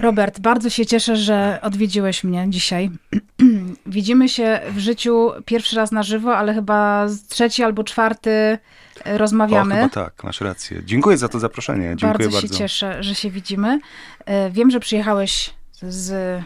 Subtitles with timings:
[0.00, 2.90] Robert, bardzo się cieszę, że odwiedziłeś mnie dzisiaj.
[3.86, 8.58] Widzimy się w życiu pierwszy raz na żywo, ale chyba trzeci albo czwarty
[9.04, 9.74] rozmawiamy.
[9.74, 10.82] O, chyba tak, masz rację.
[10.84, 11.96] Dziękuję za to zaproszenie.
[11.96, 12.30] Dziękuję bardzo.
[12.30, 13.80] Bardzo się cieszę, że się widzimy.
[14.26, 16.42] E, wiem, że przyjechałeś z...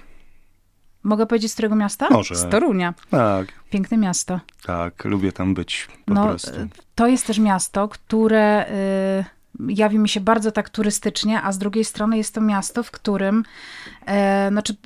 [1.03, 2.09] Mogę powiedzieć z którego miasta?
[2.11, 2.35] Może.
[2.35, 2.95] Z Torunia.
[3.11, 3.47] Tak.
[3.71, 4.41] Piękne miasto.
[4.67, 6.51] Tak, lubię tam być po no, prostu.
[6.95, 8.69] To jest też miasto, które...
[9.21, 9.34] Y
[9.69, 13.45] jawi mi się bardzo tak turystycznie, a z drugiej strony jest to miasto, w którym,
[14.07, 14.77] e, znaczy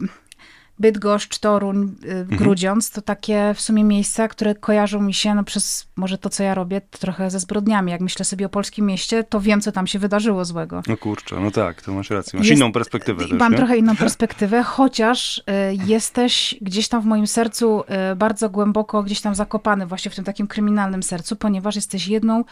[0.79, 2.39] Bydgoszcz, Toruń, y, mhm.
[2.39, 6.43] Grudziądz, to takie w sumie miejsca, które kojarzą mi się no, przez może to, co
[6.43, 7.93] ja robię, trochę ze zbrodniami.
[7.93, 10.83] Jak myślę sobie o polskim mieście, to wiem, co tam się wydarzyło złego.
[10.87, 12.39] No kurczę, no tak, to masz rację.
[12.39, 13.59] Masz Jest, inną perspektywę też, Mam nie?
[13.59, 15.43] trochę inną perspektywę, chociaż y,
[15.87, 17.81] jesteś gdzieś tam w moim sercu
[18.13, 22.45] y, bardzo głęboko gdzieś tam zakopany właśnie w tym takim kryminalnym sercu, ponieważ jesteś jedną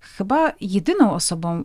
[0.00, 1.64] chyba jedyną osobą, y,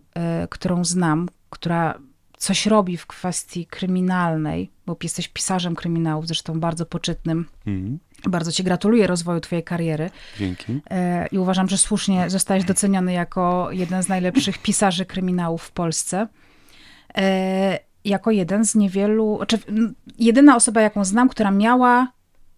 [0.49, 1.99] którą znam, która
[2.37, 7.45] coś robi w kwestii kryminalnej, bo jesteś pisarzem kryminałów, zresztą bardzo poczytnym.
[7.67, 7.99] Mhm.
[8.27, 10.09] Bardzo ci gratuluję rozwoju twojej kariery.
[10.39, 10.81] Dzięki.
[10.89, 16.27] E, I uważam, że słusznie zostałeś doceniony jako jeden z najlepszych pisarzy kryminałów w Polsce.
[17.17, 19.57] E, jako jeden z niewielu, znaczy
[20.17, 22.11] jedyna osoba, jaką znam, która miała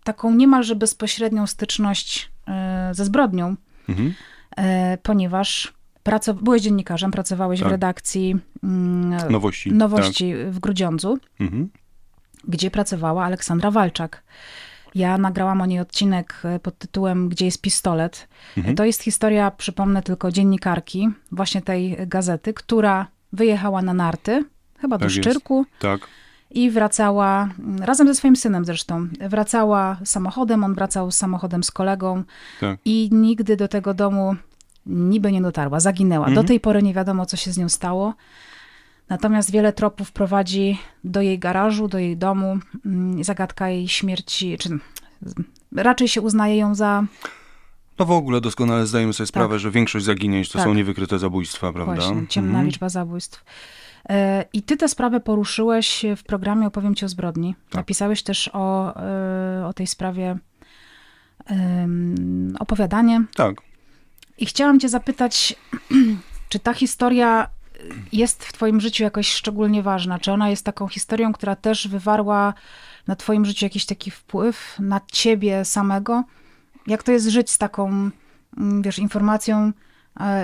[0.03, 3.55] taką niemalże bezpośrednią styczność e, ze zbrodnią,
[3.89, 4.13] mhm.
[5.03, 5.76] ponieważ
[6.07, 7.69] Praco byłeś dziennikarzem, pracowałeś tak.
[7.69, 10.51] w redakcji mm, Nowości, Nowości tak.
[10.51, 11.69] w Grudziądzu, mhm.
[12.43, 14.23] gdzie pracowała Aleksandra Walczak.
[14.95, 18.27] Ja nagrałam o niej odcinek e, pod tytułem Gdzie jest pistolet.
[18.57, 18.75] Mhm.
[18.75, 24.45] To jest historia, przypomnę tylko, dziennikarki właśnie tej gazety, która wyjechała na narty,
[24.79, 25.57] chyba do tak Szczyrku.
[25.57, 25.79] Jest.
[25.79, 26.07] Tak.
[26.51, 32.23] I wracała, mm, razem ze swoim synem zresztą, wracała samochodem, on wracał samochodem z kolegą
[32.59, 32.79] tak.
[32.85, 34.35] i nigdy do tego domu
[34.87, 36.27] niby nie dotarła, zaginęła.
[36.27, 36.35] Mhm.
[36.35, 38.13] Do tej pory nie wiadomo, co się z nią stało.
[39.09, 42.59] Natomiast wiele tropów prowadzi do jej garażu, do jej domu.
[42.85, 44.69] Mm, zagadka jej śmierci, czy
[45.75, 47.03] raczej się uznaje ją za.
[47.99, 49.59] No w ogóle doskonale zdajemy sobie sprawę, tak.
[49.59, 50.67] że większość zaginięć to tak.
[50.67, 51.95] są niewykryte zabójstwa, prawda?
[51.95, 52.65] Właśnie, ciemna mhm.
[52.65, 53.43] liczba zabójstw.
[54.09, 57.55] E, I ty tę sprawę poruszyłeś w programie Opowiem ci o zbrodni.
[57.69, 57.75] Tak.
[57.75, 60.37] Napisałeś też o, e, o tej sprawie
[62.59, 63.23] opowiadanie.
[63.35, 63.66] Tak.
[64.37, 65.55] I chciałam Cię zapytać,
[66.49, 67.49] czy ta historia
[68.13, 70.19] jest w Twoim życiu jakoś szczególnie ważna?
[70.19, 72.53] Czy ona jest taką historią, która też wywarła
[73.07, 76.23] na Twoim życiu jakiś taki wpływ na Ciebie samego?
[76.87, 78.09] Jak to jest żyć z taką,
[78.57, 79.71] mm, wiesz, informacją,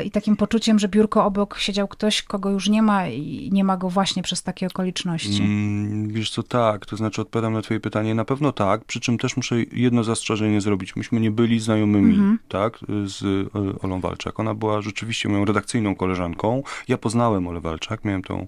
[0.05, 3.77] i takim poczuciem, że biurko obok siedział ktoś, kogo już nie ma i nie ma
[3.77, 5.43] go właśnie przez takie okoliczności?
[5.43, 9.17] Mm, wiesz co, tak, to znaczy odpowiadam na twoje pytanie, na pewno tak, przy czym
[9.17, 10.95] też muszę jedno zastrzeżenie zrobić.
[10.95, 12.37] Myśmy nie byli znajomymi, -hmm.
[12.47, 14.39] tak, z e, Olą Walczak.
[14.39, 16.63] Ona była rzeczywiście moją redakcyjną koleżanką.
[16.87, 18.47] Ja poznałem Olę Walczak, miałem tą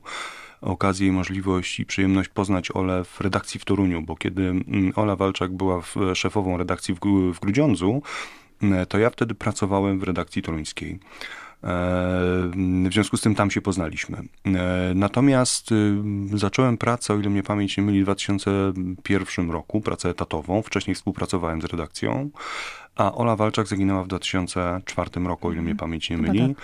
[0.62, 5.16] okazję i możliwość i przyjemność poznać Olę w redakcji w Toruniu, bo kiedy mm, Ola
[5.16, 5.82] Walczak była
[6.14, 7.00] szefową redakcji w,
[7.34, 8.45] w Grudziądzu, E,
[8.90, 11.00] to ja wtedy pracowałem w redakcji toruńskiej.
[11.64, 11.68] E,
[12.90, 14.18] w związku z tym tam się poznaliśmy.
[14.46, 15.70] E, natomiast
[16.34, 20.62] zacząłem pracę, o ile mnie pamięć nie myli, w 2001 roku, pracę etatową.
[20.62, 22.30] Wcześniej współpracowałem z redakcją,
[22.96, 25.90] a Ola Walczak zaginęła w 2004 roku, o ile mnie mhm.
[25.90, 26.56] pamięć nie myli.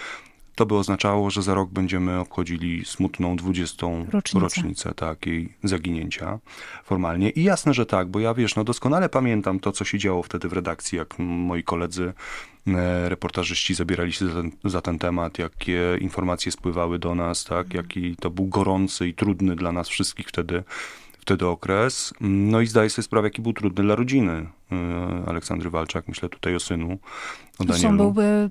[0.56, 3.88] To by oznaczało, że za rok będziemy obchodzili smutną 20.
[4.12, 6.40] rocznicę, rocznicę tak, jej zaginięcia
[6.84, 7.30] formalnie.
[7.30, 10.50] I jasne, że tak, bo ja wiesz, no doskonale pamiętam to, co się działo wtedy
[10.50, 12.14] w redakcji, jak moi koledzy
[12.68, 17.66] e, reportażyści zabierali się za ten, za ten, temat, jakie informacje spływały do nas, tak,
[17.66, 17.78] mhm.
[17.78, 20.64] jaki to był gorący i trudny dla nas wszystkich wtedy
[21.22, 22.14] wtedy okres.
[22.22, 24.32] No i zdaję sobie sprawę, jaki był trudny dla rodziny
[24.72, 26.08] y, Aleksandry Walczak.
[26.08, 26.98] Myślę tutaj o synu,
[27.60, 27.98] o Danielu.
[27.98, 28.50] byłby,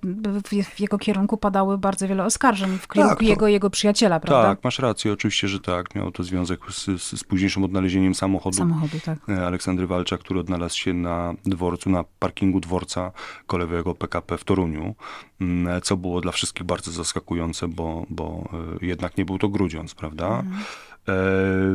[0.64, 4.48] w jego kierunku padały bardzo wiele oskarżeń w kierunku tak, jego jego przyjaciela, prawda?
[4.48, 5.94] Tak, masz rację, oczywiście, że tak.
[5.94, 9.28] Miało to związek z, z późniejszym odnalezieniem samochodu, samochodu tak.
[9.28, 13.12] Y, Aleksandry Walczak, który odnalazł się na dworcu, na parkingu dworca
[13.46, 14.94] kolejowego PKP w Toruniu,
[15.40, 18.48] mm, co było dla wszystkich bardzo zaskakujące, bo, bo
[18.82, 20.26] y, jednak nie był to Grudziądz, prawda?
[20.26, 20.62] Mhm.
[21.08, 21.12] E,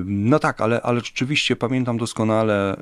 [0.06, 2.78] no tak, ale, ale rzeczywiście pamiętam doskonale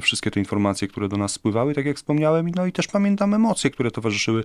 [0.00, 3.70] wszystkie te informacje, które do nas spływały, tak jak wspomniałem, no i też pamiętam emocje,
[3.70, 4.44] które towarzyszyły.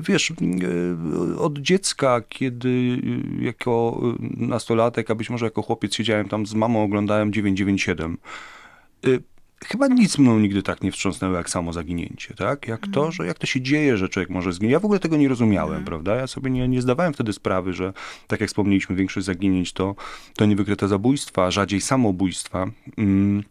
[0.00, 4.00] Wiesz, y, od dziecka, kiedy y, jako
[4.36, 8.18] nastolatek, a być może jako chłopiec siedziałem tam z mamą, oglądałem 997
[9.64, 12.68] chyba nic mną nigdy tak nie wstrząsnęło jak samo zaginięcie, tak?
[12.68, 13.12] Jak to, mhm.
[13.12, 14.72] że jak to się dzieje, że człowiek może zginąć.
[14.72, 15.84] Ja w ogóle tego nie rozumiałem, mm.
[15.84, 16.14] prawda?
[16.14, 17.92] Ja sobie nie, nie zdawałem wtedy sprawy, że
[18.26, 19.94] tak jak wspomnieliśmy, większość zaginięć to,
[20.36, 22.66] to niewykryte zabójstwa, rzadziej samobójstwa.
[22.98, 23.42] Mm.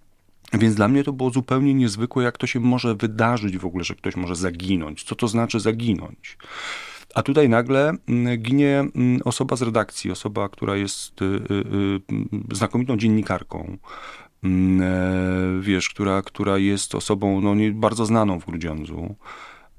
[0.53, 3.95] Więc dla mnie to było zupełnie niezwykłe, jak to się może wydarzyć w ogóle, że
[3.95, 5.03] ktoś może zaginąć.
[5.03, 6.37] Co to znaczy zaginąć?
[7.15, 11.53] A tutaj nagle mm, ginie mm, osoba z redakcji, osoba, która jest y, y,
[12.53, 13.77] y, znakomitą dziennikarką.
[14.43, 19.15] Mm, e, wiesz, która, która jest osobą no, nie, bardzo znaną w Grudziądzu.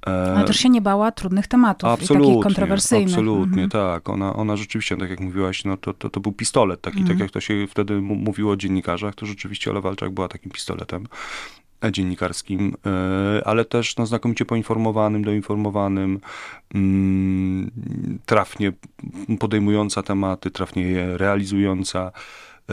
[0.06, 3.14] E, Ale też się nie bała trudnych tematów absolutnie, i takich kontrowersyjnych.
[3.14, 3.70] Absolutnie, mhm.
[3.70, 4.08] tak.
[4.08, 7.18] Ona, ona rzeczywiście, tak jak mówiłaś, no to, to, to był pistolet taki, tak mhm.
[7.18, 11.06] tak jak to się wtedy mówiło o dziennikarzach, to rzeczywiście Ola Walczak była takim pistoletem
[11.90, 16.20] dziennikarskim, e, ale też no, znakomicie poinformowanym, doinformowanym,
[16.74, 17.70] mm,
[18.26, 18.72] trafnie
[19.38, 22.12] podejmująca tematy, trafnie je realizująca.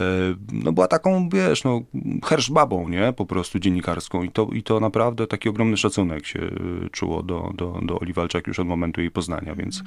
[0.00, 1.80] E, no była taką, wiesz, no,
[2.24, 6.90] herszbabą, nie, po prostu dziennikarską i to, i to naprawdę taki ogromny szacunek się e,
[6.90, 9.82] czuło do, do, do Oli Walczak już od momentu jej poznania, więc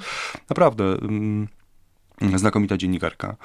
[0.48, 1.48] naprawdę mm,
[2.34, 3.36] znakomita dziennikarka.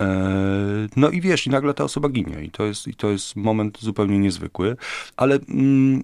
[0.00, 3.36] E, no i wiesz, i nagle ta osoba ginie i to jest, i to jest
[3.36, 4.76] moment zupełnie niezwykły,
[5.16, 6.02] ale mm,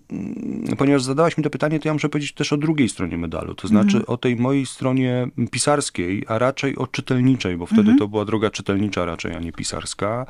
[0.79, 3.69] ponieważ zadałaś mi to pytanie, to ja muszę powiedzieć też o drugiej stronie medalu, to
[3.69, 4.05] znaczy mm.
[4.07, 7.99] o tej mojej stronie pisarskiej, a raczej o czytelniczej, bo wtedy mm.
[7.99, 10.27] to była droga czytelnicza raczej, a nie pisarska.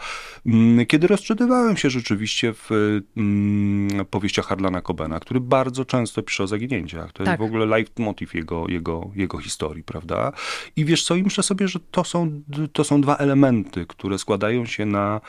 [0.46, 2.70] Mm, kiedy rozczytywałem się rzeczywiście w
[3.16, 7.12] mm, powieściach Harlana Cobena, który bardzo często pisze o zaginięciach.
[7.12, 7.26] To tak.
[7.26, 10.32] jest w ogóle leitmotiv jego, jego, jego historii, prawda?
[10.76, 14.18] I wiesz co, i myślę sobie, że to są, to są dwa elementy elementy, które
[14.18, 15.20] składają się na,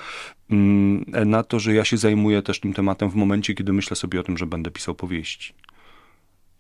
[0.50, 4.20] mm, na to, że ja się zajmuję też tym tematem w momencie, kiedy myślę sobie
[4.20, 5.54] o tym, że będę pisał powieści.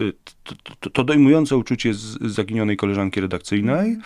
[0.01, 0.13] Y,
[0.43, 3.97] to, to, to dojmujące uczucie z zaginionej koleżanki redakcyjnej,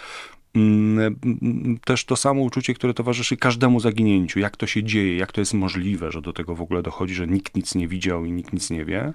[0.55, 4.39] mm, też to samo uczucie, które towarzyszy każdemu zaginięciu.
[4.39, 7.27] Jak to się dzieje, jak to jest możliwe, że do tego w ogóle dochodzi, że
[7.27, 9.13] nikt nic nie widział i nikt nic nie wie.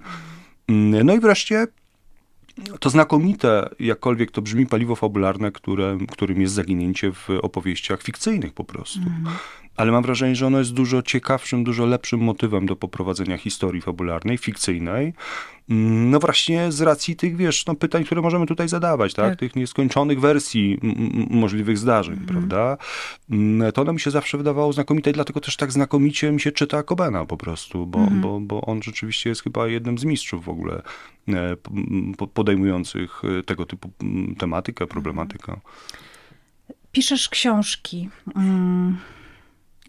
[0.68, 1.66] Mm, no i wreszcie
[2.80, 8.64] to znakomite, jakkolwiek to brzmi, paliwo fabularne, które, którym jest zaginięcie w opowieściach fikcyjnych po
[8.64, 9.00] prostu.
[9.00, 9.32] Mm.
[9.78, 14.38] Ale mam wrażenie, że ono jest dużo ciekawszym, dużo lepszym motywem do poprowadzenia historii fabularnej,
[14.38, 15.12] fikcyjnej,
[15.68, 19.30] Mm, no właśnie z racji tych, wiesz, no pytań, które możemy tutaj zadawać, tak?
[19.30, 19.38] tak.
[19.38, 20.78] Tych nieskończonych wersji
[21.30, 22.26] możliwych zdarzeń, mm.
[22.26, 22.76] prawda?
[23.30, 26.52] Mm, to ono mi się zawsze wydawało znakomite i dlatego też tak znakomicie mi się
[26.52, 28.20] czyta Kobena po prostu, bo, mm.
[28.20, 30.82] bo, bo on rzeczywiście jest chyba jednym z mistrzów w ogóle
[31.28, 31.56] e,
[32.34, 33.90] podejmujących e, tego typu
[34.38, 35.60] tematykę, problematykę.
[36.92, 38.08] Piszesz książki.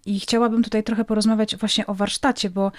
[0.06, 2.72] I chciałabym tutaj trochę porozmawiać właśnie o warsztacie, bo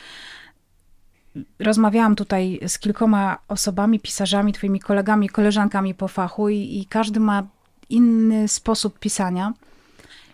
[1.58, 7.46] rozmawiałam tutaj z kilkoma osobami, pisarzami, twoimi kolegami, koleżankami po fachu i, i każdy ma
[7.90, 9.52] inny sposób pisania.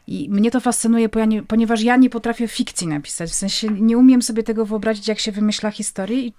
[0.07, 1.09] I mnie to fascynuje,
[1.49, 3.31] ponieważ ja nie potrafię fikcji napisać.
[3.31, 6.33] W sensie nie umiem sobie tego wyobrazić, jak się wymyśla historię i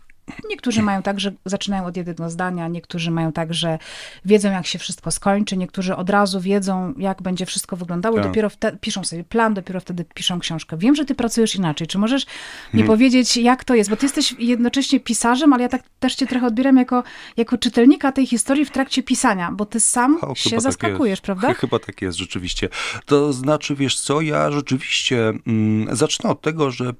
[0.50, 3.80] Niektórzy mają tak, że zaczynają od jednego zdania, niektórzy mają tak, że
[4.26, 8.26] wiedzą, jak się wszystko skończy, niektórzy od razu wiedzą, jak będzie wszystko wyglądało, tak.
[8.26, 10.78] dopiero wtedy piszą sobie plan, dopiero wtedy piszą książkę.
[10.78, 11.88] Wiem, że ty pracujesz inaczej.
[11.88, 12.32] Czy możesz mi
[12.72, 12.88] hmm.
[12.88, 13.90] powiedzieć, jak to jest?
[13.90, 17.04] Bo ty jesteś jednocześnie pisarzem, ale ja tak też cię trochę odbieram jako,
[17.38, 21.26] jako czytelnika tej historii w trakcie pisania, bo ty sam o, się tak zaskakujesz, tak
[21.26, 21.54] prawda?
[21.54, 22.70] Chyba tak jest, rzeczywiście.
[23.06, 26.94] To znaczy, wiesz co, ja rzeczywiście mm, zacznę od tego, że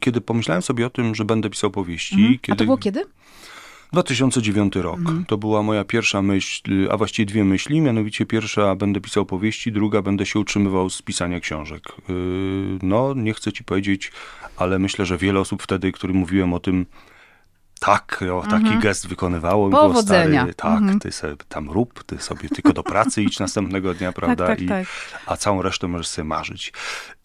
[0.00, 2.14] kiedy pomyślałem sobie o tym, że będę pisał powieści.
[2.14, 2.38] Mhm.
[2.38, 2.52] Kiedy...
[2.52, 3.04] A to było kiedy?
[3.92, 4.98] 2009 rok.
[4.98, 5.24] Mhm.
[5.24, 7.80] To była moja pierwsza myśl, a właściwie dwie myśli.
[7.80, 11.82] Mianowicie pierwsza, będę pisał powieści, druga, będę się utrzymywał z pisania książek.
[12.08, 12.14] Yy,
[12.82, 14.12] no, nie chcę ci powiedzieć,
[14.56, 16.86] ale myślę, że wiele osób wtedy, którym mówiłem o tym,
[17.80, 18.80] tak, o, taki mhm.
[18.80, 19.70] gest wykonywało.
[19.70, 20.40] Powodzenia.
[20.40, 21.00] Stary, tak, mhm.
[21.00, 24.46] ty sobie tam rób, ty sobie tylko do pracy idź następnego dnia, tak, prawda?
[24.46, 24.86] Tak, tak, I, tak.
[25.26, 26.72] A całą resztę możesz sobie marzyć.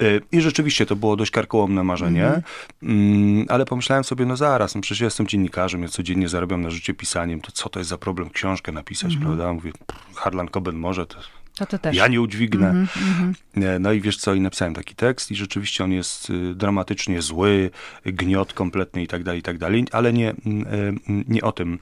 [0.01, 2.43] Y, I rzeczywiście to było dość karkołomne marzenie, mhm.
[2.83, 6.69] Mm, ale pomyślałem sobie, no zaraz, no przecież ja jestem dziennikarzem, ja codziennie zarabiam na
[6.69, 9.53] życie pisaniem, to co to jest za problem książkę napisać, prawda?
[9.53, 9.71] Mówię,
[10.15, 11.18] Harlan Coben może, to
[11.59, 11.95] to ty też.
[11.95, 12.69] Ja nie udźwignę.
[12.69, 13.80] Mm -hmm.
[13.80, 17.71] No i wiesz co, i napisałem taki tekst i rzeczywiście on jest y, dramatycznie zły,
[18.06, 21.80] gniot kompletny i tak dalej, i tak dalej, ale nie, mm, y, nie o tym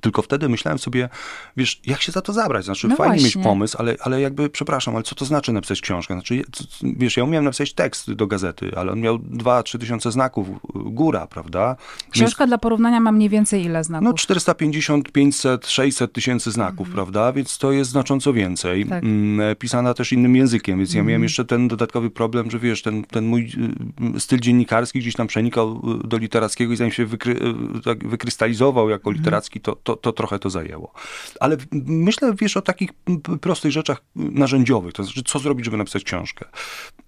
[0.00, 1.08] tylko wtedy myślałem sobie,
[1.56, 2.64] wiesz, jak się za to zabrać?
[2.64, 3.40] Znaczy, no fajnie właśnie.
[3.40, 6.14] mieć pomysł, ale, ale jakby, przepraszam, ale co to znaczy napisać książkę?
[6.14, 6.44] Znaczy,
[6.82, 11.76] wiesz, ja umiałem napisać tekst do gazety, ale on miał 2-3 tysiące znaków, góra, prawda?
[12.10, 14.04] Książka Więc, dla porównania ma mniej więcej ile znaków?
[14.04, 16.94] No 450, 500, 600 tysięcy znaków, mhm.
[16.94, 17.32] prawda?
[17.32, 18.86] Więc to jest znacząco więcej.
[18.86, 19.04] Tak.
[19.04, 21.22] Mm, pisana też innym językiem, więc ja miałem mhm.
[21.22, 23.52] jeszcze ten dodatkowy problem, że wiesz, ten, ten mój
[24.16, 27.34] y, styl dziennikarski gdzieś tam przenikał y, do literackiego i zanim się wykry,
[27.78, 29.16] y, tak wykrystalizował jako mhm.
[29.16, 30.92] literacki, to, to, to trochę to zajęło.
[31.40, 32.90] Ale myślę, wiesz, o takich
[33.40, 36.46] prostych rzeczach narzędziowych, to znaczy, co zrobić, żeby napisać książkę.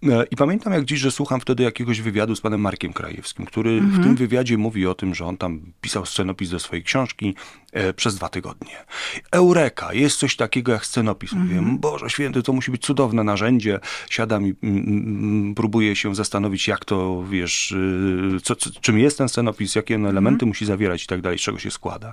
[0.03, 3.71] E, I pamiętam jak dziś, że słucham wtedy jakiegoś wywiadu z panem Markiem Krajewskim, który
[3.71, 4.03] mhm.
[4.03, 7.35] w tym wywiadzie mówi o tym, że on tam pisał scenopis do swojej książki
[7.73, 8.85] e, przez dwa tygodnie.
[9.33, 11.33] Eureka, jest coś takiego jak scenopis.
[11.33, 11.65] Mhm.
[11.65, 13.81] Mówię, Boże święty, to musi być cudowne narzędzie.
[14.11, 19.29] Siadam i mm, próbuję się zastanowić, jak to, wiesz, y, co, co, czym jest ten
[19.29, 20.49] scenopis, jakie elementy mhm.
[20.49, 22.13] musi zawierać i tak dalej, z czego się składa.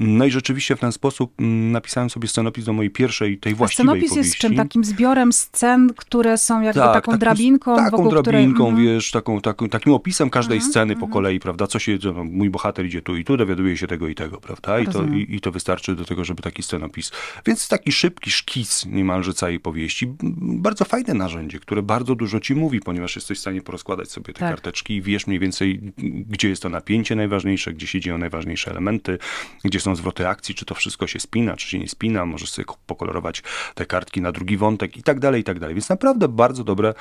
[0.00, 3.86] No i rzeczywiście w ten sposób mm, napisałem sobie scenopis do mojej pierwszej, tej właściwej
[3.86, 4.28] scenopis powieści.
[4.28, 4.56] jest czym?
[4.56, 8.86] Takim zbiorem scen, które są jakby tak, taką drabinką, taką wokół drabinką, której...
[8.86, 11.12] wiesz, taką, taką, takim opisem każdej mhm, sceny po mhm.
[11.12, 11.66] kolei, prawda?
[11.66, 14.80] Co się, no, mój bohater idzie tu i tu, dowiaduje się tego i tego, prawda?
[14.80, 17.12] I to, i, I to wystarczy do tego, żeby taki scenopis.
[17.46, 20.14] Więc taki szybki szkic niemalże całej powieści.
[20.38, 24.40] Bardzo fajne narzędzie, które bardzo dużo ci mówi, ponieważ jesteś w stanie porozkładać sobie te
[24.40, 24.50] tak.
[24.50, 25.80] karteczki i wiesz mniej więcej,
[26.28, 29.18] gdzie jest to napięcie najważniejsze, gdzie się dzieją najważniejsze elementy,
[29.64, 32.66] gdzie są zwroty akcji, czy to wszystko się spina, czy się nie spina, możesz sobie
[32.86, 33.42] pokolorować
[33.74, 35.74] te kartki na drugi wątek i tak dalej, i tak dalej.
[35.74, 36.94] Więc naprawdę bardzo dobre,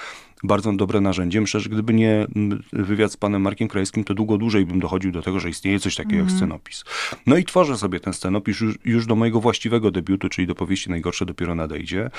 [0.44, 1.42] bardzo dobre narzędzie.
[1.42, 2.28] Myślę, że gdyby nie
[2.74, 5.96] wywiad z panem Markiem Krajskim, to długo dłużej bym dochodził do tego, że istnieje coś
[5.96, 6.26] takiego mm.
[6.26, 6.40] jak mhm.
[6.40, 6.84] scenopis.
[7.26, 10.90] No i tworzę sobie ten scenopis już, już do mojego właściwego debiutu, czyli do powieści
[10.90, 12.10] Najgorsze dopiero nadejdzie.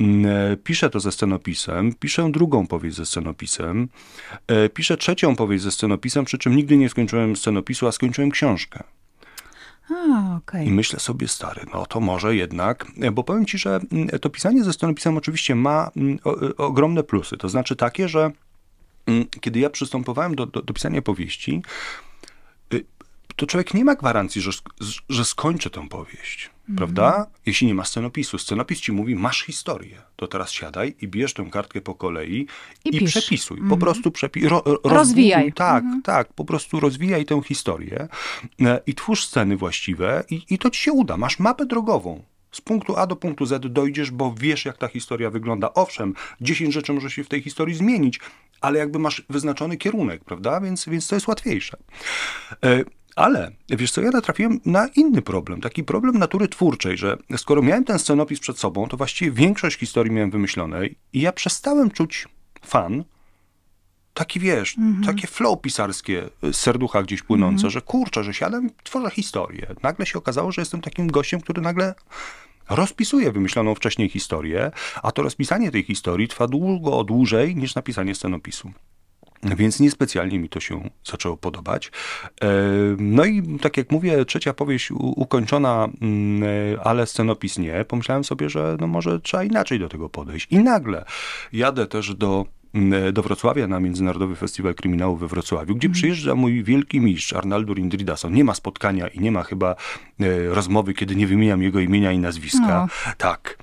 [0.00, 3.88] Mm, e, piszę to ze scenopisem, piszę drugą powieść ze scenopisem,
[4.46, 8.82] e, piszę trzecią powieść ze scenopisem, przy czym nigdy nie skończyłem scenopisu, a skończyłem książkę.
[10.36, 10.64] Okay.
[10.64, 14.64] I myślę sobie, stary, no to może jednak, bo powiem ci, że mm, to pisanie
[14.64, 16.18] ze scenopisem oczywiście ma mm,
[16.56, 17.36] ogromne plusy.
[17.36, 18.30] To znaczy takie, że
[19.06, 21.62] mm, kiedy ja przystępowałem do, do, do pisania powieści,
[22.74, 22.84] y,
[23.36, 24.50] to człowiek nie ma gwarancji, że,
[25.08, 26.50] że skończy tę powieść.
[26.76, 27.26] Prawda?
[27.46, 28.38] Jeśli nie ma scenopisu.
[28.38, 30.02] Scenopis ci mówi, masz historię.
[30.16, 32.46] To teraz siadaj i bierz tę kartkę po kolei
[32.84, 33.60] i, i przepisuj.
[33.68, 35.52] Po prostu przepi ro, rozwijaj.
[35.52, 36.02] Tak, mm.
[36.02, 36.32] tak.
[36.32, 38.08] Po prostu rozwijaj tę historię
[38.60, 41.16] e, i twórz sceny właściwe i, i to ci się uda.
[41.16, 42.22] Masz mapę drogową.
[42.52, 45.74] Z punktu A do punktu Z dojdziesz, bo wiesz, jak ta historia wygląda.
[45.74, 48.20] Owszem, 10 rzeczy może się w tej historii zmienić,
[48.60, 50.60] ale jakby masz wyznaczony kierunek, prawda?
[50.60, 51.76] Więc, więc to jest łatwiejsze.
[53.16, 57.84] Ale wiesz co, ja natrafiłem na inny problem, taki problem natury twórczej, że skoro miałem
[57.84, 62.28] ten scenopis przed sobą, to właściwie większość historii miałem wymyślonej i ja przestałem czuć
[62.66, 63.04] fan,
[64.14, 65.06] taki wiesz, mm -hmm.
[65.06, 67.72] takie flow pisarskie z serducha gdzieś płynące, mm -hmm.
[67.72, 69.66] że kurczę, że siadam i tworzę historię.
[69.82, 71.94] Nagle się okazało, że jestem takim gościem, który nagle
[72.68, 74.70] rozpisuje wymyśloną wcześniej historię,
[75.02, 78.72] a to rozpisanie tej historii trwa długo dłużej niż napisanie scenopisu.
[79.56, 81.90] Więc niespecjalnie mi to się zaczęło podobać.
[82.42, 82.48] E,
[82.98, 87.84] no i tak jak mówię, trzecia powieść ukończona, mm, e, ale scenopis nie.
[87.84, 90.46] Pomyślałem sobie, że no może trzeba inaczej do tego podejść.
[90.50, 91.04] I nagle
[91.52, 95.92] jadę też do mm, do Wrocławia na Międzynarodowy Festiwal Kryminału we Wrocławiu, gdzie mhm.
[95.92, 98.32] przyjeżdża mój wielki mistrz Arnaldur Indridason.
[98.32, 99.76] Nie ma spotkania i nie ma chyba
[100.20, 102.86] e, rozmowy, kiedy nie wymieniam jego imienia i nazwiska.
[103.06, 103.14] No.
[103.18, 103.58] Tak.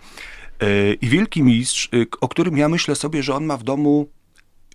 [1.01, 1.89] I wielki mistrz,
[2.21, 4.07] o którym ja myślę sobie, że on ma w domu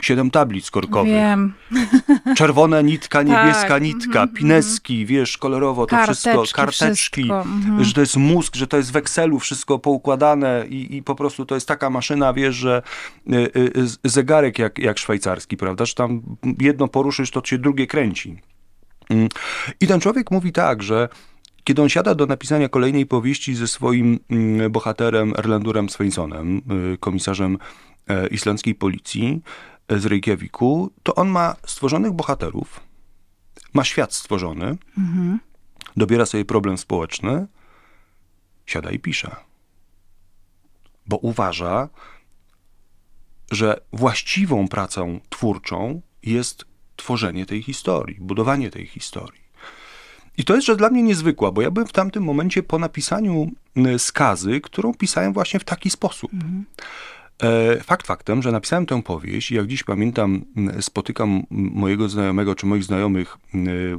[0.03, 1.13] siedem tablic korkowych.
[1.13, 1.55] Wiem.
[2.39, 3.83] Czerwona nitka, niebieska tak.
[3.83, 4.33] nitka, -hmm.
[4.33, 7.45] pineski, wiesz, kolorowo to karteczki, wszystko, karteczki, wszystko.
[7.45, 7.83] -hmm.
[7.85, 11.47] że to jest mózg, że to jest w Excelu wszystko poukładane i, i po prostu
[11.47, 12.83] to jest taka maszyna, wiesz, że
[13.33, 13.71] y, y,
[14.05, 16.23] zegarek jak, jak szwajcarski, prawda, że tam
[16.61, 18.39] jedno poruszysz, to się drugie kręci.
[19.11, 19.29] Mm.
[19.81, 21.09] I ten człowiek mówi tak, że
[21.65, 26.63] kiedy on siada do napisania kolejnej powieści ze swoim mm, bohaterem Erlandurem Svenssonem,
[26.95, 27.59] y, komisarzem
[28.09, 29.43] e, islandzkiej policji,
[29.91, 32.81] z Reykjaviku, to on ma stworzonych bohaterów,
[33.75, 35.41] ma świat stworzony, mhm.
[35.97, 37.47] dobiera sobie problem społeczny,
[38.67, 39.37] siada i pisze.
[41.07, 41.89] Bo uważa,
[43.51, 46.65] że właściwą pracą twórczą jest
[46.97, 49.49] tworzenie tej historii, budowanie tej historii.
[50.37, 53.51] I to jest rzecz dla mnie niezwykła, bo ja byłem w tamtym momencie po napisaniu
[53.99, 56.35] skazy, którą pisałem właśnie w taki sposób.
[56.35, 56.65] Mhm.
[57.43, 60.45] E, fakt faktem, że napisałem tę powieść i jak dziś pamiętam,
[60.81, 63.39] spotykam mojego znajomego czy moich znajomych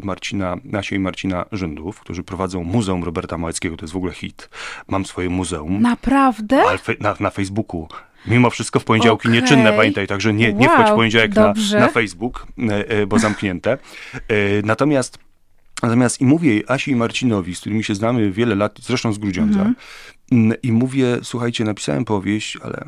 [0.04, 4.50] Marcina, Nasie i Marcina Rzędów, którzy prowadzą Muzeum Roberta Małeckiego, to jest w ogóle hit.
[4.88, 5.82] Mam swoje muzeum.
[5.82, 6.64] Naprawdę?
[7.00, 7.88] Na, na Facebooku.
[8.28, 9.42] Mimo wszystko w poniedziałki okay.
[9.42, 13.20] nieczynne, pamiętaj, także nie, nie wow, wchodź w poniedziałek na, na Facebook, e, e, bo
[13.20, 13.78] zamknięte.
[14.64, 15.20] Natomiast
[15.84, 19.62] Natomiast i mówię Asi i Marcinowi, z którymi się znamy wiele lat, zresztą z Grudziądza,
[19.62, 19.74] mm
[20.32, 20.56] -hmm.
[20.64, 22.86] i mówię, słuchajcie, napisałem powieść, ale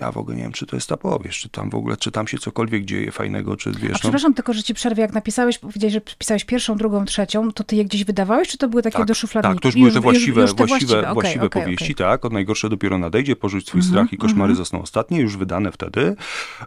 [0.00, 2.10] ja w ogóle nie wiem, czy to jest ta powieść, czy tam w ogóle, czy
[2.10, 3.90] tam się cokolwiek dzieje fajnego, czy wiesz.
[3.90, 3.98] A no...
[3.98, 7.76] przepraszam tylko, że ci przerwę, jak napisałeś, powiedziałeś, że pisałeś pierwszą, drugą, trzecią, to ty
[7.76, 9.52] je gdzieś wydawałeś, czy to były takie tak, do szufladki?
[9.52, 12.06] Tak, to już były te właściwe, już, już te właściwe, właściwe, właściwe okay, powieści, okay.
[12.06, 14.58] tak, od najgorsze dopiero nadejdzie, porzuć swój mm -hmm, strach i koszmary mm -hmm.
[14.58, 16.16] zostaną ostatnie, już wydane wtedy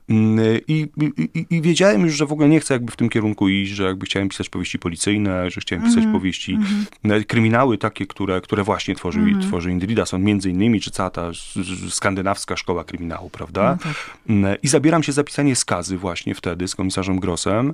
[0.10, 3.10] mm, I, i, i, i, wiedziałem już, że w ogóle nie chcę jakby w tym
[3.10, 6.58] kierunku iść, że jakby chciałem pisać powieści policyjne, że chciałem pisać mm -hmm, powieści,
[7.04, 7.26] mm-hmm.
[7.26, 9.42] kryminały takie, które, które właśnie tworzy, -hmm.
[9.42, 11.32] tworzy Indridason, między innymi, czy cała ta
[11.90, 13.72] skandynawska szkoła kryminału, prawda?
[13.72, 14.18] No tak.
[14.30, 17.74] Mm, I zabieram się za pisanie skazy właśnie wtedy z komisarzem Grossem,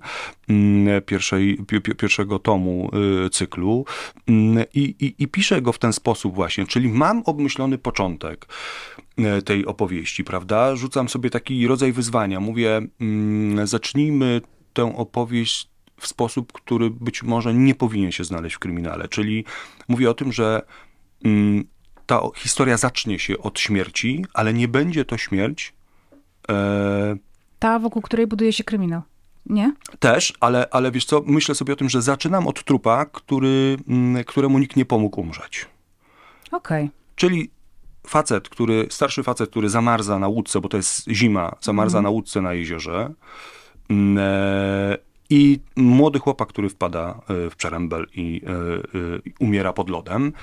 [0.49, 1.57] mm, pierwszej,
[1.97, 2.91] pierwszego tomu
[3.25, 3.85] y, cyklu
[4.27, 8.47] mm, I, i, i piszę go w ten sposób właśnie, czyli mam obmyślony początek
[9.19, 10.75] y, tej opowieści, prawda?
[10.75, 12.39] Rzucam sobie taki rodzaj wyzwania.
[12.39, 12.81] Mówię,
[13.63, 14.41] zacznijmy
[14.73, 19.07] tę opowieść w sposób, który być może nie powinien się znaleźć w kryminale.
[19.07, 19.45] Czyli
[19.87, 20.61] mówię o tym, że
[22.09, 25.73] ta historia zacznie się od śmierci, ale nie będzie to śmierć.
[26.49, 27.15] E...
[27.59, 29.01] Ta, wokół której buduje się kryminał.
[29.45, 29.73] Nie?
[29.99, 34.23] Też, ale, ale wiesz co, myślę sobie o tym, że zaczynam od trupa, który, mm,
[34.23, 35.67] któremu nikt nie pomógł umrzeć.
[36.51, 36.83] Okej.
[36.83, 36.89] Okay.
[37.15, 37.51] Czyli
[38.07, 42.03] facet, który, starszy facet, który zamarza na łódce, bo to jest zima, zamarza mm.
[42.03, 43.13] na łódce na jeziorze.
[43.89, 44.97] Mm, e,
[45.29, 50.33] I młody chłopak, który wpada e, w przerębel i e, umiera pod lodem.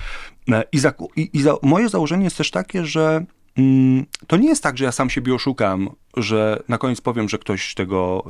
[0.71, 3.25] I, za, i, i za, moje założenie jest też takie, że
[3.57, 7.37] mm, to nie jest tak, że ja sam siebie oszukam, że na koniec powiem, że
[7.37, 8.23] ktoś tego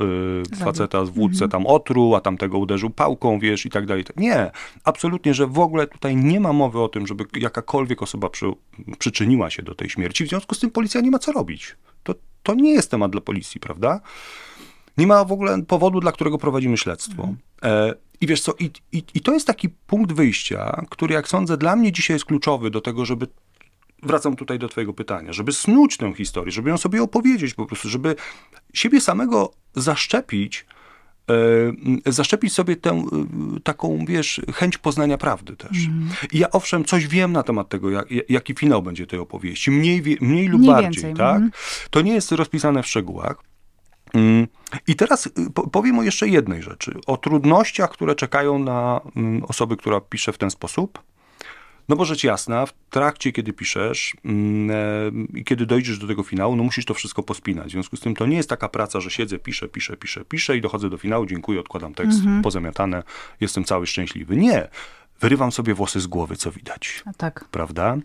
[0.54, 1.52] y, faceta z wódce mhm.
[1.52, 4.04] tam otruł, a tamtego uderzył pałką, wiesz, i tak dalej.
[4.18, 4.52] Nie,
[4.84, 8.46] absolutnie, że w ogóle tutaj nie ma mowy o tym, żeby jakakolwiek osoba przy,
[9.00, 10.26] przyczyniła się do tej śmierci.
[10.26, 11.76] W związku z tym policja nie ma co robić.
[12.04, 14.02] To, to nie jest temat dla policji, prawda?
[14.98, 17.24] Nie ma w ogóle powodu, dla którego prowadzimy śledztwo.
[17.24, 17.38] Mhm.
[17.63, 21.58] E, I wiesz co, i, i, i to jest taki punkt wyjścia, który jak sądzę
[21.58, 23.27] dla mnie dzisiaj jest kluczowy do tego, żeby
[24.04, 27.89] wracam tutaj do Twojego pytania, żeby snuć tę historię, żeby ją sobie opowiedzieć po prostu,
[27.89, 28.16] żeby
[28.74, 30.66] siebie samego zaszczepić,
[32.06, 33.06] e, zaszczepić sobie tę e,
[33.63, 35.86] taką, wiesz, chęć poznania prawdy też.
[35.86, 36.10] Mm.
[36.32, 40.18] I ja owszem, coś wiem na temat tego, jak, jaki finał będzie tej opowieści, mniej,
[40.22, 41.13] mniej lub mniej bardziej, więcej.
[41.13, 41.38] tak?
[41.38, 41.51] Mm.
[41.89, 43.44] To nie jest rozpisane w szczegółach.
[44.13, 44.48] Mm.
[44.88, 45.32] I teraz y,
[45.72, 50.38] powiem o jeszcze jednej rzeczy, o trudnościach, które czekają na mm, osoby, która pisze w
[50.38, 51.04] ten sposób,
[51.90, 56.24] no bo rzecz jasna, w trakcie, kiedy piszesz mm, e, i kiedy dojdziesz do tego
[56.24, 57.68] finału, no musisz to wszystko pospinać.
[57.68, 60.58] W związku z tym to nie jest taka praca, że siedzę, piszę, piszę, piszę, piszę
[60.58, 62.42] i dochodzę do finału, dziękuję, odkładam tekst, mhm.
[62.42, 63.04] pozamiatane,
[63.42, 64.36] jestem cały szczęśliwy.
[64.36, 64.68] Nie.
[65.20, 67.04] Wyrywam sobie włosy z głowy, co widać.
[67.06, 67.46] A tak.
[67.52, 67.98] Prawda?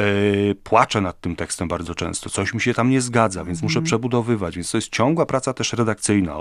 [0.00, 3.78] Yy, płaczę nad tym tekstem bardzo często, coś mi się tam nie zgadza, więc muszę
[3.78, 3.86] mhm.
[3.86, 6.36] przebudowywać, więc to jest ciągła praca też redakcyjna,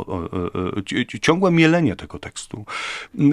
[1.21, 2.65] ciągłe mielenie tego tekstu,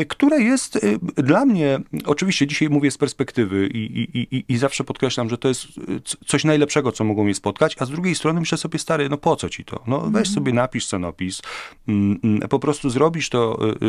[0.08, 4.84] które jest y, dla mnie, oczywiście dzisiaj mówię z perspektywy i, i, i, i zawsze
[4.84, 5.66] podkreślam, że to jest
[6.26, 9.36] coś najlepszego, co mogą mnie spotkać, a z drugiej strony myślę sobie, stary, no po
[9.36, 9.82] co ci to?
[9.86, 10.34] No weź mhm.
[10.34, 11.42] sobie napisz scenopis,
[12.50, 13.86] po prostu zrobisz to, y,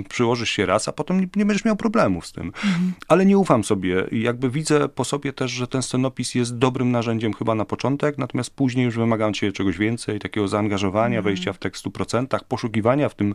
[0.00, 2.46] y, przyłożysz się raz, a potem nie, nie będziesz miał problemów z tym.
[2.46, 2.92] Mhm.
[3.08, 7.32] Ale nie ufam sobie jakby widzę po sobie też, że ten scenopis jest dobrym narzędziem
[7.34, 11.24] chyba na początek, natomiast później już wymaga on ciebie czegoś więcej, takiego zaangażowania, mm.
[11.24, 13.34] wejścia w tekst w procentach, poszukiwania w tym,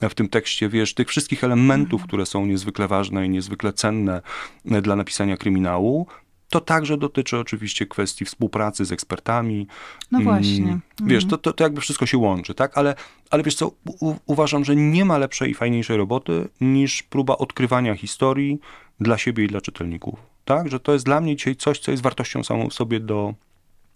[0.00, 2.08] w tym tekście, wiesz, tych wszystkich elementów, mm.
[2.08, 4.22] które są niezwykle ważne i niezwykle cenne
[4.64, 6.06] dla napisania kryminału,
[6.54, 9.66] to także dotyczy oczywiście kwestii współpracy z ekspertami.
[10.10, 10.64] No właśnie.
[10.64, 11.30] Mm, wiesz, mhm.
[11.30, 12.78] to, to, to jakby wszystko się łączy, tak?
[12.78, 12.94] Ale,
[13.30, 17.94] ale wiesz co, u, uważam, że nie ma lepszej i fajniejszej roboty niż próba odkrywania
[17.94, 18.58] historii
[19.00, 20.68] dla siebie i dla czytelników tak?
[20.68, 23.34] Że to jest dla mnie dzisiaj coś, co jest wartością samą w sobie do,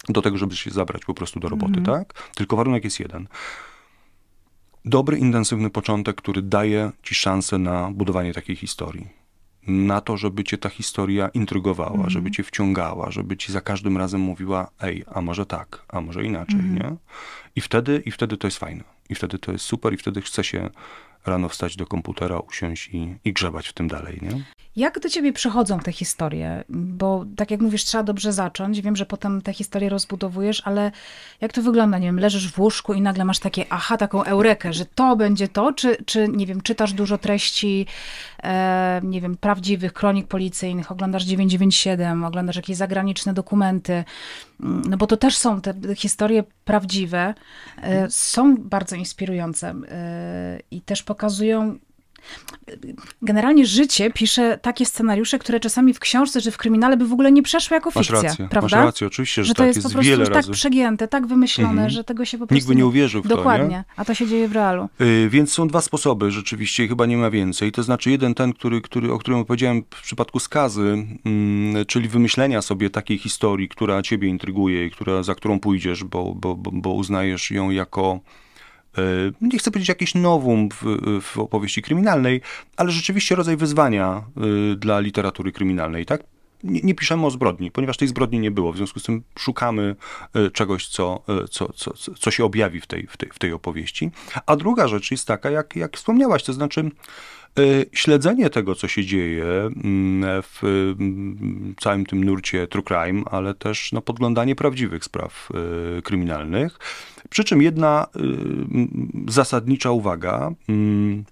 [0.09, 1.85] do tego, żeby się zabrać po prostu do roboty, mm.
[1.85, 2.29] tak?
[2.35, 3.27] Tylko warunek jest jeden.
[4.85, 9.07] Dobry, intensywny początek, który daje ci szansę na budowanie takiej historii.
[9.67, 12.09] Na to, żeby cię ta historia intrygowała, mm.
[12.09, 16.23] żeby cię wciągała, żeby ci za każdym razem mówiła, ej, a może tak, a może
[16.23, 16.75] inaczej, mm.
[16.75, 16.95] nie?
[17.55, 18.83] I wtedy, I wtedy to jest fajne.
[19.09, 20.69] I wtedy to jest super i wtedy chce się
[21.25, 24.43] rano wstać do komputera, usiąść i, i grzebać w tym dalej, nie?
[24.75, 26.63] Jak do ciebie przychodzą te historie?
[26.69, 28.81] Bo tak jak mówisz, trzeba dobrze zacząć.
[28.81, 30.91] Wiem, że potem te historie rozbudowujesz, ale
[31.41, 31.97] jak to wygląda?
[31.97, 35.47] Nie wiem, leżysz w łóżku i nagle masz takie aha, taką eurekę, że to będzie
[35.47, 37.85] to, czy, czy nie wiem, czytasz dużo treści,
[38.43, 44.03] e, nie wiem, prawdziwych kronik policyjnych, oglądasz 997, oglądasz jakieś zagraniczne dokumenty,
[44.59, 47.33] no bo to też są te historie prawdziwe,
[47.81, 51.79] e, są bardzo inspirujące e, i też pokazują
[53.21, 57.31] generalnie życie pisze takie scenariusze, które czasami w książce czy w kryminale by w ogóle
[57.31, 58.77] nie przeszły jako fikcja, masz rację, prawda?
[58.77, 60.51] Masz rację, oczywiście, że, że to tak, jest, jest po prostu tak razy.
[60.51, 61.89] przegięte, tak wymyślone, mhm.
[61.89, 62.55] że tego się po prostu...
[62.55, 63.83] Nikt by nie uwierzył w Dokładnie, to, nie?
[63.95, 64.89] a to się dzieje w realu.
[64.99, 67.71] Yy, więc są dwa sposoby rzeczywiście, chyba nie ma więcej.
[67.71, 71.05] To znaczy jeden ten, który, który, o którym powiedziałem w przypadku skazy,
[71.73, 76.35] yy, czyli wymyślenia sobie takiej historii, która ciebie intryguje i która, za którą pójdziesz, bo,
[76.35, 78.19] bo, bo, bo uznajesz ją jako
[79.41, 80.83] nie chcę powiedzieć jakieś nowum w,
[81.21, 82.41] w opowieści kryminalnej,
[82.77, 84.23] ale rzeczywiście rodzaj wyzwania
[84.73, 86.23] e, dla literatury kryminalnej, tak?
[86.63, 88.73] Nie, nie, piszemy o zbrodni, ponieważ tej zbrodni nie było.
[88.73, 89.95] W związku z tym szukamy
[90.33, 94.11] e, czegoś, co, co, co, co się objawi w tej, w, tej, w tej opowieści.
[94.45, 96.91] A druga rzecz jest taka, jak, jak wspomniałaś, to znaczy
[97.93, 103.91] śledzenie tego, co się dzieje mm, w mm, całym tym nurcie true crime, ale też
[103.91, 105.49] no, podglądanie prawdziwych spraw
[106.03, 106.79] kryminalnych.
[107.29, 110.51] Przy czym jedna y, zasadnicza uwaga.
[110.69, 111.23] Y,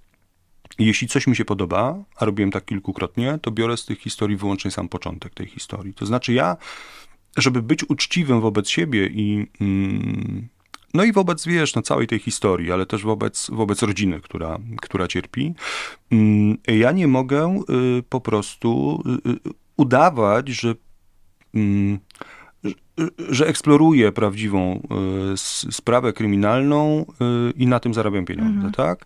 [0.79, 4.71] jeśli coś mi się podoba, a robiłem tak kilkukrotnie, to biorę z tych historii wyłącznie
[4.71, 5.93] sam początek tej historii.
[5.93, 6.57] To znaczy ja,
[7.37, 10.47] żeby być uczciwym wobec siebie i y,
[10.93, 15.07] No i wobec, wiesz, no całej tej historii, ale też wobec, wobec rodziny, która, która
[15.07, 15.53] cierpi.
[16.11, 17.61] Mm, ja nie mogę
[17.99, 19.39] y, po prostu y, y,
[19.77, 20.75] udawać, że
[21.53, 21.99] mm,
[23.29, 24.87] że eksploruję prawdziwą
[25.71, 27.05] sprawę kryminalną
[27.55, 28.73] i na tym zarabiam pieniądze, mhm.
[28.73, 29.05] tak?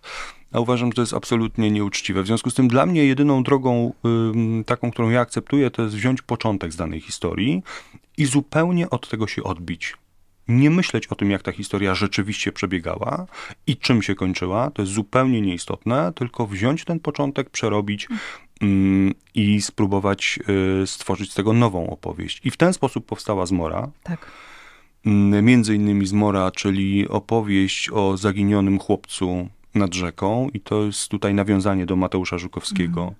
[0.52, 2.22] A uważam, że to jest absolutnie nieuczciwe.
[2.22, 3.92] W związku z tym dla mnie jedyną drogą
[4.66, 7.62] taką, którą ja akceptuję, to jest wziąć początek z danej historii
[8.18, 9.96] i zupełnie od tego się odbić
[10.48, 13.26] nie myśleć o tym, jak ta historia rzeczywiście przebiegała
[13.66, 18.20] i czym się kończyła, to jest zupełnie nieistotne, tylko wziąć ten początek, przerobić mm,
[19.34, 20.38] i spróbować
[20.82, 22.40] y, stworzyć z tego nową opowieść.
[22.44, 23.88] I w ten sposób powstała Zmora.
[24.02, 24.26] Tak.
[25.06, 31.34] Mm, między innymi Zmora, czyli opowieść o zaginionym chłopcu nad rzeką i to jest tutaj
[31.34, 33.14] nawiązanie do Mateusza Żukowskiego.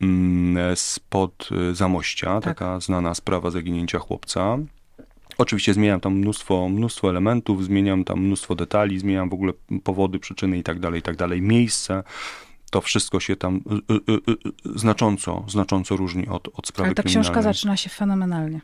[0.00, 0.76] Mm.
[0.76, 2.44] spod y, Zamościa, tak.
[2.44, 4.58] taka znana sprawa zaginięcia chłopca.
[5.38, 9.52] Oczywiście zmieniam tam mnóstwo, mnóstwo elementów, zmieniam tam mnóstwo detali, zmieniam w ogóle
[9.84, 12.02] powody, przyczyny i tak dalej, i tak dalej, miejsce.
[12.70, 17.02] To wszystko się tam y, y, y, znacząco, znacząco różni od, od sprawy Ale ta
[17.02, 18.60] książka zaczyna się fenomenalnie.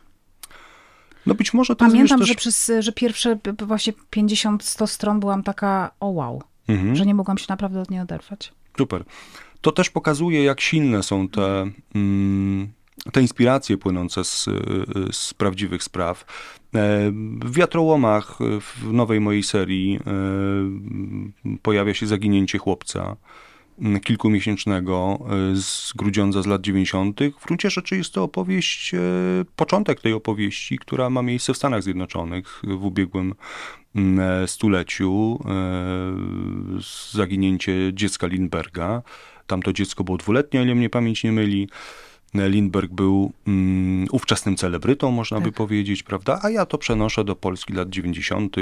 [1.26, 5.90] No być może to Pamiętam, jest, że, przez, że pierwsze właśnie 50-100 stron byłam taka,
[6.00, 6.96] o wow, mhm.
[6.96, 8.52] że nie mogłam się naprawdę od niej oderwać.
[8.78, 9.04] Super.
[9.60, 11.70] To też pokazuje, jak silne są te...
[11.94, 12.72] Mm,
[13.12, 14.44] te inspiracje płynące z,
[15.12, 16.24] z prawdziwych spraw.
[16.74, 17.10] E,
[17.44, 23.16] w wiatrołomach w nowej mojej serii e, pojawia się zaginięcie chłopca
[24.04, 27.20] kilkumiesięcznego e, z Grudziądza z lat 90.
[27.40, 28.92] W gruncie rzeczy jest to opowieść,
[29.56, 33.34] początek tej opowieści, która ma miejsce w Stanach Zjednoczonych w ubiegłym
[34.46, 35.40] stuleciu.
[37.12, 39.02] Zaginięcie dziecka Lindberga.
[39.46, 41.68] Tam to dziecko było dwuletnie, ile mnie pamięć nie myli.
[42.34, 45.44] Lindberg był um, ówczesnym celebrytą, można tak.
[45.44, 46.40] by powiedzieć, prawda?
[46.42, 48.56] A ja to przenoszę do Polski lat 90.,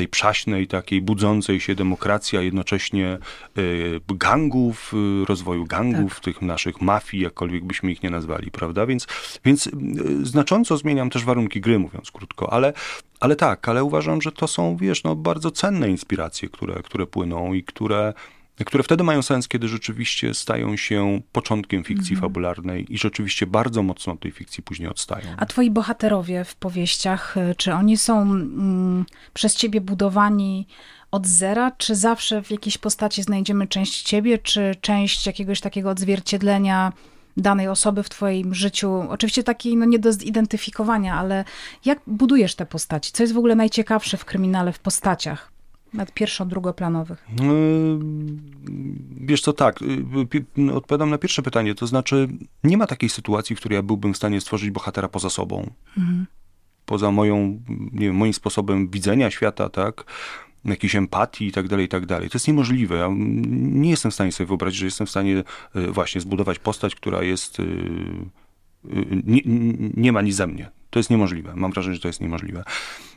[0.00, 3.18] tej przaśnej, takiej budzącej się demokracji, a jednocześnie
[3.58, 6.24] y, gangów, y, rozwoju gangów, tak.
[6.24, 8.86] tych naszych mafii, jakkolwiek byśmy ich nie nazwali, prawda?
[8.86, 9.06] Więc,
[9.44, 9.70] więc y,
[10.22, 12.72] znacząco zmieniam też warunki gry, mówiąc krótko, ale,
[13.20, 17.54] ale tak, ale uważam, że to są, wiesz, no, bardzo cenne inspiracje, które, które płyną
[17.54, 18.14] i które
[18.64, 22.20] które wtedy mają sens, kiedy rzeczywiście stają się początkiem fikcji mhm.
[22.20, 25.26] fabularnej i rzeczywiście bardzo mocno od tej fikcji później odstają.
[25.36, 30.66] A twoi bohaterowie w powieściach, y, czy oni są mm, przez ciebie budowani
[31.10, 36.92] od zera, czy zawsze w jakiejś postaci znajdziemy część ciebie, czy część jakiegoś takiego odzwierciedlenia
[37.36, 39.04] danej osoby w twoim życiu?
[39.08, 41.44] Oczywiście takiej, no nie do zidentyfikowania, ale
[41.84, 43.12] jak budujesz te postaci?
[43.12, 45.59] Co jest w ogóle najciekawsze w kryminale, w postaciach?
[45.92, 47.26] Nad pierwszą, drugoplanowych.
[47.36, 47.52] No,
[49.20, 49.82] wiesz co, tak.
[49.82, 51.74] Y, odpowiadam na pierwsze pytanie.
[51.74, 52.28] To znaczy,
[52.64, 55.70] nie ma takiej sytuacji, w której ja byłbym w stanie stworzyć bohatera poza sobą.
[55.98, 56.26] Mhm.
[56.86, 60.04] Poza moją, nie wiem, moim sposobem widzenia świata, tak?
[60.64, 62.30] jakiejś empatii i tak dalej, i tak dalej.
[62.30, 62.96] To jest niemożliwe.
[62.96, 63.08] Ja
[63.56, 65.44] nie jestem w stanie sobie wyobrazić, że jestem w stanie
[65.76, 67.58] y, właśnie zbudować postać, która jest...
[69.24, 69.40] Nie,
[69.94, 70.70] nie ma nic ze mnie.
[70.90, 71.52] To jest niemożliwe.
[71.56, 72.64] Mam wrażenie, że to jest niemożliwe.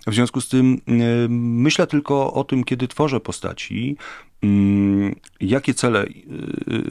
[0.07, 0.91] W związku z tym e,
[1.29, 3.97] myślę tylko o tym, kiedy tworzę postaci,
[4.41, 6.05] mm, jakie cele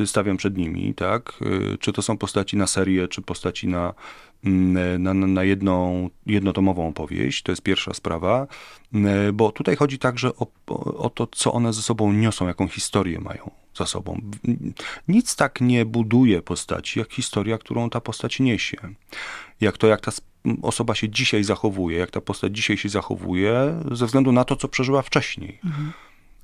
[0.00, 1.32] e, stawiam przed nimi, tak?
[1.72, 3.94] E, czy to są postaci na serię, czy postaci na,
[4.44, 7.42] mm, na, na jedną, jednotomową opowieść.
[7.42, 8.46] To jest pierwsza sprawa,
[9.32, 10.46] bo tutaj chodzi także o,
[10.96, 14.20] o to, co one ze sobą niosą, jaką historię mają za sobą.
[15.08, 18.76] Nic tak nie buduje postaci, jak historia, którą ta postać niesie.
[19.60, 20.12] Jak to, jak ta
[20.62, 24.68] osoba się dzisiaj zachowuje, jak ta postać dzisiaj się zachowuje, ze względu na to, co
[24.68, 25.58] przeżyła wcześniej.
[25.64, 25.92] Mhm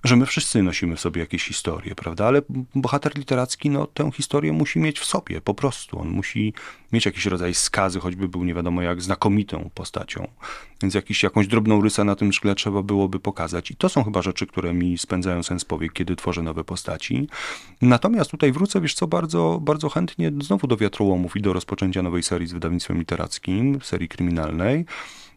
[0.05, 2.27] że my wszyscy nosimy w sobie jakieś historie, prawda?
[2.27, 2.43] Ale
[2.75, 6.01] bohater literacki, no, tę historię musi mieć w sobie, po prostu.
[6.01, 6.55] On musi
[6.93, 10.29] mieć jakiś rodzaj skazy, choćby był nie wiadomo jak znakomitą postacią.
[10.83, 13.71] Więc jakiś, jakąś drobną rysę na tym szkle trzeba byłoby pokazać.
[13.71, 17.29] I to są chyba rzeczy, które mi spędzają sens powiek, kiedy tworzę nowe postaci.
[17.83, 22.23] Natomiast tutaj wrócę, wiesz co, bardzo, bardzo chętnie znowu do wiatrołomów i do rozpoczęcia nowej
[22.23, 24.85] serii z wydawnictwem literackim, serii kryminalnej.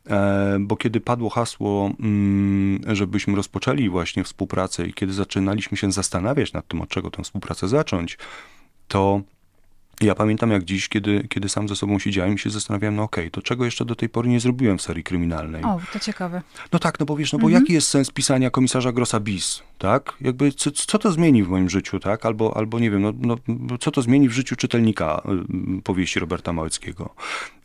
[0.10, 6.54] E, bo kiedy padło hasło, mm, żebyśmy rozpoczęli właśnie współpracę i kiedy zaczynaliśmy się zastanawiać
[6.54, 8.18] nad tym, od czego tę współpracę zacząć,
[8.88, 9.22] to
[10.02, 13.24] ja pamiętam jak dziś, kiedy, kiedy sam ze sobą siedziałem i się zastanawiałem, no okej,
[13.24, 15.64] okay, to czego jeszcze do tej pory nie zrobiłem w serii kryminalnej?
[15.64, 16.42] O, to ciekawe.
[16.72, 17.64] No tak, no bo wiesz, no bo mhm.
[17.64, 20.14] jaki jest sens pisania komisarza Grossa bis, tak?
[20.22, 22.26] Jakby co, co to zmieni w moim życiu, tak?
[22.26, 25.22] Albo, albo nie wiem, no, no, co to zmieni w życiu czytelnika
[25.80, 27.16] y, powieści Roberta Małeckiego?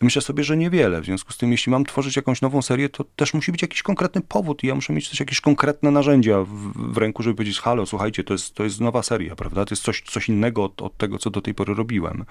[0.01, 1.01] Myślę sobie, że niewiele.
[1.01, 3.83] W związku z tym, jeśli mam tworzyć jakąś nową serię, to też musi być jakiś
[3.83, 7.61] konkretny powód i ja muszę mieć też jakieś konkretne narzędzia w, w ręku, żeby powiedzieć,
[7.61, 9.65] halo, słuchajcie, to jest, to jest nowa seria, prawda?
[9.65, 12.25] To jest coś, coś innego od, od tego, co do tej pory robiłem.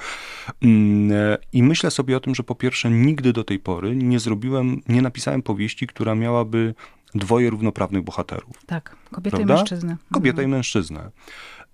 [0.62, 4.82] Mm, I myślę sobie o tym, że po pierwsze nigdy do tej pory nie zrobiłem,
[4.90, 6.74] nie napisałem powieści, która miałaby
[7.16, 8.66] dwoje równoprawnych bohaterów.
[8.66, 9.54] Tak, kobieta Prawda?
[9.54, 9.98] i mężczyznę.
[10.14, 10.50] Kobieta mhm.
[10.50, 11.12] i mężczyznę.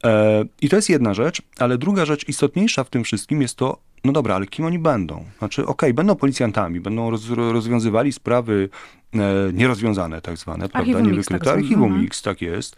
[0.03, 3.77] E, I to jest jedna rzecz, ale druga rzecz istotniejsza w tym wszystkim jest to,
[4.03, 5.25] no dobra, ale kim oni będą?
[5.37, 8.69] Znaczy, okej, okay, będą policjantami, będą roz, rozwiązywali sprawy
[9.13, 9.19] e,
[9.53, 11.45] nierozwiązane tak zwane, prawda, niewykryte.
[11.45, 12.05] Tak Archiwum mhm.
[12.05, 12.75] X, tak jest.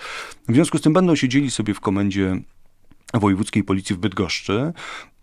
[0.47, 2.41] W związku z tym będą siedzieli sobie w komendzie
[3.13, 4.73] Wojewódzkiej Policji w Bydgoszczy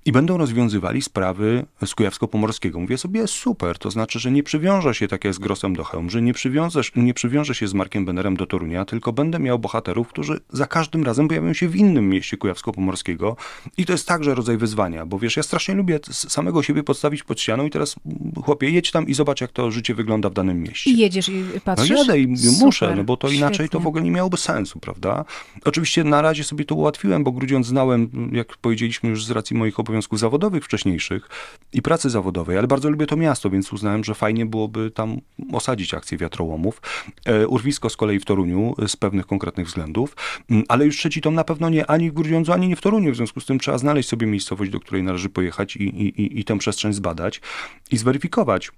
[0.04, 2.80] i będą rozwiązywali sprawy z Kujawsko-Pomorskiego.
[2.80, 6.10] Mówię sobie, super, to znaczy, że nie przywiążę się tak jak z Grosem do Chełm,
[6.10, 10.08] że nie przywiążę, nie przywiążę się z Markiem Benerem do Torunia, tylko będę miał bohaterów,
[10.08, 13.36] którzy za każdym razem pojawią się w innym mieście Kujawsko-Pomorskiego
[13.76, 17.40] i to jest także rodzaj wyzwania, bo wiesz, ja strasznie lubię samego siebie podstawić pod
[17.40, 17.96] ścianą i teraz
[18.44, 20.90] chłopie, jedź tam i zobacz, jak to życie wygląda w danym mieście.
[20.90, 21.90] I jedziesz i patrzysz?
[21.90, 23.46] No jadę i super, muszę, no bo to świetnie.
[23.46, 25.24] inaczej to w ogóle nie miałoby sensu, prawda?
[25.64, 29.80] Oczywiście na razie sobie to ułatwiłem, bo Grudziądz znałem, jak powiedzieliśmy już z racji moich
[29.80, 31.28] obowiązków zawodowych wcześniejszych
[31.72, 35.20] i pracy zawodowej, ale bardzo lubię to miasto, więc uznałem, że fajnie byłoby tam
[35.52, 36.82] osadzić akcję wiatrołomów.
[37.24, 40.16] E, urwisko z kolei w Toruniu z pewnych konkretnych względów,
[40.50, 43.12] mm, ale już trzeci tom na pewno nie ani w Grudziądzu, ani nie w Toruniu,
[43.12, 46.40] w związku z tym trzeba znaleźć sobie miejscowość, do której należy pojechać i, i, i,
[46.40, 47.40] i tę przestrzeń zbadać
[47.90, 48.70] i zweryfikować.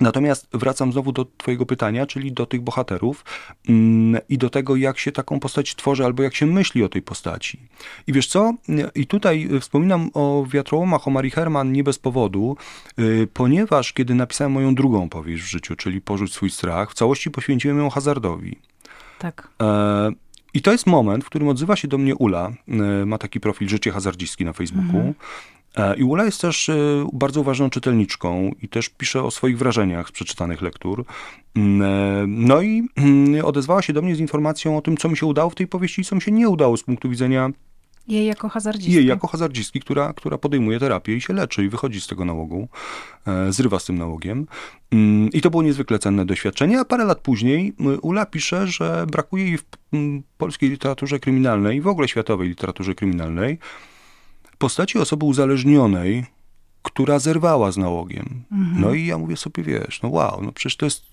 [0.00, 3.24] Natomiast wracam znowu do Twojego pytania, czyli do tych bohaterów
[3.68, 7.02] mm, i do tego, jak się taką postać tworzy, albo jak się myśli o tej
[7.02, 7.60] postaci.
[8.06, 8.54] I wiesz co?
[8.94, 12.56] I tutaj wspominam o wiatrołomach, o Marii Herman nie bez powodu,
[12.98, 17.30] y, ponieważ kiedy napisałem moją drugą powieść w życiu, czyli Porzuć swój strach, w całości
[17.30, 18.58] poświęciłem ją hazardowi.
[19.18, 19.48] Tak.
[19.62, 20.10] E,
[20.54, 22.52] i to jest moment, w którym odzywa się do mnie Ula,
[23.02, 24.96] y, ma taki profil Życie Hazardzistki na Facebooku.
[24.96, 25.14] Mhm.
[25.78, 26.74] E, I Ula jest też e,
[27.12, 31.04] bardzo ważną czytelniczką i też pisze o swoich wrażeniach z przeczytanych lektur.
[31.56, 35.16] Mm, e, no i mm, odezwała się do mnie z informacją o tym, co mi
[35.16, 37.50] się udało w tej powieści i co mi się nie udało z punktu widzenia
[38.08, 38.94] jej jako hazardzistki.
[38.94, 42.68] Jej jako hazardzistki, która, która podejmuje terapię i się leczy i wychodzi z tego nałogu,
[43.50, 44.46] zrywa z tym nałogiem.
[44.92, 49.44] Mm, I to było niezwykle cenne doświadczenie, a parę lat później Ula pisze, że brakuje
[49.44, 49.64] jej w
[50.38, 53.58] polskiej literaturze kryminalnej i w ogóle światowej literaturze kryminalnej
[54.58, 56.26] postaci osoby uzależnionej,
[56.82, 58.44] która zerwała z nałogiem.
[58.52, 58.80] Mhm.
[58.80, 61.04] No i ja mówię sobie, wiesz, no wow, no przecież to jest,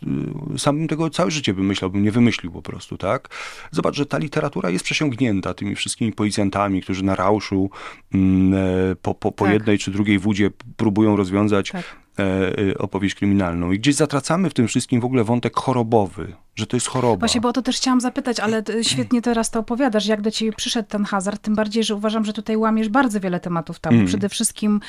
[0.55, 3.29] y, sam bym tego całe życie wymyślał, nie wymyślił po prostu, tak?
[3.71, 7.69] Zobacz, że ta literatura jest przesiągnięta tymi wszystkimi policjantami, którzy na rauszu
[8.13, 9.53] mm, e, po, po, po tak.
[9.53, 12.04] jednej czy drugiej wódzie próbują rozwiązać tak.
[12.19, 12.23] E,
[12.71, 13.71] e, opowieść kryminalną.
[13.71, 17.19] I gdzieś zatracamy w tym wszystkim w ogóle wątek chorobowy, że to jest choroba.
[17.19, 20.53] Właśnie, bo o to też chciałam zapytać, ale świetnie teraz to opowiadasz, jak do ciebie
[20.53, 23.93] przyszedł ten hazard, tym bardziej, że uważam, że tutaj łamiesz bardzo wiele tematów tam.
[23.93, 24.05] Mm.
[24.07, 24.79] Przede wszystkim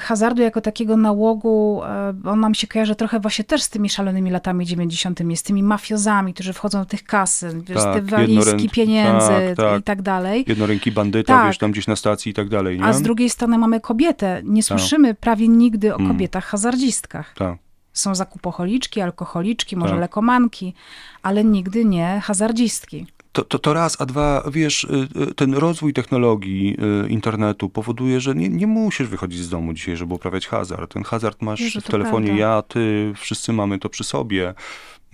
[0.00, 4.30] hazardu jako takiego nałogu, e, on nam się kojarzy trochę właśnie też z tymi szalonymi
[4.30, 9.66] latami 90., z tymi mafiozami, którzy wchodzą w tych kasy, tak, te walizki pieniędzy tak,
[9.66, 9.80] tak.
[9.80, 10.44] i tak dalej.
[10.48, 11.46] Jednoręki bandyta, tak.
[11.46, 12.78] wiesz, tam gdzieś na stacji i tak dalej.
[12.78, 12.84] Nie?
[12.84, 14.42] A z drugiej strony mamy kobietę.
[14.44, 14.68] Nie tak.
[14.68, 16.08] słyszymy prawie nigdy o mm.
[16.08, 17.34] kobietach hazardzistkach.
[17.34, 17.58] Tak.
[17.92, 20.00] Są zakupocholiczki, alkoholiczki, może tak.
[20.00, 20.74] lekomanki,
[21.22, 23.06] ale nigdy nie hazardzistki.
[23.32, 28.20] To, to, to raz, a dwa, wiesz, y, y, ten rozwój technologii y, internetu powoduje,
[28.20, 30.92] że nie, nie musisz wychodzić z domu dzisiaj, żeby uprawiać hazard.
[30.92, 32.44] Ten hazard masz Jezu, w telefonie, prawda.
[32.44, 34.54] ja, ty, wszyscy mamy to przy sobie.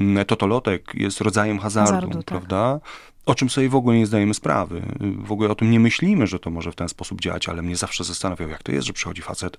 [0.01, 2.25] Mm, totolotek jest rodzajem hazardu, hazardu tak.
[2.25, 2.81] prawda?
[2.83, 2.91] Tak.
[3.27, 4.83] O czym sobie w ogóle nie zdajemy sprawy.
[5.19, 7.77] W ogóle o tym nie myślimy, że to może w ten sposób działać, ale mnie
[7.77, 9.57] zawsze zastanawiał, jak to jest, że przychodzi facet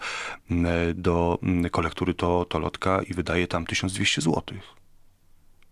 [0.52, 0.67] mm,
[1.02, 4.78] do mm, kolektury to, tolotka i wydaje tam 1200 złotych.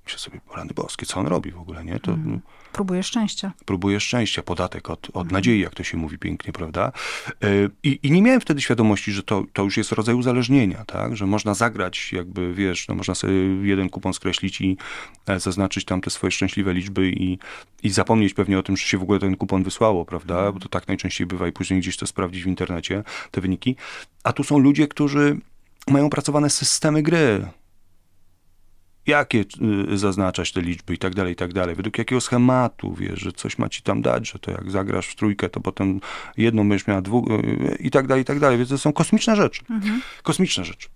[0.05, 1.99] Myślę sobie, rany boskie, co on robi w ogóle, nie?
[1.99, 2.41] To, mm.
[2.71, 3.53] Próbuje szczęścia.
[3.65, 5.31] Próbuje szczęścia, podatek od, od mm.
[5.31, 6.91] nadziei, jak to się mówi pięknie, prawda?
[7.43, 7.47] E,
[7.83, 11.17] I, I, nie miałem wtedy świadomości, że to, to już jest rodzaj uzależnienia, tak?
[11.17, 14.77] Że można zagrać, jakby, wiesz, no można sobie jeden kupon skreślić i
[15.27, 17.39] e, zaznaczyć tam te swoje szczęśliwe liczby i,
[17.83, 20.39] i zapomnieć pewnie o tym, że się w ogóle ten kupon wysłało, prawda?
[20.39, 20.53] Mm.
[20.53, 23.75] Bo to tak najczęściej bywa i później gdzieś to sprawdzić w internecie, te wyniki.
[24.23, 25.37] A tu są ludzie, którzy
[25.87, 27.47] mają pracowane systemy gry,
[29.07, 29.45] jakie
[29.93, 31.75] y, zaznaczać te liczby i tak dalej, i tak dalej.
[31.75, 35.15] Według jakiego schematu, wiesz, że coś ma ci tam dać, że to jak zagrasz w
[35.15, 35.99] trójkę, to potem
[36.37, 38.57] jedną będziesz miała dwóch y, i tak dalej, i tak dalej.
[38.57, 39.61] Więc to są kosmiczne rzeczy.
[39.69, 40.01] Mhm.
[40.23, 40.87] Kosmiczne rzeczy.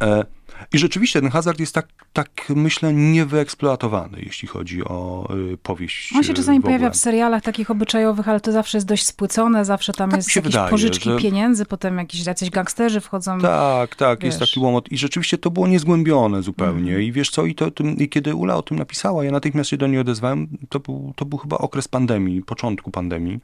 [0.00, 0.24] E,
[0.72, 6.12] I rzeczywiście ten hazard jest tak, tak myślę, niewyeksploatowany, jeśli chodzi o y, powieść.
[6.16, 9.92] On się czasami pojawia w serialach takich obyczajowych, ale to zawsze jest dość spłycone, zawsze
[9.92, 11.18] tam tak jest jakieś wydaje, pożyczki że...
[11.18, 13.40] pieniędzy, potem jakieś jacyś gangsterzy wchodzą.
[13.40, 14.26] Tak, tak, wiesz.
[14.26, 14.92] jest taki łomot.
[14.92, 16.92] I rzeczywiście to było niezgłębione zupełnie.
[16.92, 17.02] Mm.
[17.02, 17.66] I wiesz co, i, to,
[17.98, 21.24] i kiedy Ula o tym napisała, ja natychmiast się do niej odezwałem, to był, to
[21.24, 23.40] był chyba okres pandemii, początku pandemii.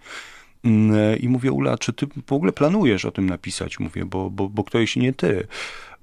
[0.64, 3.80] Mm, I mówię, Ula, czy ty w ogóle planujesz o tym napisać?
[3.80, 5.46] Mówię, bo, bo, bo kto jeśli nie ty?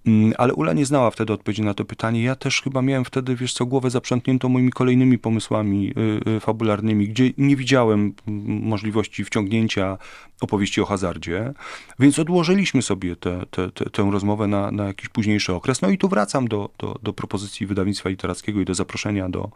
[0.05, 2.23] Mm, ale Ula nie znała wtedy odpowiedzi na to pytanie.
[2.23, 5.93] Ja też chyba miałem wtedy, wiesz co, głowę zaprzątniętą moimi kolejnymi pomysłami
[6.27, 8.13] y, y, fabularnymi, gdzie nie widziałem
[8.47, 9.97] możliwości wciągnięcia
[10.41, 11.53] opowieści o hazardzie,
[11.99, 15.81] więc odłożyliśmy sobie tę te, te, tę rozmowę na, na jakiś późniejszy okres.
[15.81, 19.51] No i tu wracam do, do, do propozycji wydawnictwa literackiego i do zaproszenia do,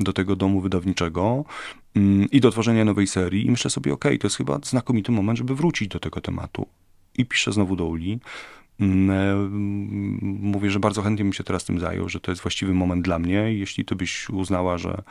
[0.00, 1.44] do tego domu wydawniczego
[1.96, 5.38] mm, i do tworzenia nowej serii i myślę sobie, okay, to jest chyba znakomity moment,
[5.38, 6.66] żeby wrócić do tego tematu.
[7.18, 8.18] I piszę znowu do Uli.
[8.80, 9.34] Mm, e,
[10.22, 13.18] mówię, że bardzo chętnie bym się teraz tym zajął, że to jest właściwy moment dla
[13.18, 13.54] mnie.
[13.54, 15.02] Jeśli ty byś uznała, że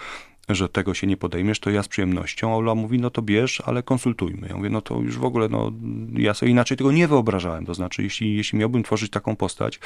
[0.49, 2.53] że tego się nie podejmiesz, to ja z przyjemnością.
[2.53, 4.47] A Ola mówi, no to bierz, ale konsultujmy.
[4.47, 5.71] Ja mówię, no to już w ogóle, no
[6.13, 7.65] ja sobie inaczej tego nie wyobrażałem.
[7.65, 9.79] To znaczy, jeśli, jeśli miałbym tworzyć taką postać,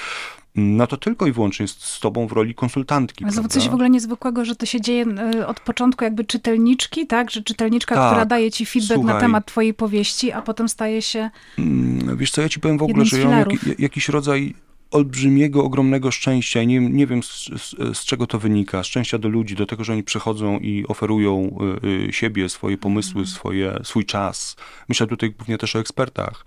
[0.56, 3.24] no to tylko i wyłącznie z, z tobą w roli konsultantki.
[3.24, 7.08] Ale znowu coś w ogóle niezwykłego, że to się dzieje y, od początku jakby czytelniczki,
[7.08, 7.32] tak?
[7.32, 8.12] Że czytelniczka, tak.
[8.12, 9.13] która daje ci feedback Słuchaj.
[9.13, 12.84] na temat twojej powieści, a potem staje się mm, Wiesz co, ja ci powiem w
[12.84, 14.54] ogóle, że ja mam jak, jakiś rodzaj
[14.91, 19.30] olbrzymiego, ogromnego szczęścia i nie, nie wiem z, z, z, czego to wynika, szczęścia do
[19.30, 23.28] ludzi, do tego, że oni przychodzą i oferują y, y, siebie, swoje pomysły, mm.
[23.28, 24.56] swoje, swój czas.
[24.89, 26.45] Myślę tutaj głównie też o ekspertach,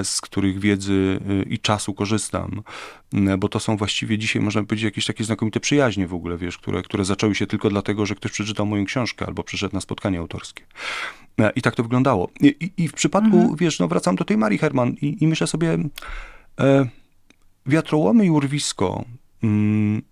[0.00, 2.62] y, z których wiedzy y, i czasu korzystam,
[3.38, 6.82] bo to są właściwie dzisiaj, można powiedzieć, jakieś takie znakomite przyjaźnie w ogóle, wiesz, które,
[6.82, 10.64] które zaczęły się tylko dlatego, że ktoś przeczytał moją książkę albo przyszedł na spotkanie autorskie.
[11.38, 12.30] E, I tak to wyglądało.
[12.40, 13.56] I, i, i w przypadku, mm.
[13.56, 15.78] wiesz, no wracam do tej Marii Herman i, i myślę sobie,
[17.66, 19.04] Wiatrołomy i urwisko
[19.42, 20.02] mm,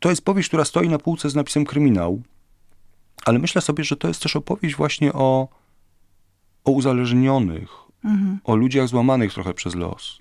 [0.00, 2.22] to jest powieść, która stoi na półce z napisem kryminał,
[3.24, 5.48] ale myślę sobie, że to jest też opowieść właśnie o,
[6.64, 7.70] o uzależnionych,
[8.04, 8.38] mhm.
[8.44, 10.18] o ludziach złamanych trochę przez los.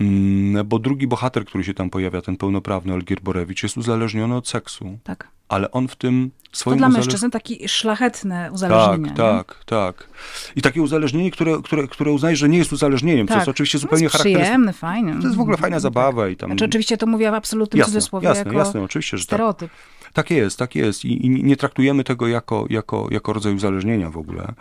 [0.00, 4.48] Mm, bo drugi bohater, który się tam pojawia, ten pełnoprawny Olgier Borewicz, jest uzależniony od
[4.48, 4.98] seksu.
[5.04, 5.28] Tak.
[5.48, 6.76] Ale on w tym swoim...
[6.76, 7.06] To dla uzależ...
[7.06, 9.14] mężczyzn takie szlachetne uzależnienie.
[9.16, 10.08] Tak, tak, tak.
[10.56, 13.34] I takie uzależnienie, które, które, które uznaje, że nie jest uzależnieniem, tak.
[13.34, 14.44] co jest oczywiście zupełnie charakterystyczne.
[14.44, 15.20] przyjemne, fajne.
[15.20, 16.28] To jest w ogóle fajna zabawa.
[16.28, 16.50] I tam...
[16.50, 19.28] Znaczy oczywiście to mówię w absolutnym jasne, cudzysłowie jasne, jako jasne, oczywiście, że tak.
[19.28, 19.70] stereotyp.
[19.70, 19.94] Tak.
[20.14, 21.04] Tak jest, tak jest.
[21.04, 24.54] I, I, nie traktujemy tego jako, jako, jako rodzaj uzależnienia w ogóle.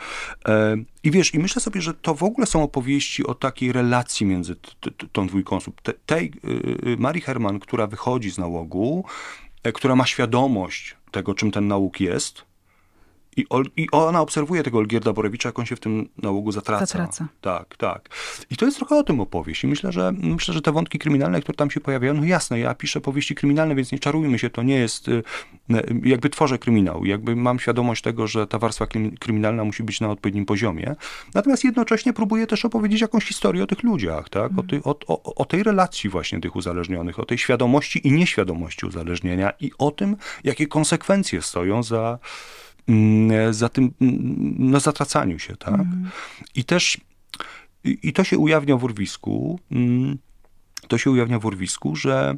[0.48, 4.26] E, I wiesz, i myślę sobie, że to w ogóle są opowieści o takiej relacji
[4.26, 5.82] między t, t, tą dwójką osób.
[5.82, 9.06] Te, tej y, y, Marii Herman, która wychodzi z nałogu,
[9.71, 12.45] która ma świadomość tego, czym ten nauk jest,
[13.38, 13.46] i,
[13.78, 16.86] I, ona obserwuje tego Olgierda Borewicza, jak on się w tym nałogu zatraca.
[16.86, 17.28] zatraca.
[17.41, 18.10] Tak, tak.
[18.50, 19.63] I to jest trochę o tym opowieść.
[19.63, 22.76] I myślę, że myślę, że te wątki kryminalne, które tam się pojawiają, no jasne, ja
[22.76, 25.24] piszę powieści kryminalne, więc nie czarujmy się, to nie jest, y,
[26.04, 28.88] jakby tworzę kryminał, jakby mam świadomość tego, że ta warstwa
[29.19, 30.96] kryminalna musi być na odpowiednim poziomie.
[31.34, 34.52] Natomiast jednocześnie próbuję też opowiedzieć jakąś historię o tych ludziach, tak?
[34.58, 38.86] O, ty, o, o, o tej relacji właśnie tych uzależnionych, o tej świadomości i nieświadomości
[38.86, 42.19] uzależnienia i o tym, jakie konsekwencje stoją za
[43.52, 45.74] za tym, mm, na zatracaniu się, tak?
[45.74, 46.10] Mm.
[46.56, 46.98] I też,
[47.84, 50.17] i to się ujawnia w urwisku, mm,
[50.88, 52.36] to się ujawnia w urwisku, że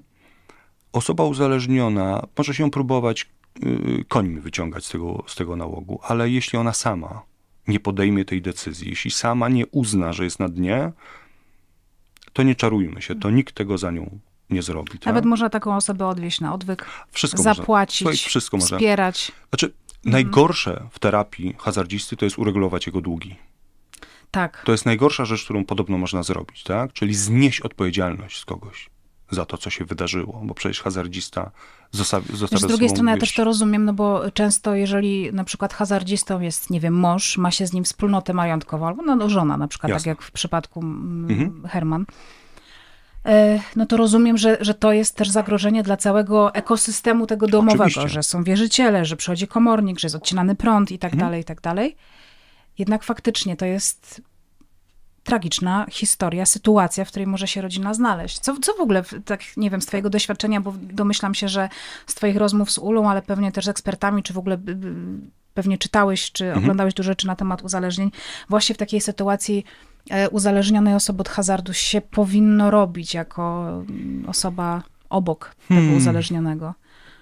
[0.93, 3.29] osoba uzależniona może się próbować
[3.65, 7.21] y, końmi wyciągać z tego, z tego nałogu, ale jeśli ona sama
[7.67, 10.91] nie podejmie tej decyzji, jeśli sama nie uzna, że jest na dnie,
[12.33, 14.91] to nie czarujmy się, to nikt tego za nią nie zrobi.
[14.91, 15.05] Tak?
[15.05, 18.29] Nawet można taką osobę odwieźć na odwyk, wszystko zapłacić, można.
[18.29, 19.31] wszystko wspierać.
[19.49, 19.84] Znaczy, Mhm.
[20.05, 23.35] Najgorsze w terapii hazardzisty to jest uregulować jego długi.
[24.31, 24.63] Tak.
[24.65, 26.93] To jest najgorsza rzecz, którą podobno można zrobić, tak?
[26.93, 28.89] Czyli znieść odpowiedzialność z kogoś
[29.31, 31.51] za to, co się wydarzyło, bo przecież hazardzista
[31.91, 35.73] zostawia, zostawia Z drugiej strony ja też to rozumiem, no bo często jeżeli na przykład
[35.73, 39.67] hazardzistą jest, nie wiem, mąż, ma się z nim wspólnotę majątkową, albo no, żona na
[39.67, 40.11] przykład, tak Jasne.
[40.11, 41.67] tak jak w przypadku mm, mhm.
[41.67, 42.05] Herman,
[43.75, 48.09] no to rozumiem, że, że to jest też zagrożenie dla całego ekosystemu tego domowego, Oczywiście.
[48.09, 51.27] że są wierzyciele, że przychodzi komornik, że jest odcinany prąd i tak mhm.
[51.27, 51.95] dalej, i tak dalej.
[52.77, 54.21] Jednak faktycznie to jest
[55.23, 58.39] tragiczna historia, sytuacja, w której może się rodzina znaleźć.
[58.39, 61.69] Co, co w ogóle, tak nie wiem, z twojego doświadczenia, bo domyślam się, że
[62.07, 64.57] z twoich rozmów z Ulą, ale pewnie też z ekspertami, czy w ogóle
[65.53, 66.63] pewnie czytałeś, czy mhm.
[66.63, 68.11] oglądałeś dużo rzeczy na temat uzależnień,
[68.49, 69.94] właśnie w takiej sytuacji E,
[70.31, 75.97] uzależnionej osoby od hazardu się powinno robić jako mm, osoba obok tego hmm.
[75.97, 76.73] uzależnionego?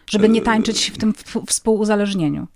[0.10, 1.14] Żeby nie tańczyć w tym
[1.48, 2.48] współuzależnieniu.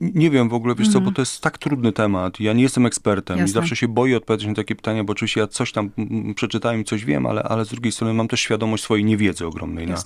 [0.00, 1.14] Nie wiem w ogóle, wiesz co, bo mhm.
[1.14, 2.40] to jest tak trudny temat.
[2.40, 3.50] Ja nie jestem ekspertem Jasne.
[3.50, 5.90] i zawsze się boję odpowiedzieć na takie pytania, bo oczywiście ja coś tam
[6.34, 9.86] przeczytałem i coś wiem, ale, ale z drugiej strony mam też świadomość swojej niewiedzy ogromnej
[9.86, 9.96] na,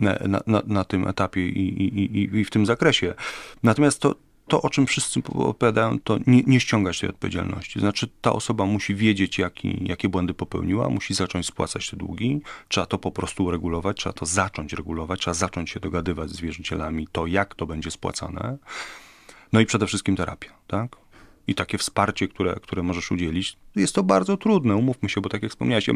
[0.00, 3.14] na, na, na, tym etapie i, i, i, i w tym zakresie.
[3.62, 4.14] Natomiast to,
[4.48, 7.80] to, o czym wszyscy opowiadają, to nie, nie ściągać tej odpowiedzialności.
[7.80, 12.86] Znaczy, ta osoba musi wiedzieć, jaki, jakie błędy popełniła, musi zacząć spłacać te długi, trzeba
[12.86, 17.26] to po prostu uregulować, trzeba to zacząć regulować, trzeba zacząć się dogadywać z wierzycielami, to
[17.26, 18.58] jak to będzie spłacane.
[19.52, 20.96] No i przede wszystkim terapia, tak?
[21.46, 25.42] I takie wsparcie, które, które możesz udzielić, jest to bardzo trudne, umówmy się, bo tak
[25.42, 25.86] jak wspomniałeś,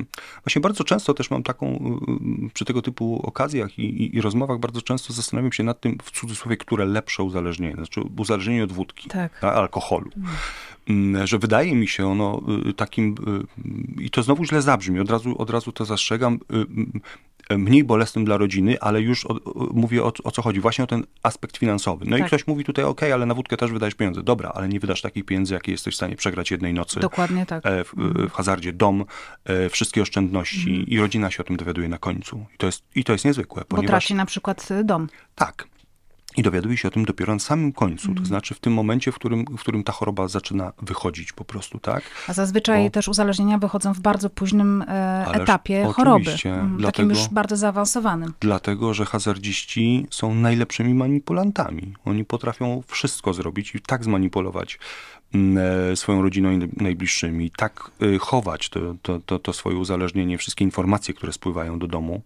[0.44, 1.98] właśnie bardzo często też mam taką,
[2.54, 6.10] przy tego typu okazjach i, i, i rozmowach, bardzo często zastanawiam się nad tym, w
[6.10, 9.44] cudzysłowie, które lepsze uzależnienie, znaczy uzależnienie od wódki, tak.
[9.44, 10.10] alkoholu.
[10.88, 11.26] Mm.
[11.26, 12.42] Że wydaje mi się ono
[12.76, 13.14] takim,
[14.00, 16.38] i to znowu źle zabrzmi, od razu, od razu to zastrzegam,
[17.50, 19.36] mniej bolesnym dla rodziny, ale już o,
[19.72, 22.04] mówię o, o, co chodzi, właśnie o ten aspekt finansowy.
[22.08, 22.26] No tak.
[22.26, 24.22] i ktoś mówi tutaj, ok, ale na wódkę też wydajesz pieniądze.
[24.22, 27.00] Dobra, ale nie wydasz takich pieniędzy, jakie jesteś w stanie przegrać jednej nocy.
[27.00, 27.66] Dokładnie tak.
[27.66, 27.94] E, w,
[28.28, 29.04] w hazardzie dom,
[29.44, 30.86] e, wszystkie oszczędności mm.
[30.86, 32.46] i rodzina się o tym dowiaduje na końcu.
[32.54, 33.62] I to jest, i to jest niezwykłe.
[33.70, 33.90] Bo ponieważ...
[33.90, 35.08] traci na przykład dom.
[35.34, 35.68] Tak
[36.38, 39.14] i dowiaduje się o tym dopiero na samym końcu, to znaczy w tym momencie, w
[39.14, 42.02] którym, w którym ta choroba zaczyna wychodzić po prostu, tak?
[42.28, 42.90] A zazwyczaj Bo...
[42.90, 48.32] też uzależnienia wychodzą w bardzo późnym e, etapie choroby, mm, dlatego, takim już bardzo zaawansowanym.
[48.40, 51.94] Dlatego, że hazardziści są najlepszymi manipulantami.
[52.04, 54.78] Oni potrafią wszystko zrobić i tak zmanipulować
[55.34, 60.38] mm, e, swoją rodziną i najbliższymi, tak e, chować to, to, to, to swoje uzależnienie,
[60.38, 62.22] wszystkie informacje, które spływają do domu,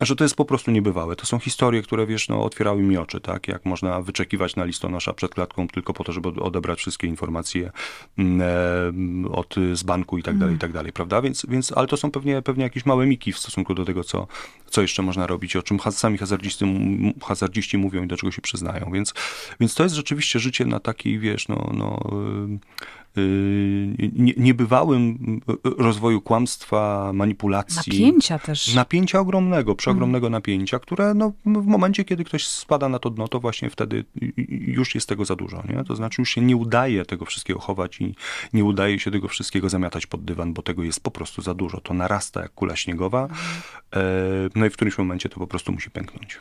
[0.00, 1.16] że to jest po prostu niebywałe.
[1.16, 3.48] To są historie, które, wiesz, no, otwierały mi oczy, tak?
[3.48, 7.70] Jak można wyczekiwać na listonosza przed klatką tylko po to, żeby odebrać wszystkie informacje
[8.18, 11.22] mm, e, od, z banku i tak dalej, i tak dalej, prawda?
[11.22, 14.26] Więc, więc, ale to są pewnie, pewnie jakieś małe miki w stosunku do tego, co,
[14.70, 16.64] co jeszcze można robić, o czym sami hazardziści,
[17.22, 18.90] hazardziści mówią i do czego się przyznają.
[18.92, 19.14] Więc,
[19.60, 22.58] więc to jest rzeczywiście życie na takiej, wiesz, no, no Y,
[24.36, 25.40] niebywałym
[25.78, 27.92] rozwoju kłamstwa, manipulacji.
[27.92, 28.74] Napięcia też.
[28.74, 30.32] Napięcia ogromnego, przeogromnego mm.
[30.32, 34.04] napięcia, które no, w momencie, kiedy ktoś spada na to dno, to właśnie wtedy
[34.48, 35.62] już jest tego za dużo.
[35.68, 35.84] Nie?
[35.84, 38.14] To znaczy już się nie udaje tego wszystkiego chować i
[38.52, 41.80] nie udaje się tego wszystkiego zamiatać pod dywan, bo tego jest po prostu za dużo.
[41.80, 43.28] To narasta jak kula śniegowa,
[43.92, 44.50] mm.
[44.54, 46.40] no i w którymś momencie to po prostu musi pęknąć.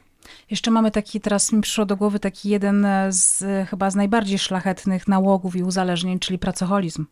[0.51, 5.07] Jeszcze mamy taki, teraz mi przyszło do głowy taki jeden z chyba z najbardziej szlachetnych
[5.07, 7.05] nałogów i uzależnień, czyli pracoholizm.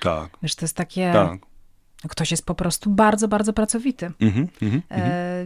[0.00, 0.30] Tak.
[0.42, 1.12] Wiesz, to jest takie...
[1.12, 1.38] Tak.
[2.08, 4.12] Ktoś jest po prostu bardzo, bardzo pracowity.
[4.20, 4.82] Mm-hmm, mm-hmm,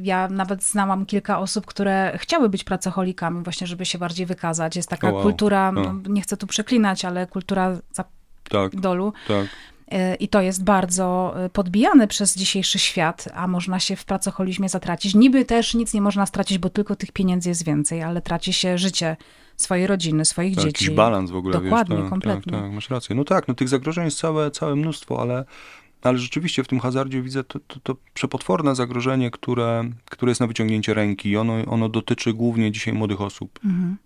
[0.02, 4.76] ja nawet znałam kilka osób, które chciały być pracocholikami, właśnie, żeby się bardziej wykazać.
[4.76, 5.22] Jest taka oh, wow.
[5.22, 8.04] kultura, no, nie chcę tu przeklinać, ale kultura za
[8.48, 9.12] tak, dolu.
[9.28, 9.75] Tak E,
[10.20, 15.14] I to jest bardzo e, podbijane przez dzisiejszy świat, a można się w pracocholizmie zatracić.
[15.14, 18.78] Niby też nic nie można stracić, bo tylko tych pieniędzy jest więcej, ale traci się
[18.78, 19.16] życie
[19.56, 20.84] swojej rodziny, swoich tak, dzieci.
[20.84, 21.60] Jakiś balans w ogóle.
[21.60, 22.52] Dokładnie, wiesz, tak, kompletnie.
[22.52, 23.16] Tak, tak, masz rację.
[23.16, 25.44] No tak, no tych zagrożeń jest całe, całe mnóstwo, ale,
[26.02, 30.46] ale rzeczywiście w tym hazardzie widzę to, to, to przepotworne zagrożenie, które, które jest na
[30.46, 31.36] wyciągnięcie ręki.
[31.36, 33.60] Ono, ono dotyczy głównie dzisiaj młodych osób.
[33.64, 33.96] Mhm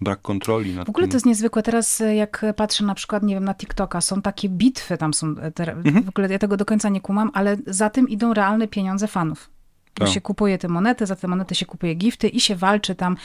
[0.00, 1.10] brak kontroli nad W ogóle tym.
[1.10, 1.62] to jest niezwykłe.
[1.62, 5.34] Teraz e, jak patrzę na przykład, nie wiem, na TikToka, są takie bitwy, tam są,
[5.40, 6.04] e, te, mhm.
[6.04, 9.50] w ogóle ja tego do końca nie kumam, ale za tym idą realne pieniądze fanów.
[9.98, 10.08] Tak.
[10.08, 13.16] się kupuje te monety, za te monety się kupuje gifty i się walczy tam.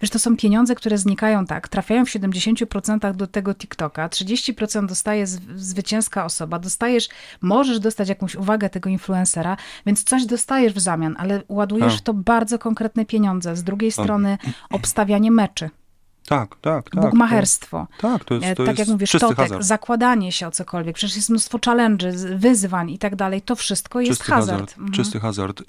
[0.00, 5.26] Wiesz, to są pieniądze, które znikają tak, trafiają w 70% do tego TikToka, 30% dostaje
[5.54, 7.08] zwycięska osoba, dostajesz,
[7.40, 9.56] możesz dostać jakąś uwagę tego influencera,
[9.86, 12.02] więc coś dostajesz w zamian, ale ładujesz tak.
[12.02, 13.56] to bardzo konkretne pieniądze.
[13.56, 14.38] Z drugiej strony
[14.70, 15.70] obstawianie meczy.
[16.30, 17.02] Tak, tak, tak.
[17.02, 17.86] Bugmacherstwo.
[17.98, 19.62] To, tak, to jest, to tak jest jak mówisz, totek, hazard.
[19.62, 20.96] zakładanie się o cokolwiek.
[20.96, 23.42] Przecież jest mnóstwo challenge, wyzwań i tak dalej.
[23.42, 24.60] To wszystko jest czysty hazard.
[24.60, 24.78] hazard.
[24.78, 24.92] Mhm.
[24.92, 25.62] Czysty hazard.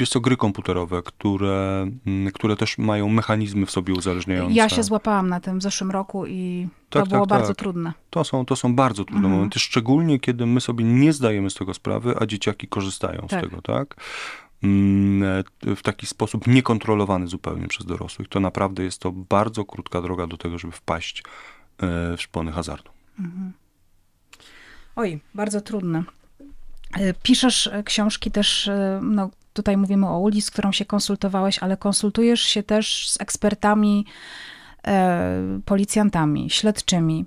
[0.00, 4.54] Jest to gry komputerowe, które, mm, które też mają mechanizmy w sobie uzależniające.
[4.54, 7.56] Ja się złapałam na tym w zeszłym roku i tak, to było tak, bardzo tak.
[7.56, 7.92] trudne.
[8.10, 9.34] To są, to są bardzo trudne mhm.
[9.34, 13.40] momenty, szczególnie kiedy my sobie nie zdajemy z tego sprawy, a dzieciaki korzystają tak.
[13.40, 13.96] z tego, tak?
[14.62, 15.44] Mm,
[15.76, 18.28] w taki sposób niekontrolowany zupełnie przez dorosłych.
[18.28, 22.90] To naprawdę jest to bardzo krótka droga do tego, żeby wpaść e, w szpony hazardu.
[23.18, 23.52] Mhm.
[24.96, 26.02] Oj, bardzo trudne.
[26.92, 28.70] E, piszesz e, książki też,
[29.02, 34.06] no tutaj mówimy o Uli, z którą się konsultowałeś, ale konsultujesz się też z ekspertami,
[35.64, 37.24] policjantami, śledczymi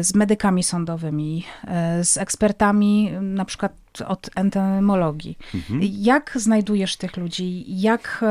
[0.00, 3.72] z medykami sądowymi, e, z ekspertami na przykład
[4.06, 5.38] od entomologii.
[5.54, 5.80] Mhm.
[5.82, 7.64] Jak znajdujesz tych ludzi?
[7.68, 8.24] Jak,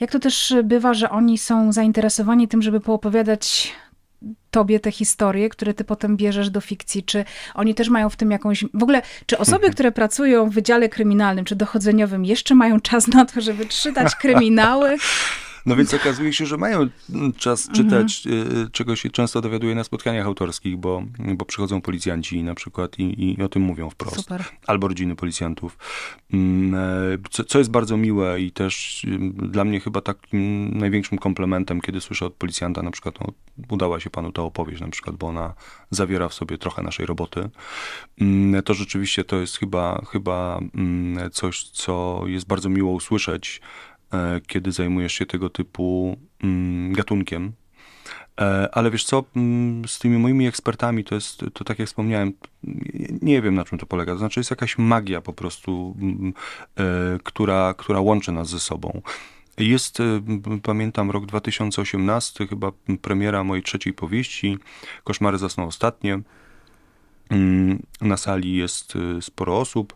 [0.00, 3.72] jak to też bywa, że oni są zainteresowani tym, żeby poopowiadać
[4.50, 7.02] tobie te historie, które ty potem bierzesz do fikcji?
[7.02, 7.24] Czy
[7.54, 8.64] oni też mają w tym jakąś.
[8.74, 9.72] W ogóle, czy osoby, mhm.
[9.72, 14.96] które pracują w wydziale kryminalnym czy dochodzeniowym, jeszcze mają czas na to, żeby czytać kryminały?
[15.66, 16.88] No więc okazuje się, że mają
[17.36, 18.70] czas czytać, mhm.
[18.70, 21.02] czego się często dowiaduje na spotkaniach autorskich, bo,
[21.34, 24.16] bo przychodzą policjanci na przykład i, i o tym mówią wprost.
[24.16, 24.44] Super.
[24.66, 25.78] Albo rodziny policjantów.
[26.32, 31.80] Mm, e, co, co jest bardzo miłe i też dla mnie chyba takim największym komplementem,
[31.80, 33.26] kiedy słyszę od policjanta na przykład, no,
[33.68, 35.54] udała się panu ta opowieść na przykład, bo ona
[35.90, 37.50] zawiera w sobie trochę naszej roboty.
[38.20, 43.60] Mm, to rzeczywiście to jest chyba, chyba mm, coś, co jest bardzo miło usłyszeć,
[44.46, 47.52] kiedy zajmujesz się tego typu mm, gatunkiem.
[48.40, 52.32] E, ale wiesz co, mm, z tymi moimi ekspertami to jest, to tak jak wspomniałem,
[53.22, 54.12] nie wiem na czym to polega.
[54.12, 56.32] To znaczy jest jakaś magia po prostu, mm,
[56.78, 59.02] e, która, która łączy nas ze sobą.
[59.58, 60.22] Jest, e,
[60.62, 64.58] pamiętam, rok 2018, chyba premiera mojej trzeciej powieści,
[65.04, 66.20] Koszmary zasną ostatnie.
[68.00, 69.94] Na sali jest sporo osób.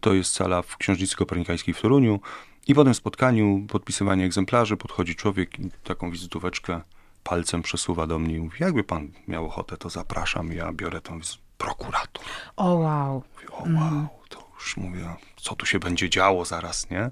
[0.00, 2.20] To jest sala w Książnicy Kopernikańskiej w Toruniu.
[2.68, 6.80] I po tym spotkaniu, podpisywanie egzemplarzy, podchodzi człowiek i taką wizytóweczkę
[7.24, 11.20] palcem przesuwa do mnie i mówi, jakby pan miał ochotę, to zapraszam, ja biorę tą
[11.58, 12.24] prokurator.
[12.56, 13.22] O wow.
[13.34, 14.17] Mówi, o wow, to
[14.60, 17.10] już mówię, co tu się będzie działo zaraz, nie?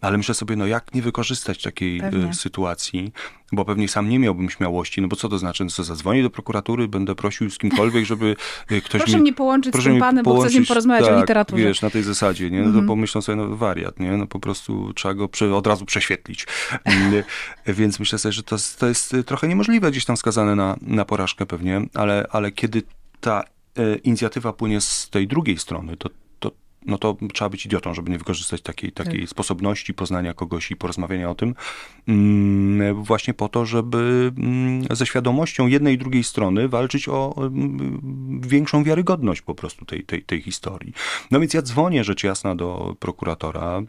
[0.00, 2.34] Ale myślę sobie, no jak nie wykorzystać takiej e, Pewnie.
[2.34, 3.12] sytuacji,
[3.52, 6.30] bo pewnie sam nie miałbym śmiałości, no bo co to znaczy, no co zadzwonię do
[6.30, 8.36] prokuratury, będę prosił z kimkolwiek, żeby
[8.70, 9.22] e, ktoś proszę mi...
[9.22, 11.64] mnie połączyć proszę z tym panem, bo chcę z nim porozmawiać tak, o literaturze.
[11.64, 12.58] wiesz, na tej zasadzie, nie?
[12.58, 12.86] No to mhm.
[12.86, 14.12] pomyślą sobie, no wariat, nie?
[14.16, 16.46] No po prostu trzeba go prze, od razu prześwietlić.
[16.84, 17.22] Mm,
[17.66, 21.46] więc myślę sobie, że to, to jest trochę niemożliwe gdzieś tam skazane na, na porażkę
[21.46, 22.82] pewnie, ale, ale kiedy
[23.20, 23.44] ta
[23.78, 26.08] e, inicjatywa płynie z tej drugiej strony, to
[26.86, 29.28] no to trzeba być idiotą, żeby nie wykorzystać takiej, takiej tak.
[29.28, 31.54] sposobności poznania kogoś i porozmawiania o tym,
[32.08, 38.40] mm, właśnie po to, żeby mm, ze świadomością jednej i drugiej strony walczyć o mm,
[38.44, 40.92] większą wiarygodność po prostu tej, tej, tej historii.
[41.30, 43.82] No więc ja dzwonię rzecz jasna do prokuratora,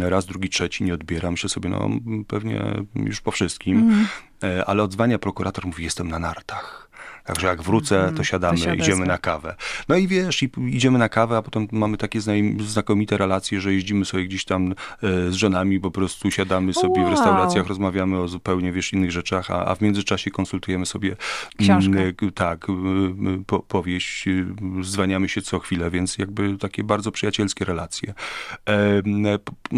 [0.00, 1.90] raz, drugi, trzeci nie odbieram się sobie, no
[2.28, 2.64] pewnie
[2.94, 4.64] już po wszystkim, mm.
[4.66, 6.90] ale odzwania prokurator mówi, jestem na nartach.
[7.24, 8.24] Także jak wrócę, to mhm.
[8.24, 9.54] siadamy, to idziemy na kawę.
[9.88, 12.20] No i wiesz, i idziemy na kawę, a potem mamy takie
[12.60, 14.74] znakomite relacje, że jeździmy sobie gdzieś tam e,
[15.30, 17.06] z żonami, po prostu siadamy sobie wow.
[17.06, 21.16] w restauracjach, rozmawiamy o zupełnie, wiesz, innych rzeczach, a, a w międzyczasie konsultujemy sobie
[21.58, 22.12] Książkę.
[22.34, 22.66] tak,
[23.46, 24.28] po, powieść,
[24.82, 28.14] zwaniamy się co chwilę, więc jakby takie bardzo przyjacielskie relacje.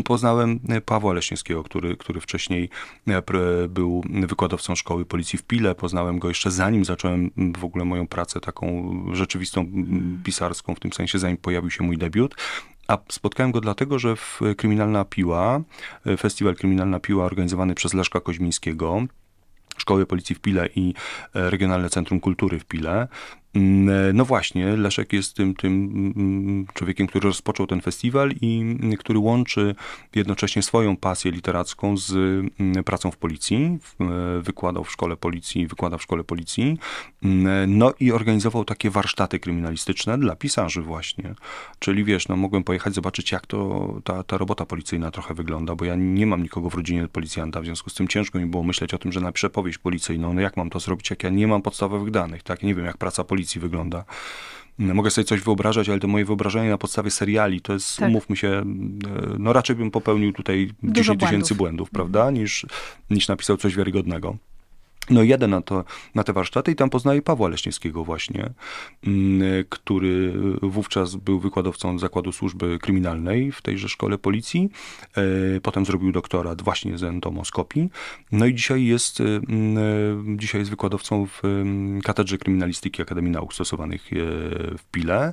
[0.05, 2.71] Poznałem Pawła Leśniewskiego, który, który wcześniej
[3.09, 3.23] e,
[3.69, 5.75] był wykładowcą szkoły policji w Pile.
[5.75, 9.67] Poznałem go jeszcze zanim zacząłem w ogóle moją pracę taką rzeczywistą
[10.25, 12.35] pisarską, w tym sensie zanim pojawił się mój debiut.
[12.89, 15.61] A spotkałem go dlatego, że w Kryminalna Piła,
[16.19, 19.07] festiwal Kryminalna Piła organizowany przez Leszka Koźmińskiego,
[19.77, 20.95] Szkoły Policji w Pile i
[21.35, 23.09] Regionalne Centrum Kultury w Pile, e,
[24.15, 25.73] no właśnie, Leszek jest tym, tym
[26.17, 29.75] mm, człowiekiem, który rozpoczął ten festiwal i mm, który łączy
[30.15, 32.15] jednocześnie swoją pasję literacką z
[32.85, 33.79] pracą w policji.
[34.01, 36.79] E, wykładał w szkole policji, wykłada w szkole policji.
[37.23, 41.35] E, no i organizował takie warsztaty kryminalistyczne dla pisarzy właśnie.
[41.79, 45.85] Czyli wiesz, no mogłem pojechać zobaczyć, jak to ta, ta robota policyjna trochę wygląda, bo
[45.85, 48.95] ja nie mam nikogo w rodzinie policjanta, w związku z tym ciężko mi było myśleć
[48.95, 50.35] o tym, że napiszę powieść policyjną.
[50.35, 52.63] No jak mam to zrobić, jak ja nie mam podstawowych danych, tak?
[52.63, 54.05] Ja nie wiem, jak praca policji policji wygląda.
[54.79, 58.09] Mogę sobie coś wyobrażać, ale to moje wyobrażenie na podstawie seriali, to jest, tak.
[58.09, 58.63] umówmy się, e,
[59.39, 62.67] no raczej bym popełnił tutaj Dużo 10 tysięcy błędów, błędów prawda, niż,
[63.11, 64.37] niż napisał coś wiarygodnego.
[65.11, 65.85] No jadę na, to,
[66.15, 68.51] na te warsztaty i tam poznaję Pawła Leśniewskiego właśnie,
[69.07, 70.33] mm, który
[70.63, 74.69] wówczas był wykładowcą Zakładu Służby Kryminalnej w tejże szkole policji.
[75.17, 77.91] E, potem zrobił doktorat właśnie z entomoskopii.
[78.33, 83.55] No i dzisiaj jest, e, mm, dzisiaj jest wykładowcą w mm, Katedrze Kryminalistyki Akademii Nauk
[83.55, 84.17] Stosowanych e,
[84.79, 85.33] w Pile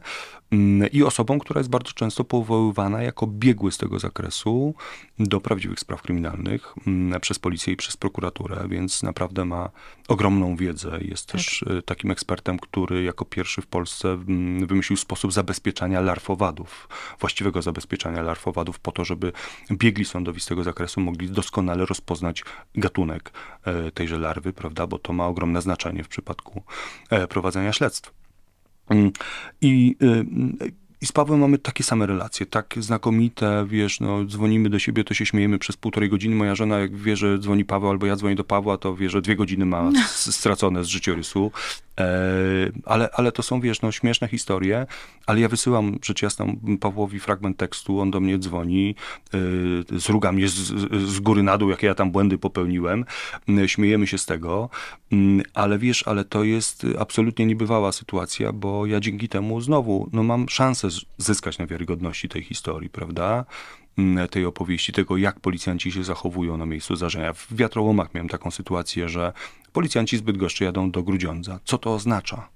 [0.92, 4.76] i osobą, która jest bardzo często powoływana jako biegły z tego zakresu
[5.20, 6.76] do prawdziwych spraw kryminalnych
[7.22, 9.70] przez policję i przez prokuraturę, więc naprawdę ma
[10.08, 11.00] ogromną wiedzę.
[11.02, 11.36] Jest tak.
[11.36, 16.90] też y, takim ekspertem, który jako pierwszy w Polsce mm, wymyślił sposób zabezpieczania larfowadów,
[17.20, 19.32] właściwego zabezpieczania larfowadów po to, żeby
[19.72, 22.44] biegli sądowi z tego zakresu mogli doskonale rozpoznać
[22.76, 23.32] gatunek
[23.64, 26.64] e, tejże larwy, prawda, bo to ma ogromne znaczenie w przypadku
[27.10, 28.21] e, prowadzenia śledztw.
[28.90, 29.14] Mm,
[31.02, 35.14] I z Pawłem mamy takie same relacje, tak znakomite, wiesz, no, dzwonimy do siebie, to
[35.14, 36.36] się śmiejemy przez półtorej godziny.
[36.36, 39.22] Moja żona, jak wie, że dzwoni Paweł, albo ja dzwonię do Pawła, to wie, że
[39.22, 41.52] dwie godziny ma stracone z życiorysu.
[42.00, 42.06] E,
[42.86, 44.86] ale, ale to są, wiesz, no, śmieszne historie,
[45.26, 46.46] ale ja wysyłam rzecz jasna
[46.80, 48.96] Pawłowi fragment tekstu, on do mnie dzwoni,
[49.94, 50.54] e, zruga mnie z,
[51.10, 53.06] z góry na dół, jakie ja tam błędy popełniłem,
[53.50, 54.70] e, śmiejemy się z tego,
[55.12, 60.24] mm, ale wiesz, ale to jest absolutnie niebywała sytuacja, bo ja dzięki temu znowu, no
[60.24, 63.46] mam szansę zyskać na wiarygodności tej historii, prawda?
[63.98, 67.34] Mm, tej opowieści, tego jak policjanci się zachowują na miejscu zdarzenia.
[67.34, 69.34] W Wiatrołomach miałem taką sytuację, że
[69.74, 71.60] policjanci zbyt goszczy jadą do Grudziądza.
[71.66, 72.48] Co to oznacza?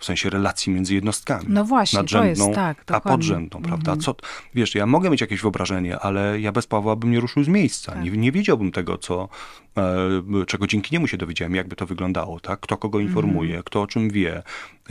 [0.00, 1.46] w sensie relacji między jednostkami.
[1.48, 3.92] No właśnie, nadrzędną, to jest, tak, a podrzędną, prawda?
[3.92, 4.00] Mhm.
[4.00, 4.14] Co,
[4.54, 7.92] wiesz, ja mogę mieć jakieś wyobrażenie, ale ja bez Pawła bym nie ruszył z miejsca.
[7.92, 8.04] Tak.
[8.04, 9.28] Nie, nie wiedziałbym tego, co,
[9.76, 12.60] e, czego dzięki niemu się dowiedziałem, jakby to wyglądało, tak?
[12.60, 13.62] Kto kogo informuje, mm.
[13.62, 14.42] kto o czym wie,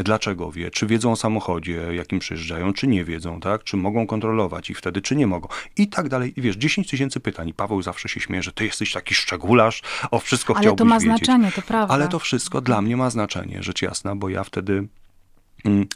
[0.04, 3.64] dlaczego wie, czy wiedzą o samochodzie, jakim przyjeżdżają, czy nie wiedzą, tak?
[3.64, 5.48] Czy mogą kontrolować ich wtedy, czy nie mogą.
[5.78, 6.34] I tak dalej.
[6.36, 7.50] I wiesz, 10 tysięcy pytań.
[7.50, 9.82] I Paweł zawsze się śmieje, że ty jesteś taki szczególarz,
[10.12, 11.26] o wszystko Ale chciałbyś to ma wiedzieć.
[11.26, 11.94] znaczenie, to prawda.
[11.94, 14.88] Ale to wszystko dla mnie ma znaczenie, rzecz jasna, bo ja wtedy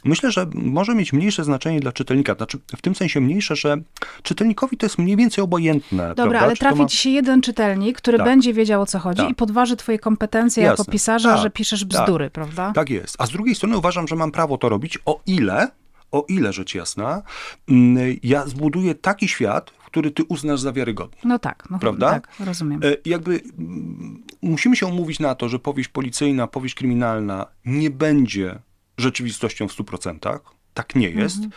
[0.04, 2.34] Myślę, że może mieć mniejsze znaczenie dla czytelnika.
[2.34, 3.76] Znaczy, w tym sensie mniejsze, że
[4.22, 6.08] czytelnikowi to jest mniej więcej obojętne.
[6.08, 6.40] Dobra, prawda?
[6.40, 8.26] ale trafi ma- ci się jeden czytelnik, który Tak.
[8.26, 9.30] będzie wiedział o co chodzi Tak.
[9.30, 10.92] i podważy twoje kompetencje jako Jasne.
[10.92, 11.42] pisarza, Tak.
[11.42, 11.88] że piszesz Tak.
[11.88, 12.72] bzdury, prawda?
[12.74, 13.16] Tak jest.
[13.18, 15.68] A z drugiej strony uważam, że mam prawo to robić, o ile,
[16.12, 17.22] o ile rzecz jasna,
[17.68, 21.16] mm, ja zbuduję taki świat, który ty uznasz za wiarygodny.
[21.24, 22.10] No tak, no, Prawda?
[22.10, 22.80] tak, rozumiem.
[22.84, 28.58] E, Jakby mm, musimy się umówić na to, że powieść policyjna, powieść kryminalna nie będzie
[28.98, 30.40] rzeczywistością w 100%.
[30.74, 31.36] Tak nie jest.
[31.36, 31.52] Mhm.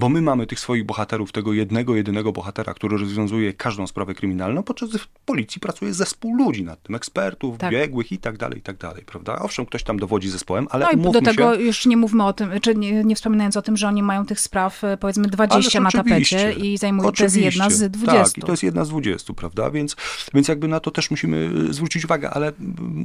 [0.00, 4.62] Bo my mamy tych swoich bohaterów, tego jednego, jedynego bohatera, który rozwiązuje każdą sprawę kryminalną,
[4.62, 7.72] podczas w policji pracuje zespół ludzi nad tym, ekspertów, Tak.
[7.72, 9.38] biegłych i tak dalej, i tak dalej, prawda?
[9.38, 12.32] Owszem, ktoś tam dowodzi zespołem, ale No i do tego się, już nie mówmy o
[12.32, 15.78] tym, czy nie, nie wspominając o tym, że oni mają tych spraw e, powiedzmy 20
[15.78, 18.24] Ależ na tapecie i zajmują, to jest jedna z 20.
[18.24, 19.70] Tak, i to jest jedna z 20, prawda?
[19.70, 19.96] Więc,
[20.34, 22.52] więc jakby na to też musimy y, zwrócić uwagę, ale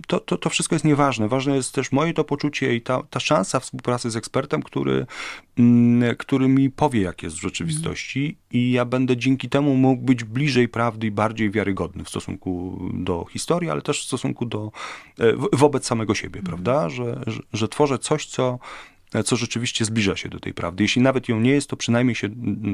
[0.08, 1.28] to, to, to wszystko jest nieważne.
[1.28, 5.06] Ważne jest też moje to poczucie i ta, ta szansa współpracy z ekspertem, który,
[6.18, 10.68] który mi powie, jak jest w rzeczywistości i ja będę dzięki temu mógł być bliżej
[10.70, 14.72] prawdy i bardziej wiarygodny w stosunku do historii, ale też w stosunku do,
[15.20, 16.90] e, wobec samego siebie, prawda?
[16.90, 18.60] Że, że, że tworzę coś, co
[19.26, 20.84] co rzeczywiście zbliża się do tej prawdy.
[20.84, 22.30] Jeśli nawet ją nie jest, to przynajmniej się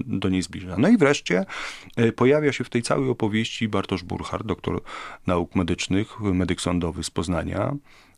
[0.05, 0.75] do niej zbliża.
[0.77, 1.45] No i wreszcie
[1.95, 4.81] e, pojawia się w tej całej opowieści Bartosz Burchard, doktor
[5.27, 7.75] nauk medycznych, medyk sądowy z Poznania.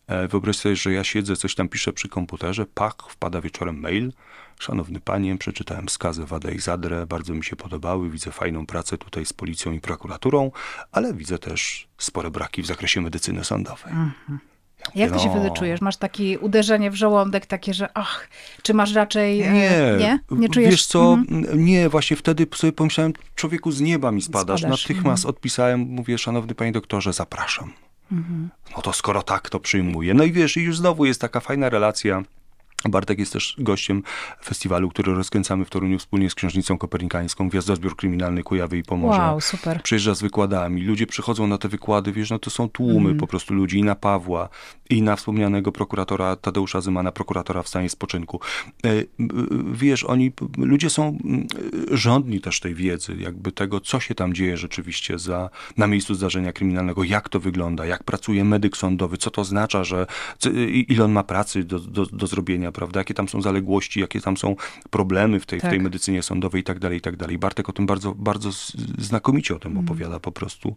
[0.08, 4.14] E, Wyobraź sobie, że ja siedzę, coś tam piszę przy komputerze, pach, wpada wieczorem mail.
[4.60, 9.26] Szanowny panie, przeczytałem skazy Wada i Zadrę, bardzo mi się podobały, widzę fajną pracę tutaj
[9.26, 10.52] z policją i prokuraturą,
[10.92, 13.94] ale widzę też spore braki w zakresie medycyny sądowej.
[14.96, 15.32] Jak ty się No.
[15.32, 15.82] wtedy czujesz?
[15.82, 18.30] Masz takie uderzenie w żołądek, takie, że ach,
[18.64, 19.42] czy masz raczej...
[19.42, 20.20] e, Nie, Nie?
[20.32, 20.72] Nie czujesz?
[20.72, 21.66] Wiesz co, Mhm.
[21.66, 24.62] nie, właśnie wtedy sobie pomyślałem, człowieku z nieba mi spadasz.
[24.62, 25.30] Spadasz, Natychmiast mhm.
[25.30, 27.74] odpisałem, mówię, szanowny panie doktorze, zapraszam.
[28.14, 28.50] Mhm.
[28.76, 30.14] No to skoro tak, to przyjmuję.
[30.14, 32.24] No i wiesz, i już znowu jest taka fajna relacja.
[32.90, 34.04] Bartek jest też gościem
[34.44, 39.32] festiwalu, który rozkręcamy w Toruniu wspólnie z Księżnicą Kopernikańską, Gwiazdozbiór Kryminalny Kujawy i Pomorza.
[39.32, 39.82] Wow, super.
[39.84, 43.18] Przyjeżdża z wykładami, ludzie przychodzą na te wykłady, wiesz, no to są tłumy Mhm.
[43.18, 44.50] po prostu ludzi i na Pawła,
[44.90, 48.40] i na wspomnianego prokuratora Tadeusza Zymana, prokuratora w stanie spoczynku.
[48.86, 48.90] E,
[49.74, 51.48] Wiesz, oni, ludzie są mm,
[51.92, 56.54] rządni też tej wiedzy, jakby tego, co się tam dzieje rzeczywiście za, na miejscu zdarzenia
[56.54, 60.08] kryminalnego, jak to wygląda, jak pracuje medyk sądowy, co to oznacza, że
[60.88, 64.38] ile on ma pracy do, do, do zrobienia, prawda, jakie tam są zaległości, jakie tam
[64.38, 64.56] są
[64.90, 65.82] problemy w tej, w tej Tak.
[65.82, 67.38] medycynie sądowej i tak dalej, i tak dalej.
[67.38, 68.50] Bartek o tym bardzo, bardzo
[68.98, 70.76] znakomicie o tym opowiada po prostu.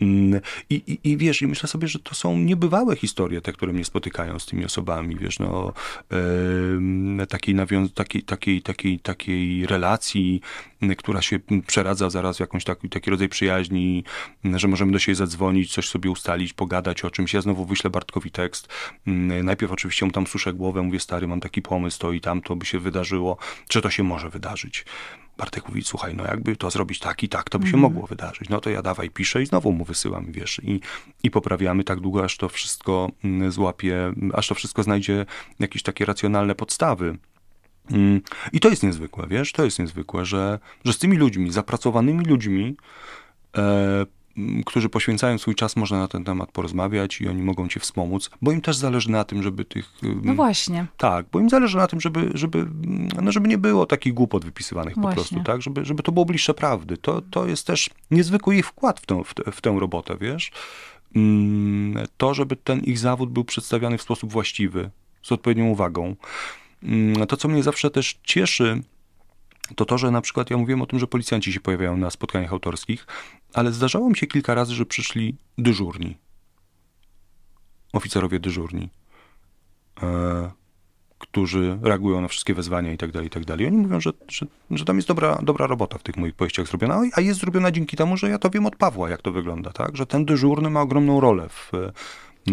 [0.00, 0.40] Mm,
[0.70, 3.84] I, i, I wiesz, i myślę sobie, że to są niebywałe historie, te, które mnie
[3.84, 5.72] spotykają z tymi osobami, wiesz, no,
[6.10, 10.40] em, takiej, nawią- takiej, takiej, takiej, takiej relacji,
[10.98, 14.04] która się przeradza zaraz w jakąś taki, taki rodzaj przyjaźni,
[14.44, 17.34] że możemy do siebie zadzwonić, coś sobie ustalić, pogadać o czymś.
[17.34, 18.68] Ja znowu wyślę Bartkowi tekst.
[19.06, 22.42] Mm, Najpierw oczywiście mu tam suszę głowę, mówię, stary, mam taki pomysł, to i tam,
[22.42, 23.36] to by się wydarzyło,
[23.68, 24.84] czy to się może wydarzyć.
[25.38, 28.48] Bartek mówi, słuchaj, no jakby to zrobić tak i tak, to by się mogło wydarzyć.
[28.48, 30.80] No to ja dawaj, piszę i znowu mu wysyłam, wiesz, i,
[31.22, 35.26] i poprawiamy tak długo, aż to wszystko mm, złapie, aż to wszystko znajdzie
[35.58, 37.18] jakieś takie racjonalne podstawy.
[37.90, 38.20] Mm,
[38.52, 42.76] I to jest niezwykłe, wiesz, to jest niezwykłe, że, że z tymi ludźmi, zapracowanymi ludźmi,
[43.56, 44.06] e,
[44.66, 48.52] którzy poświęcają swój czas, można na ten temat porozmawiać i oni mogą cię wspomóc, bo
[48.52, 49.92] im też zależy na tym, żeby tych...
[50.02, 50.86] em, No właśnie.
[50.96, 52.66] tak, bo im zależy na tym, żeby, żeby,
[53.22, 55.14] no żeby nie było takich głupot wypisywanych po Właśnie.
[55.16, 55.62] prostu, tak?
[55.62, 56.96] Żeby, żeby to było bliższe prawdy.
[56.96, 60.50] To, to jest też niezwykły ich wkład w tę, w, w tę robotę, wiesz?
[61.16, 64.90] Mm, To, żeby ten ich zawód był przedstawiany w sposób właściwy,
[65.22, 66.16] z odpowiednią uwagą.
[66.82, 68.82] Mm, To, co mnie zawsze też cieszy,
[69.76, 72.52] to to, że na przykład ja mówiłem o tym, że policjanci się pojawiają na spotkaniach
[72.52, 73.06] autorskich,
[73.54, 76.18] ale zdarzało mi się kilka razy, że przyszli dyżurni.
[77.92, 78.90] Oficerowie dyżurni
[80.02, 80.50] e,
[81.18, 83.66] którzy reagują na wszystkie wezwania i tak dalej, i tak dalej.
[83.66, 87.02] Oni mówią, że, że, że tam jest dobra, dobra robota w tych moich powieściach zrobiona,
[87.12, 89.96] a jest zrobiona dzięki temu, że ja to wiem od Pawła, jak to wygląda, tak?
[89.96, 91.72] Że ten dyżurny ma ogromną rolę w...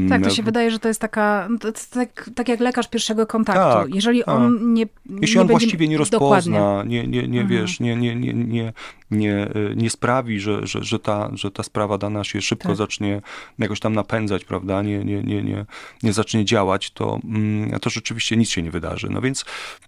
[0.10, 2.88] Tak, to w- się wydaje, że to jest taka, to jest tak, tak jak lekarz
[2.90, 3.62] pierwszego kontaktu.
[3.62, 4.28] Tak, Jeżeli tak.
[4.36, 4.86] on nie
[5.22, 6.20] Jeśli nie on będzie, właściwie nie Dokładnie.
[6.20, 7.48] rozpozna, nie, nie, nie Mhm.
[7.48, 8.74] wiesz, nie, nie, nie, nie,
[9.12, 12.78] nie, y, nie sprawi, że, że, że, ta, że ta sprawa dana się szybko Tak.
[12.78, 13.22] zacznie
[13.60, 15.66] jakoś tam napędzać, prawda, nie, nie, nie, nie,
[16.04, 19.08] nie zacznie działać, to, mm, to rzeczywiście nic się nie wydarzy.
[19.12, 19.46] No więc,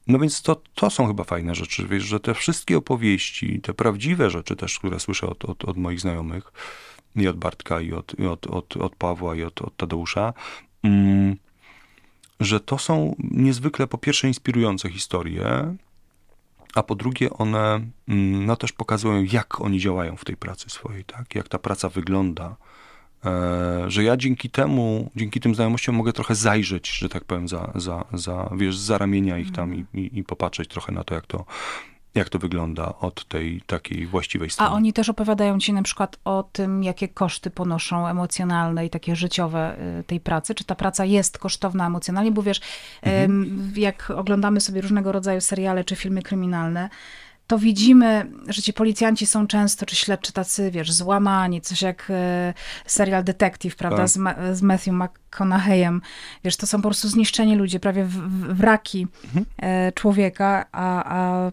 [0.07, 4.29] no więc to, to są chyba fajne rzeczy, wiesz, że te wszystkie opowieści, te prawdziwe
[4.29, 6.51] rzeczy też, które słyszę od, od, od moich znajomych,
[7.15, 10.33] i od Bartka, i od, i od, od, od Pawła, i od, od Tadeusza,
[10.83, 11.35] mm,
[12.39, 15.75] że to są niezwykle po pierwsze inspirujące historie,
[16.75, 21.03] a po drugie one mm, no, też pokazują, jak oni działają w tej pracy swojej,
[21.03, 21.35] tak?
[21.35, 22.55] jak ta praca wygląda.
[23.25, 27.71] E, że ja dzięki temu, dzięki tym znajomościom mogę trochę zajrzeć, że tak powiem, za,
[27.75, 31.25] za, za, wiesz, za ramienia ich tam i, i, i popatrzeć trochę na to, jak
[31.25, 31.45] to,
[32.15, 34.71] jak to wygląda od tej takiej właściwej strony.
[34.71, 39.15] A oni też opowiadają ci na przykład o tym, jakie koszty ponoszą emocjonalne i takie
[39.15, 40.55] życiowe y, tej pracy?
[40.55, 42.31] Czy ta praca jest kosztowna emocjonalnie?
[42.31, 42.61] Bo wiesz,
[43.01, 43.73] mhm.
[43.75, 46.89] jak oglądamy sobie różnego rodzaju seriale czy filmy kryminalne,
[47.47, 52.53] to widzimy, że ci policjanci są często, czy śledczy tacy, wiesz, złamani, coś jak e,
[52.85, 54.09] serial Detective, prawda, tak.
[54.09, 56.01] z, Ma z Matthew McConaugheyem.
[56.43, 59.45] Wiesz, to są po prostu zniszczeni ludzie, prawie w, w, wraki mhm.
[59.57, 61.51] e, człowieka, a, a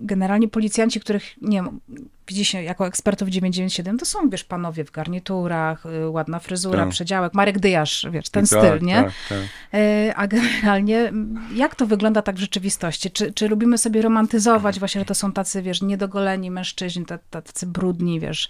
[0.00, 1.80] generalnie policjanci, których, nie wiem,
[2.28, 6.88] widzi się jako ekspertów 997, to są, wiesz, panowie w garniturach, y, ładna fryzura, tak.
[6.88, 8.94] przedziałek, Marek Dyjasz, wiesz, ten tak, styl, nie?
[8.94, 9.38] Tak, tak.
[9.80, 11.12] Y, a generalnie,
[11.54, 13.10] jak to wygląda tak w rzeczywistości?
[13.10, 18.20] Czy, czy lubimy sobie romantyzować właśnie, że to są tacy, wiesz, niedogoleni mężczyźni, tacy brudni,
[18.20, 18.48] wiesz,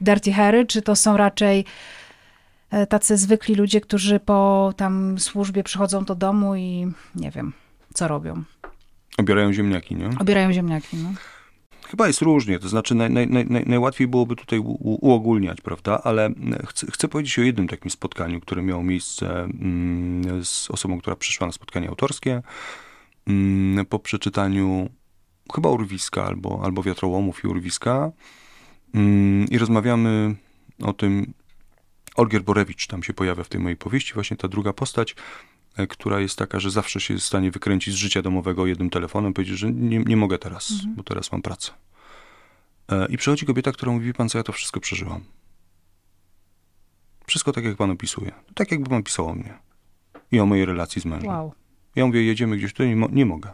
[0.00, 1.64] dirty hairy, czy to są raczej
[2.70, 7.52] e, tacy zwykli ludzie, którzy po tam służbie przychodzą do domu i nie wiem,
[7.94, 8.44] co robią?
[9.16, 10.10] Obierają ziemniaki, nie?
[10.20, 11.12] Obierają ziemniaki, no.
[11.90, 16.00] Chyba jest różnie, to znaczy naj, naj, naj, najłatwiej byłoby tutaj u, uogólniać, prawda?
[16.04, 16.30] Ale
[16.66, 21.46] chcę, chcę, powiedzieć o jednym takim spotkaniu, które miało miejsce mm, z osobą, która przyszła
[21.46, 22.42] na spotkanie autorskie
[23.26, 24.88] mm, po przeczytaniu
[25.54, 28.12] chyba urwiska albo, albo wiatrołomów i urwiska
[28.94, 30.34] mm, i rozmawiamy
[30.82, 31.32] o tym,
[32.16, 35.16] Olgier Borewicz tam się pojawia w tej mojej powieści, właśnie ta druga postać,
[35.86, 39.34] która jest taka, że zawsze się jest w stanie wykręcić z życia domowego jednym telefonem,
[39.34, 40.94] powiedzieć, że nie, nie mogę teraz, mhm.
[40.94, 41.72] bo teraz mam pracę.
[42.88, 45.24] E, I przychodzi kobieta, która mówi, pan co, ja to wszystko przeżyłam.
[47.26, 48.32] Wszystko tak, jak pan opisuje.
[48.54, 49.58] Tak, jakby pan pisał o mnie.
[50.32, 51.28] I o mojej relacji z mężem.
[51.28, 51.52] Wow.
[51.96, 53.52] Ja mówię, jedziemy gdzieś tutaj, nie, mo nie mogę.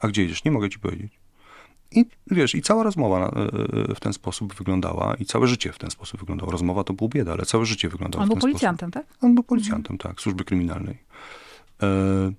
[0.00, 0.44] A gdzie jedziesz?
[0.44, 1.17] Nie mogę ci powiedzieć.
[1.90, 3.42] I wiesz, i cała rozmowa e,
[3.90, 6.52] e, w ten sposób wyglądała, i całe życie w ten sposób wyglądało.
[6.52, 9.08] Rozmowa to był bieda, ale całe życie wyglądało On w ten był policjantem, sposób.
[9.08, 9.24] tak?
[9.24, 10.14] On był policjantem, mhm.
[10.14, 10.98] tak, służby kryminalnej.
[11.82, 12.32] E,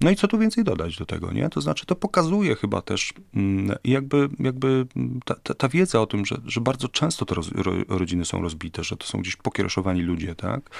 [0.00, 1.48] no i co tu więcej dodać do tego, nie?
[1.48, 4.86] To znaczy, to pokazuje chyba też mm, jakby, jakby
[5.24, 8.42] ta, ta, ta wiedza o tym, że, że bardzo często te roz, ro, rodziny są
[8.42, 10.70] rozbite, że to są gdzieś pokiereszowani ludzie, tak?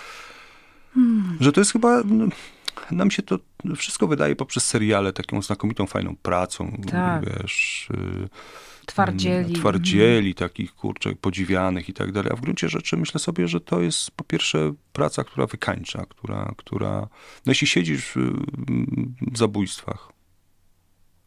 [0.95, 1.37] Hmm.
[1.41, 2.27] Że to jest chyba, no,
[2.91, 3.39] nam się to
[3.77, 7.25] wszystko wydaje poprzez seriale taką znakomitą, fajną pracą, tak.
[7.25, 7.89] wiesz...
[7.95, 8.29] Y,
[8.87, 9.55] twardzieli.
[9.55, 12.33] Twardzieli, takich, kurczę, podziwianych i tak dalej.
[12.33, 16.53] A w gruncie rzeczy myślę sobie, że to jest po pierwsze praca, która wykańcza, która,
[16.57, 17.01] która
[17.47, 18.17] no jeśli siedzisz w,
[19.33, 20.13] w zabójstwach,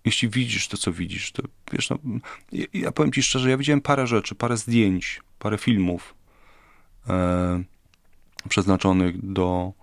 [0.05, 1.97] jeśli widzisz to, co widzisz, to wiesz, no,
[2.51, 6.15] ja, ja powiem ci szczerze, ja widziałem parę rzeczy, parę zdjęć, parę filmów
[7.09, 7.63] e,
[8.49, 9.73] przeznaczonych do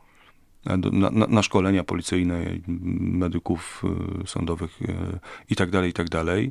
[0.93, 2.45] na, na, szkolenia policyjne,
[2.99, 3.83] medyków
[4.25, 5.19] y, sądowych y,
[5.51, 5.71] i tak
[6.09, 6.51] tak.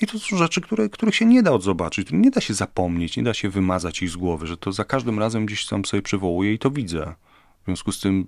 [0.00, 3.22] I to są rzeczy, które, których się nie da odzobaczyć, nie da się zapomnieć, nie
[3.22, 6.52] da się wymazać ich z głowy, że to za każdym razem gdzieś tam sobie przywołuję
[6.52, 7.14] i to widzę.
[7.62, 8.26] W związku z tym,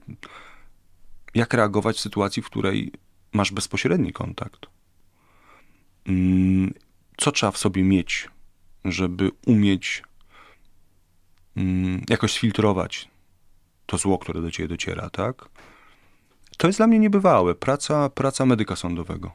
[1.34, 2.92] jak reagować w sytuacji, w której
[3.32, 4.66] masz bezpośredni kontakt?
[6.06, 6.74] Mm,
[7.16, 8.28] co trzeba w sobie mieć,
[8.84, 10.02] żeby umieć
[11.56, 13.08] mm, jakoś sfiltrować
[13.86, 15.48] to zło, które do ciebie dociera, tak?
[16.58, 17.54] To jest dla mnie niebywałe.
[17.54, 19.32] Praca, praca medyka sądowego.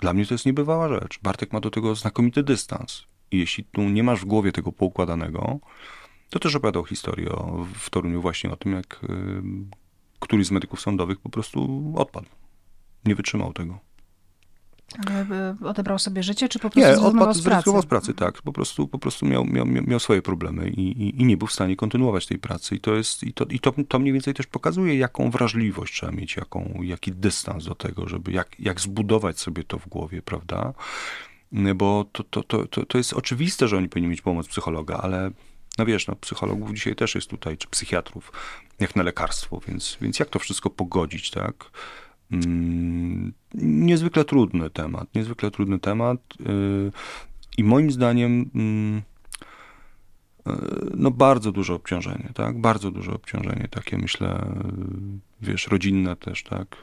[0.00, 1.18] Dla mnie to jest niebywała rzecz.
[1.22, 3.04] Bartek ma do tego znakomity dystans.
[3.30, 5.58] I jeśli tu nie masz w głowie tego poukładanego,
[6.30, 9.42] to też opowiadał historię o, w Toruniu właśnie o tym, jak y,
[10.20, 12.28] któryś z medyków sądowych po prostu odpadł.
[13.04, 13.78] Nie wytrzymał tego.
[15.06, 17.70] Ale odebrał sobie życie, czy po prostu nie, odpadł z pracy?
[17.82, 18.42] z pracy, tak.
[18.42, 21.52] Po prostu, po prostu miał, miał, miał swoje problemy i, i, i, nie był w
[21.52, 22.74] stanie kontynuować tej pracy.
[22.74, 26.12] I to jest, i to, i to, to mniej więcej też pokazuje, jaką wrażliwość trzeba
[26.12, 30.72] mieć, jaką, jaki dystans do tego, żeby jak, jak zbudować sobie to w głowie, prawda?
[31.74, 35.30] Bo to, to, to, to, to jest oczywiste, że oni powinni mieć pomoc psychologa, ale
[35.78, 38.32] no wiesz, no, psychologów dzisiaj też jest tutaj, czy psychiatrów,
[38.80, 41.70] jak na lekarstwo, więc, więc jak to wszystko pogodzić, tak?
[42.32, 46.92] Mm, niezwykle trudny temat, niezwykle trudny temat y,
[47.58, 49.02] i moim zdaniem mm, y,
[50.94, 52.60] no bardzo duże obciążenie, tak?
[52.60, 54.54] Bardzo duże obciążenie, takie myślę,
[55.40, 56.76] wiesz, rodzinne też, tak?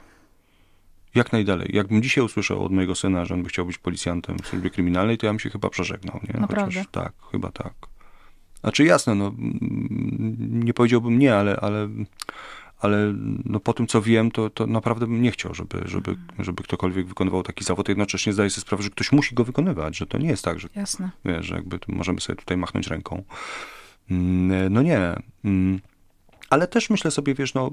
[1.15, 1.69] Jak najdalej.
[1.73, 5.17] Jakbym dzisiaj usłyszał od mojego syna, że on by chciał być policjantem w służbie kryminalnej,
[5.17, 6.39] to ja bym się chyba przeżegnał, nie?
[6.39, 6.65] Naprawdę?
[6.65, 7.73] Chociaż, tak, chyba tak.
[8.61, 9.33] Znaczy jasne, no,
[10.39, 11.89] nie powiedziałbym nie, ale, ale
[12.85, 13.13] ale
[13.45, 17.07] no, po tym, co wiem, to, to naprawdę bym nie chciał, żeby, żeby, żeby ktokolwiek
[17.07, 17.89] wykonywał taki zawód.
[17.89, 20.67] Jednocześnie zdaję sobie sprawę, że ktoś musi go wykonywać, że to nie jest tak, że,
[20.75, 21.09] Jasne.
[21.25, 23.23] Wiesz, że jakby możemy sobie tutaj machnąć ręką.
[24.11, 25.15] Mm, no nie.
[25.45, 25.79] Mm,
[26.49, 27.71] ale też myślę sobie, wiesz, no,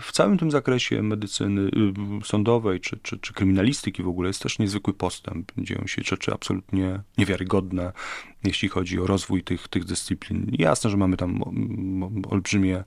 [0.00, 4.58] w całym tym zakresie medycyny y, sądowej czy, czy, czy kryminalistyki w ogóle jest też
[4.58, 5.52] niezwykły postęp.
[5.58, 7.92] Dzieją się rzeczy absolutnie niewiarygodne,
[8.44, 10.46] jeśli chodzi o rozwój tych, tych dyscyplin.
[10.58, 11.42] Jasne, że mamy tam
[12.30, 12.84] olbrzymie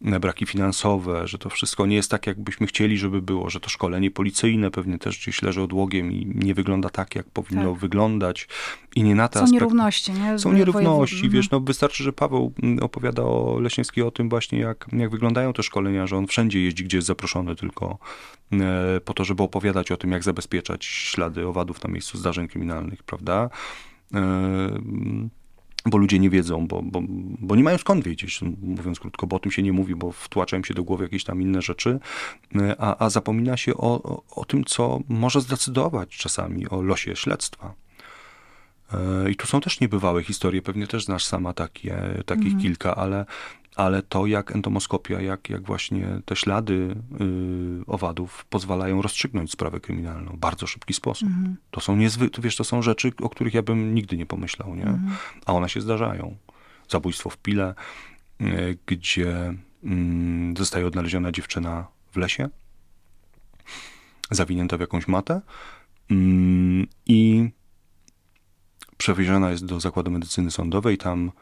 [0.00, 4.10] braki finansowe, że to wszystko nie jest tak, jakbyśmy chcieli, żeby było, że to szkolenie
[4.10, 7.80] policyjne pewnie też gdzieś leży odłogiem i nie wygląda tak, jak powinno tak.
[7.80, 8.48] wyglądać.
[8.96, 10.38] I nie na te Są nierówności, nie?
[10.38, 11.32] Są nierówności, mhm.
[11.32, 15.52] wiesz, no wystarczy, że Paweł mm, opowiada o Leśniewski o tym właśnie, jak, jak wyglądają
[15.52, 17.98] te szkolenia, że on wszędzie jeździ, gdzie jest zaproszony tylko
[18.52, 23.02] e, po to, żeby opowiadać o tym, jak zabezpieczać ślady owadów na miejscu zdarzeń kryminalnych,
[23.02, 23.50] prawda?
[24.14, 24.20] E,
[25.86, 27.02] bo ludzie nie wiedzą, bo, bo,
[27.40, 30.62] bo nie mają skąd wiedzieć, mówiąc krótko, bo o tym się nie mówi, bo wtłaczają
[30.62, 31.98] się do głowy jakieś tam inne rzeczy,
[32.78, 37.74] a, a zapomina się o, o, o tym, co może zdecydować czasami o losie śledztwa.
[38.92, 42.62] E, I tu są też niebywałe historie, pewnie też znasz sama takie, takich mhm.
[42.62, 43.26] kilka, ale
[43.76, 50.32] ale to jak entomoskopia, jak, jak właśnie te ślady yy, owadów pozwalają rozstrzygnąć sprawę kryminalną
[50.32, 51.28] w bardzo szybki sposób.
[51.28, 51.56] Mm.
[51.70, 54.82] To są niezwykłe, wiesz, to są rzeczy, o których ja bym nigdy nie pomyślał, nie?
[54.82, 55.10] Mm.
[55.46, 56.36] A one się zdarzają.
[56.88, 57.74] Zabójstwo w Pile,
[58.40, 59.92] yy, gdzie yy,
[60.56, 62.48] zostaje odnaleziona dziewczyna w lesie,
[64.30, 65.40] zawinięta w jakąś matę
[66.10, 67.50] mm, i
[68.96, 71.32] przewieziona jest do zakładu medycyny sądowej, tam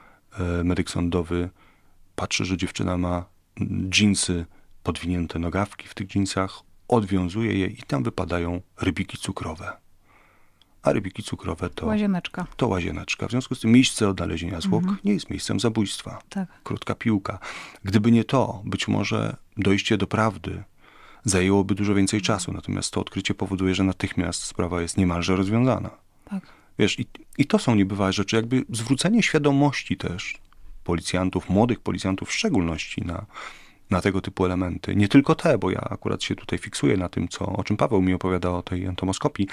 [0.65, 1.51] medyk sądowy
[2.19, 3.25] patrzy, że dziewczyna ma
[3.89, 4.47] dżinsy,
[4.83, 9.73] podwinięte nogawki w tych dżinsach, odwiązuje je i tam wypadają rybiki cukrowe.
[10.83, 11.87] A rybiki cukrowe to...
[11.87, 12.47] Łazieneczka.
[12.57, 13.29] To łazieneczka.
[13.29, 14.99] W związku z tym miejsce odnalezienia zwłok mhm.
[15.05, 16.19] nie jest miejscem zabójstwa.
[16.29, 16.49] Tak.
[16.63, 17.39] Krótka piłka.
[17.85, 20.63] Gdyby nie to, być może dojście do prawdy
[21.25, 22.53] zajęłoby dużo więcej czasu.
[22.53, 25.91] Natomiast to odkrycie powoduje, że natychmiast sprawa jest niemalże rozwiązana.
[26.31, 26.47] Tak.
[26.79, 27.07] Wiesz, i,
[27.39, 28.37] i to są niebywałe rzeczy.
[28.37, 30.39] Jakby zwrócenie świadomości też
[30.89, 33.27] policjantów, młodych policjantów w szczególności na,
[33.91, 34.97] na tego typu elementy.
[34.97, 38.03] Nie tylko te, bo ja akurat się tutaj fiksuję na tym, co, o czym Paweł
[38.03, 39.49] mi opowiada o tej entomoskopii,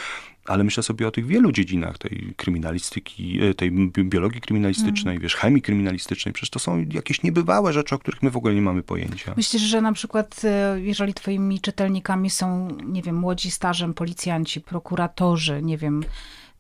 [0.45, 5.23] ale myślę sobie o tych wielu dziedzinach tej kryminalistyki, e, tej biologii kryminalistycznej, mm.
[5.23, 6.33] wiesz, chemii kryminalistycznej.
[6.33, 9.33] Przecież to są jakieś niebywałe rzeczy, o których my w ogóle nie mamy pojęcia.
[9.37, 15.61] Myślisz, że na przykład, e, jeżeli twoimi czytelnikami są, nie wiem, młodzi stażem policjanci, prokuratorzy,
[15.61, 16.03] nie wiem,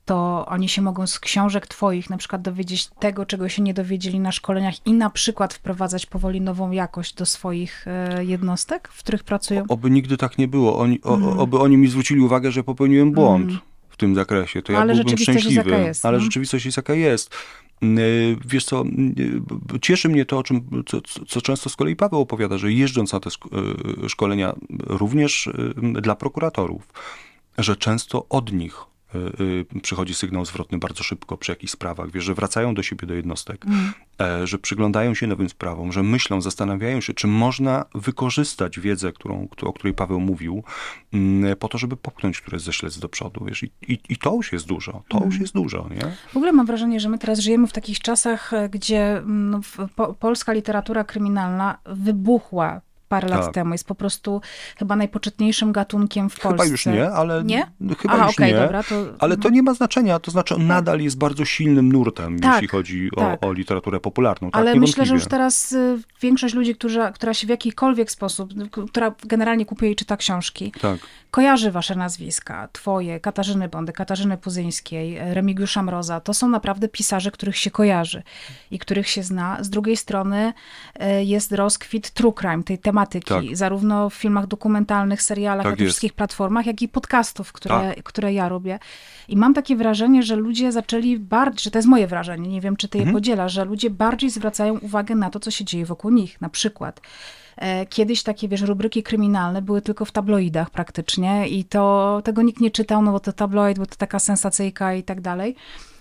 [0.05, 4.19] to oni się mogą z książek twoich na przykład dowiedzieć tego, czego się nie dowiedzieli
[4.19, 9.23] na szkoleniach i na przykład wprowadzać powoli nową jakość do swoich e, jednostek, w których
[9.23, 9.63] pracują?
[9.69, 10.79] oby nigdy tak nie było.
[10.79, 11.39] Oni, o, mm.
[11.39, 13.59] Oby oni mi zwrócili uwagę, że popełniłem błąd mm.
[13.89, 14.61] w tym zakresie.
[14.61, 15.69] To ja ale byłbym szczęśliwy.
[15.69, 16.23] Jest, ale no?
[16.23, 17.35] rzeczywistość jest jaka jest.
[17.81, 18.01] Mm, e,
[18.45, 19.15] wiesz co, mm,
[19.75, 23.13] e, cieszy mnie to, o czym, co, co często z kolei Paweł opowiada, że jeżdżąc
[23.13, 23.29] na te
[24.07, 24.55] szkolenia
[24.87, 25.49] również
[26.01, 26.87] dla prokuratorów,
[27.57, 28.94] że często od nich
[29.81, 33.65] przychodzi sygnał zwrotny bardzo szybko przy jakichś sprawach, wiesz, że wracają do siebie do jednostek,
[33.65, 34.47] mm.
[34.47, 39.73] że przyglądają się nowym sprawom, że myślą, zastanawiają się, czy można wykorzystać wiedzę, którą, o
[39.73, 40.63] której Paweł mówił,
[41.13, 44.33] mm, po to, żeby popchnąć któreś ze śledztw do przodu, wiesz, i, i, i to
[44.35, 45.29] już jest dużo, to mm.
[45.29, 46.15] już jest dużo, nie?
[46.33, 49.61] W ogóle mam wrażenie, że my teraz żyjemy w takich czasach, e, gdzie no,
[49.95, 53.53] po, polska literatura kryminalna wybuchła parę lat tak.
[53.53, 53.71] temu.
[53.71, 54.41] Jest po prostu
[54.77, 56.63] chyba najpoczytniejszym gatunkiem w Polsce.
[56.63, 57.43] Chyba już nie, ale...
[57.43, 57.71] Nie?
[57.99, 58.59] Chyba Aha, już okay, nie.
[58.59, 58.95] Dobra, to...
[59.19, 60.67] Ale to nie ma znaczenia, to znaczy on tak.
[60.67, 63.43] nadal jest bardzo silnym nurtem, tak, jeśli chodzi tak.
[63.43, 64.51] o, o, literaturę popularną.
[64.51, 68.53] Tak, ale myślę, że już teraz y, większość ludzi, która, która się w jakikolwiek sposób,
[68.89, 70.99] która generalnie kupuje i czyta książki, tak.
[71.31, 76.19] kojarzy wasze nazwiska, twoje, Katarzyny Bondy, Katarzyny Puzyńskiej, Remigiusza Mroza.
[76.19, 78.23] To są naprawdę pisarze, których się kojarzy
[78.71, 79.57] i których się zna.
[79.61, 80.53] Z drugiej strony
[81.19, 83.57] y, jest rozkwit true crime, tej tematyki, tak.
[83.57, 88.03] zarówno w filmach dokumentalnych, serialach, tak na tych wszystkich platformach, jak i podcastów, które, tak.
[88.03, 88.79] które ja robię.
[89.27, 92.75] I mam takie wrażenie, że ludzie zaczęli bardziej, że to jest moje wrażenie, nie wiem,
[92.75, 93.15] czy ty je mhm.
[93.15, 96.41] podzielasz, że ludzie bardziej zwracają uwagę na to, co się dzieje wokół nich.
[96.41, 97.01] Na przykład
[97.57, 102.61] e, Kiedyś takie, wiesz, rubryki kryminalne były tylko w tabloidach praktycznie i to tego nikt
[102.61, 105.55] nie czytał, no bo to tabloid, bo to taka sensacyjka i tak dalej.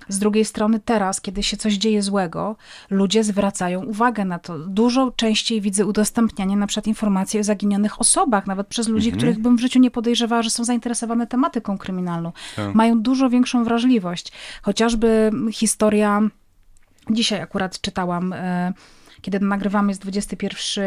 [0.08, 2.56] Z drugiej strony teraz, kiedy się coś dzieje złego,
[2.90, 4.58] ludzie zwracają uwagę na to.
[4.58, 9.18] Dużo częściej widzę udostępnianie na przykład informacji o zaginionych osobach, nawet przez ludzi, mhm.
[9.18, 12.32] których bym w życiu nie podejrzewała, że są zainteresowane tematyką kryminalną.
[12.56, 12.74] Tak.
[12.74, 14.32] Mają dużo większą wrażliwość.
[14.62, 16.20] Chociażby historia,
[17.10, 18.32] dzisiaj akurat czytałam...
[18.32, 18.72] Y
[19.24, 20.84] kiedy nagrywamy jest 21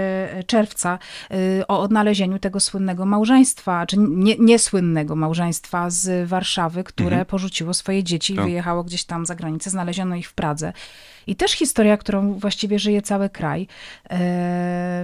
[0.47, 0.99] czerwca,
[1.31, 7.25] y, o odnalezieniu tego słynnego małżeństwa, czy nie, niesłynnego małżeństwa z Warszawy, które mhm.
[7.25, 8.45] porzuciło swoje dzieci i tak.
[8.45, 9.69] wyjechało gdzieś tam za granicę.
[9.69, 10.73] Znaleziono ich w Pradze.
[11.27, 13.67] I też historia, którą właściwie żyje cały kraj.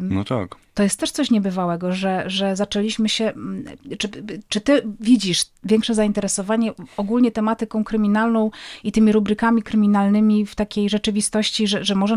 [0.01, 0.55] No tak.
[0.73, 3.25] to jest też coś niebywałego, że, że zaczęliśmy się.
[3.25, 3.63] Mm,
[3.97, 4.09] czy,
[4.49, 8.51] czy ty widzisz większe zainteresowanie ogólnie tematyką kryminalną
[8.83, 12.15] i tymi rubrykami kryminalnymi w takiej rzeczywistości, że, że może,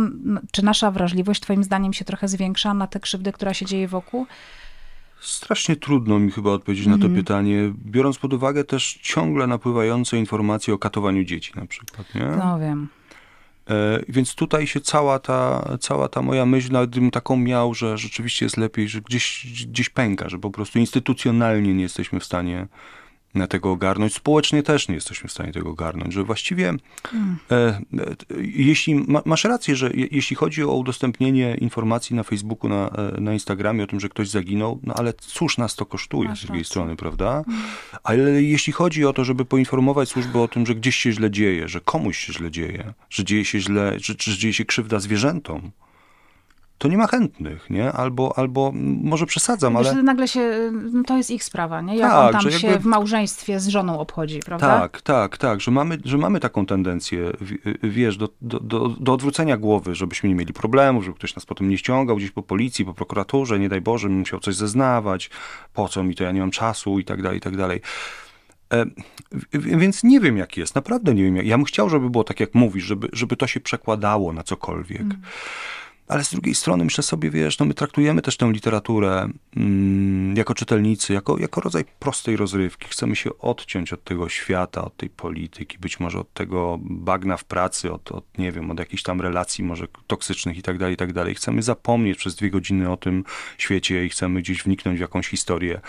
[0.53, 4.27] czy nasza wrażliwość Twoim zdaniem się trochę zwiększa na tę krzywdę, która się dzieje wokół?
[5.21, 7.03] Strasznie trudno mi chyba odpowiedzieć mm -hmm.
[7.03, 7.25] na to mhm.
[7.25, 12.15] pytanie, biorąc pod uwagę też ciągle napływające informacje o katowaniu dzieci na przykład.
[12.15, 12.27] Nie?
[12.27, 12.89] No wiem.
[13.71, 17.99] E, więc tutaj się cała ta, cała ta moja myśl, nawet gdybym taką miał, że
[17.99, 22.67] rzeczywiście jest lepiej, że gdzieś, gdzieś pęka, że po prostu instytucjonalnie nie jesteśmy w stanie
[23.37, 24.15] na tego ogarnąć.
[24.15, 27.37] Społecznie też nie jesteśmy w stanie tego ogarnąć, że właściwie hmm.
[27.51, 27.81] e, e,
[28.41, 33.21] jeśli ma, masz rację, że je, jeśli chodzi o udostępnienie informacji na Facebooku, na, e,
[33.21, 36.43] na Instagramie o tym, że ktoś zaginął, no ale cóż nas to kosztuje masz z
[36.43, 36.71] drugiej rację.
[36.71, 37.45] strony, prawda?
[37.47, 37.67] Hmm.
[38.03, 41.69] Ale jeśli chodzi o to, żeby poinformować służby o tym, że gdzieś się źle dzieje,
[41.69, 45.71] że komuś się źle dzieje, że dzieje się źle, że, że dzieje się krzywda zwierzętom,
[46.79, 47.93] to nie ma chętnych, nie?
[47.93, 48.73] Albo, albo
[49.03, 50.03] może przesadzam, ale...
[50.03, 51.97] nagle się, no to jest ich sprawa, nie?
[51.97, 52.83] Jak tak, on tam się jakby...
[52.83, 54.81] w małżeństwie z żoną obchodzi, prawda?
[54.81, 57.33] Tak, tak, tak, że mamy, że mamy taką tendencję,
[57.83, 61.69] wiesz, do, do, do, do odwrócenia głowy, żebyśmy nie mieli problemów, żeby ktoś nas potem
[61.69, 65.31] nie ściągał gdzieś po policji, po prokuraturze, nie daj Boże, bym musiał coś zeznawać,
[65.75, 67.81] po co mi to, ja nie mam czasu i tak dalej, i tak dalej.
[68.73, 68.87] E,
[69.53, 71.37] więc nie wiem, jak jest, naprawdę nie wiem.
[71.37, 71.47] Jak.
[71.47, 75.01] Ja bym chciał, żeby było tak, jak mówisz, żeby, żeby to się przekładało na cokolwiek.
[75.01, 75.23] Mm.
[76.09, 80.55] Ale z drugiej strony myślę sobie, wiesz, no my traktujemy też tę literaturę mm, jako
[80.55, 82.89] czytelnicy, jako, jako rodzaj prostej rozrywki.
[82.89, 87.45] Chcemy się odciąć od tego świata, od tej polityki, być może od tego bagna w
[87.45, 90.97] pracy, od, od nie wiem, od jakichś tam relacji może toksycznych i tak dalej, i
[90.97, 91.35] tak dalej.
[91.35, 93.25] Chcemy zapomnieć przez dwie godziny o tym
[93.59, 95.81] świecie i chcemy gdzieś wniknąć w jakąś historię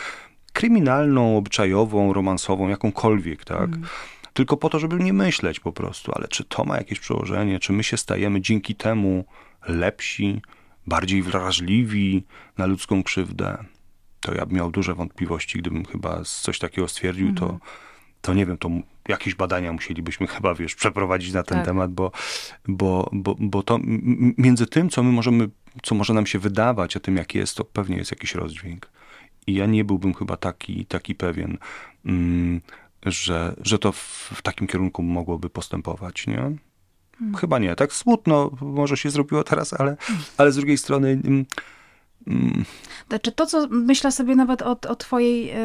[0.54, 3.70] kryminalną, obyczajową, romansową, jakąkolwiek, tak?
[3.70, 3.84] Mm
[4.38, 6.12] tylko po to, żeby nie myśleć po prostu.
[6.16, 7.60] Ale czy to ma jakieś przełożenie?
[7.60, 9.26] Czy my się stajemy dzięki temu
[9.68, 10.42] lepsi,
[10.88, 12.24] bardziej wrażliwi
[12.58, 13.64] na ludzką krzywdę,
[14.20, 17.60] to ja bym miał duże wątpliwości, gdybym chyba coś takiego stwierdził, to, mhm.
[18.22, 18.70] to nie wiem, to
[19.08, 21.66] jakieś badania musielibyśmy chyba, wiesz, przeprowadzić na ten tak.
[21.66, 22.12] temat, bo,
[22.68, 23.80] bo, bo, bo to
[24.38, 25.50] między tym, co my możemy,
[25.84, 28.90] co może nam się wydawać, a tym, jak jest, to pewnie jest jakiś rozdźwięk.
[29.48, 31.58] I ja nie byłbym chyba taki, taki pewien,
[32.06, 32.62] mm,
[33.06, 36.52] że, że to w, w takim kierunku mogłoby postępować, nie?
[37.20, 37.36] Hmm.
[37.36, 37.76] Chyba nie.
[37.76, 39.98] Tak smutno może się zrobiło teraz, ale,
[40.38, 41.22] ale z drugiej strony.
[41.24, 41.46] Mm,
[42.28, 42.66] mm.
[43.10, 45.58] Znaczy to, co myślę sobie nawet o, o twojej e,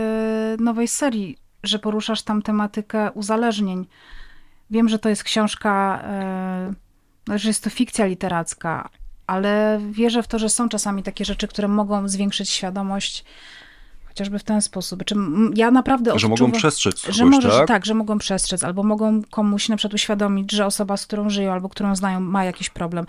[0.59, 3.87] nowej serii, że poruszasz tam tematykę uzależnień.
[4.71, 6.03] Wiem, że to jest książka,
[7.29, 8.89] e, że jest to fikcja literacka,
[9.27, 13.25] ale wierzę w to, że są czasami takie rzeczy, które mogą zwiększyć świadomość
[14.13, 15.05] Chociażby w ten sposób.
[15.05, 15.15] Czy
[15.55, 17.69] ja naprawdę Że odczuwam, mogą przestrzec że może, tak?
[17.69, 17.87] tak?
[17.87, 21.69] że mogą przestrzec, albo mogą komuś na przykład uświadomić, że osoba, z którą żyją, albo
[21.69, 23.07] którą znają, ma jakiś problem.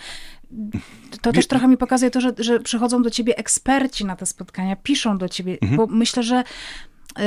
[1.22, 1.36] To Wie...
[1.36, 5.18] też trochę mi pokazuje to, że, że przychodzą do ciebie eksperci na te spotkania, piszą
[5.18, 5.78] do ciebie, mhm.
[5.78, 6.44] bo myślę, że
[7.18, 7.24] yy,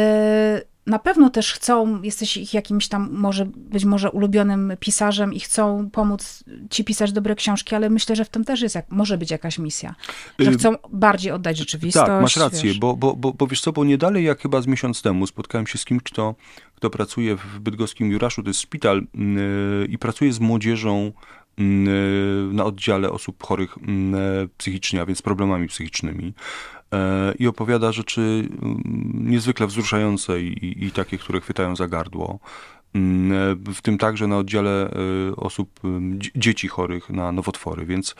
[0.87, 5.91] na pewno też chcą, jesteś ich jakimś tam może, być może ulubionym pisarzem i chcą
[5.91, 9.30] pomóc ci pisać dobre książki, ale myślę, że w tym też jest, jak, może być
[9.30, 9.95] jakaś misja,
[10.39, 12.07] że chcą bardziej oddać rzeczywistość.
[12.07, 14.66] Tak, masz rację, bo, bo, bo, bo wiesz co, bo nie dalej jak chyba z
[14.66, 16.34] miesiąc temu spotkałem się z kimś, kto,
[16.74, 21.12] kto pracuje w bydgoskim Juraszu, to jest szpital yy, i pracuje z młodzieżą
[21.59, 21.64] yy,
[22.53, 26.34] na oddziale osób chorych yy, psychicznie, a więc problemami psychicznymi.
[26.93, 28.82] E, i opowiada rzeczy mm,
[29.30, 32.39] niezwykle wzruszające i, i takie, które chwytają za gardło.
[32.95, 35.80] Mm, e, w tym także na oddziale e, osób,
[36.37, 38.14] dzieci chorych na nowotwory, więc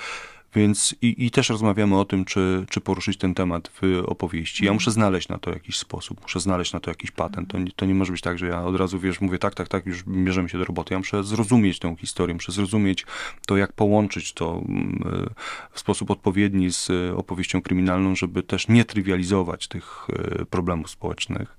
[0.57, 4.65] więc i, i, też rozmawiamy o tym, czy, czy poruszyć ten temat w opowieści.
[4.65, 7.51] Ja muszę znaleźć na to jakiś sposób, muszę znaleźć na to jakiś patent.
[7.51, 9.69] To nie, to nie może być tak, że ja od razu, wiesz, mówię tak, tak,
[9.69, 10.95] tak, już bierzemy się do roboty.
[10.95, 13.07] Ja muszę zrozumieć tę historię, muszę zrozumieć
[13.47, 15.31] to, jak połączyć to mm,
[15.73, 21.57] w sposób odpowiedni z opowieścią kryminalną, żeby też nie trywializować tych e, problemów społecznych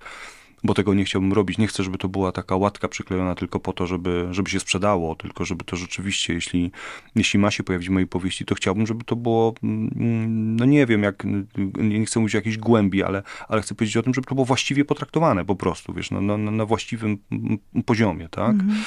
[0.67, 1.57] bo tego nie chciałbym robić.
[1.57, 5.15] Nie chcę, żeby to była taka łatka przyklejona tylko po to, żeby, żeby się sprzedało,
[5.15, 6.71] tylko żeby to rzeczywiście, jeśli,
[7.15, 10.85] jeśli ma się pojawić w mojej powieści, to chciałbym, żeby to było, mm, no nie
[10.85, 11.23] wiem, jak,
[11.77, 14.45] nie chcę mówić o jakiejś głębi, ale, ale chcę powiedzieć o tym, żeby to było
[14.45, 17.17] właściwie potraktowane po prostu, wiesz, na, na, na właściwym
[17.85, 18.51] poziomie, tak?
[18.51, 18.83] Mhm.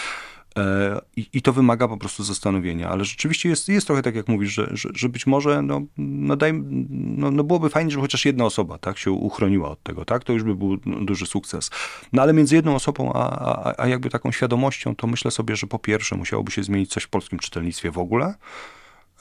[0.58, 4.28] E, I, I, to wymaga po prostu zastanowienia, ale rzeczywiście jest, jest trochę tak, jak
[4.28, 6.52] mówisz, że, że, że być może no, no, daj,
[6.90, 10.24] no, no byłoby fajnie, żeby chociaż jedna osoba tak, się uchroniła od tego, tak?
[10.24, 11.70] To już by był duży sukces.
[12.12, 15.66] No ale między jedną osobą, a, a, a jakby taką świadomością, to myślę sobie, że
[15.66, 18.34] po pierwsze musiałoby się zmienić coś w polskim czytelnictwie w ogóle,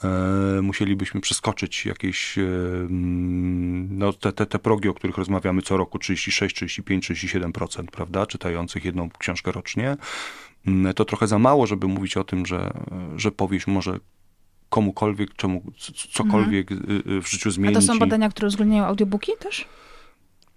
[0.04, 2.42] E, musielibyśmy przeskoczyć jakieś e,
[2.90, 8.84] no, te, te, te progi, o których rozmawiamy co roku, 36, 35, 37%, prawda, czytających
[8.84, 9.96] jedną książkę rocznie.
[10.66, 12.72] Mm, to trochę za mało, żeby mówić o tym, że,
[13.16, 13.98] że powieść może
[14.68, 15.62] komukolwiek, czemu,
[16.12, 17.22] cokolwiek mhm.
[17.22, 17.76] w życiu zmienić.
[17.76, 19.66] A to są badania, które uwzględniają audiobooki też?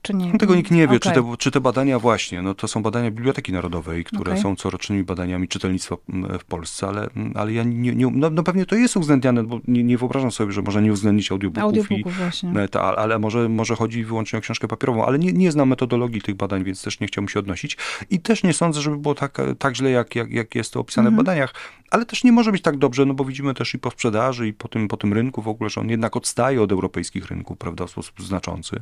[0.03, 0.31] Czy nie?
[0.33, 0.99] No, tego nikt nie wie, okay.
[0.99, 4.43] czy, te, czy te badania właśnie, no to są badania Biblioteki Narodowej, które okay.
[4.43, 5.95] są corocznymi badaniami czytelnictwa
[6.39, 9.83] w Polsce, ale, ale ja nie, nie no, no, pewnie to jest uwzględniane, bo nie,
[9.83, 11.63] nie wyobrażam sobie, że można nie uwzględnić audiobooków.
[11.63, 12.67] Audiobooków i, właśnie.
[12.67, 16.35] Ta, ale może, może chodzi wyłącznie o książkę papierową, ale nie, nie znam metodologii tych
[16.35, 17.77] badań, więc też nie chciałbym się odnosić
[18.09, 21.07] i też nie sądzę, żeby było tak, tak źle, jak, jak, jak jest to opisane
[21.07, 21.15] mhm.
[21.15, 21.53] w badaniach,
[21.91, 24.53] ale też nie może być tak dobrze, no bo widzimy też i po sprzedaży, i
[24.53, 27.85] po tym, po tym rynku w ogóle, że on jednak odstaje od europejskich rynków, prawda,
[27.87, 28.81] w sposób znaczący.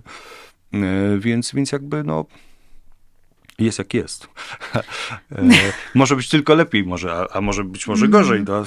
[0.74, 2.26] E, więc, więc jakby no
[3.66, 4.28] jest jak jest.
[5.32, 5.43] E,
[5.95, 8.24] może być tylko lepiej, może, a, a może być może mhm.
[8.24, 8.43] gorzej.
[8.47, 8.64] No,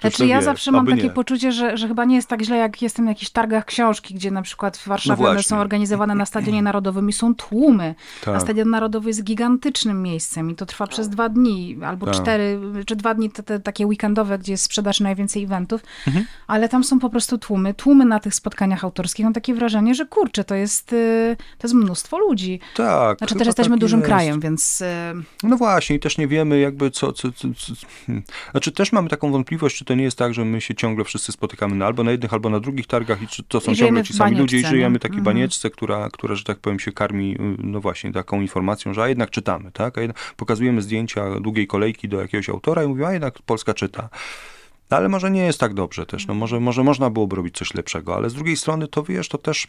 [0.00, 1.10] znaczy ja wie, zawsze mam takie nie.
[1.10, 4.30] poczucie, że, że chyba nie jest tak źle, jak jestem na jakichś targach książki, gdzie
[4.30, 7.94] na przykład w Warszawie no one są organizowane na Stadionie Narodowym i są tłumy.
[8.24, 8.34] Tak.
[8.34, 12.14] A Stadion Narodowy jest gigantycznym miejscem i to trwa przez dwa dni, albo tak.
[12.14, 16.26] cztery, czy dwa dni te, te, takie weekendowe, gdzie jest sprzedaż najwięcej eventów, mhm.
[16.46, 17.74] ale tam są po prostu tłumy.
[17.74, 19.24] Tłumy na tych spotkaniach autorskich.
[19.24, 22.60] Mam takie wrażenie, że kurczę, to jest, y, to jest mnóstwo ludzi.
[22.76, 23.18] Tak.
[23.18, 24.08] Znaczy też jesteśmy tak dużym jest.
[24.08, 24.82] krajem, więc...
[24.82, 27.72] E, no właśnie i też nie wiemy jakby co, co, co, co,
[28.06, 28.24] hmm.
[28.50, 31.32] Znaczy też mamy taką wątpliwość, czy to nie jest tak, że my się ciągle wszyscy
[31.32, 34.04] spotykamy na, albo na jednych, albo na drugich targach i czy to są I ciągle
[34.04, 35.34] ci sami ludzie i żyjemy takiej mhm.
[35.34, 39.08] banieczce, która, która, że tak powiem, się karmi, y, no właśnie, taką informacją, że a
[39.08, 39.98] jednak czytamy, tak?
[39.98, 44.08] A jednak pokazujemy zdjęcia długiej kolejki do jakiegoś autora i mówimy, a jednak Polska czyta.
[44.90, 47.74] No, ale może nie jest tak dobrze też, no może, może można byłoby robić coś
[47.74, 49.66] lepszego, ale z drugiej strony to wiesz, to też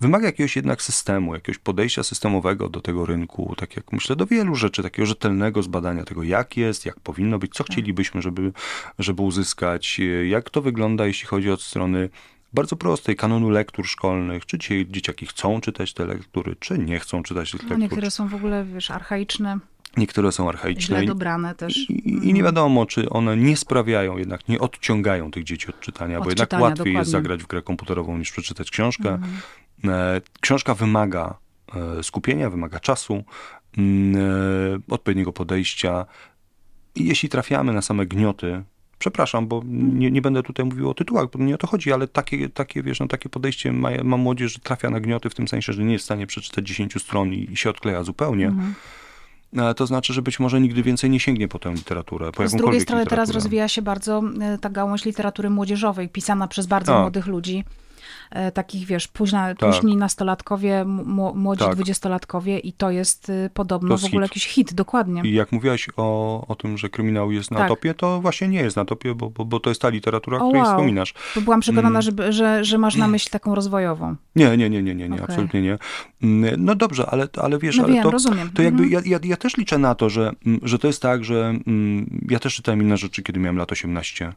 [0.00, 4.54] wymaga jakiegoś jednak systemu, jakiegoś podejścia systemowego do tego rynku, tak jak myślę, do wielu
[4.54, 7.72] rzeczy, takiego rzetelnego zbadania tego, jak jest, jak powinno być, co tak.
[7.72, 8.52] chcielibyśmy, żeby,
[8.98, 12.08] żeby uzyskać, jak to wygląda, jeśli chodzi od strony
[12.52, 17.22] bardzo prostej, kanonu lektur szkolnych, czy dzisiaj dzieciaki chcą czytać te lektury, czy nie chcą
[17.22, 17.80] czytać tych no, lektur.
[17.80, 19.58] Niektóre są w ogóle, wiesz, archaiczne.
[19.96, 21.04] Niektóre są archaiczne.
[21.04, 21.90] Dobrane też.
[21.90, 22.44] I, I, nie mhm.
[22.44, 26.52] wiadomo, czy one nie sprawiają, jednak nie odciągają tych dzieci od czytania, od bo jednak
[26.52, 26.92] łatwiej dokładnie.
[26.92, 29.08] jest zagrać w grę komputerową niż przeczytać książkę.
[29.08, 29.32] Mhm.
[29.84, 31.38] E, książka wymaga
[31.98, 33.24] e, skupienia, wymaga czasu,
[33.78, 36.06] mm, e, odpowiedniego podejścia.
[36.94, 38.62] I jeśli trafiamy na same gnioty,
[38.98, 42.08] przepraszam, bo nie, nie, będę tutaj mówił o tytułach, bo nie o to chodzi, ale
[42.08, 45.48] takie, takie wiesz, no, takie podejście ma, ma młodzież, że trafia na gnioty w tym
[45.48, 48.46] sensie, że nie jest w stanie przeczytać 10 stron i, i się odkleja zupełnie.
[48.46, 48.74] Mhm
[49.76, 52.32] to znaczy, że być może nigdy więcej nie sięgnie po tę literaturę.
[52.32, 56.66] Po Z drugiej strony teraz rozwija się bardzo e, ta gałąź literatury młodzieżowej, pisana przez
[56.66, 57.00] bardzo tak.
[57.00, 57.64] młodych ludzi.
[58.30, 59.70] E, takich, wiesz, późna, tak.
[59.70, 60.84] późni nastolatkowie,
[61.34, 61.74] młodzi tak.
[61.74, 64.30] dwudziestolatkowie i to jest y, podobno to w ogóle hit.
[64.30, 65.22] jakiś hit, dokładnie.
[65.24, 67.68] I jak mówiłaś o, o tym, że kryminał jest na tak.
[67.68, 70.40] topie, to właśnie nie jest na topie, bo, bo, bo to jest ta literatura, o,
[70.40, 70.72] której wow.
[70.72, 71.14] wspominasz.
[71.34, 72.02] Bo byłam przekonana, mm.
[72.02, 74.16] że, że, że masz na myśl taką rozwojową.
[74.36, 75.26] Nie, nie, nie, nie, nie, nie okay.
[75.26, 75.78] absolutnie nie.
[76.22, 78.50] Mm, no dobrze, ale, ale wiesz, no ale wiem, to, rozumiem.
[78.54, 79.04] to jakby mhm.
[79.04, 81.54] ja, ja, ja też liczę na to, że, mm, że to jest tak, że
[82.28, 84.32] ja też czytałem inne rzeczy, kiedy miałem lat 18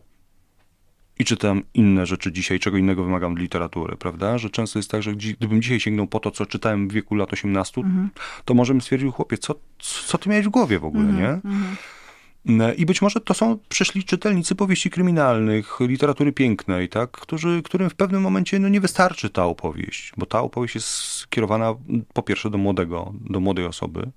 [1.20, 4.38] i czytam inne rzeczy dzisiaj, czego innego wymagam od literatury, prawda?
[4.38, 7.34] Że często jest tak, że gdybym dzisiaj sięgnął po to, co czytałem w wieku lat
[7.34, 8.09] 18, mhm.
[8.45, 11.30] to może bym stwierdził, chłopie, co, co ty miałeś w głowie w ogóle, mhm, nie?
[11.51, 11.76] Mhm.
[12.78, 17.11] I być może to są przyszli czytelnicy powieści kryminalnych, literatury pięknej, tak?
[17.11, 21.76] Którzy, którym w pewnym momencie no, nie wystarczy ta opowieść, bo ta opowieść jest skierowana
[22.14, 24.11] po pierwsze do młodego, do młodej osoby,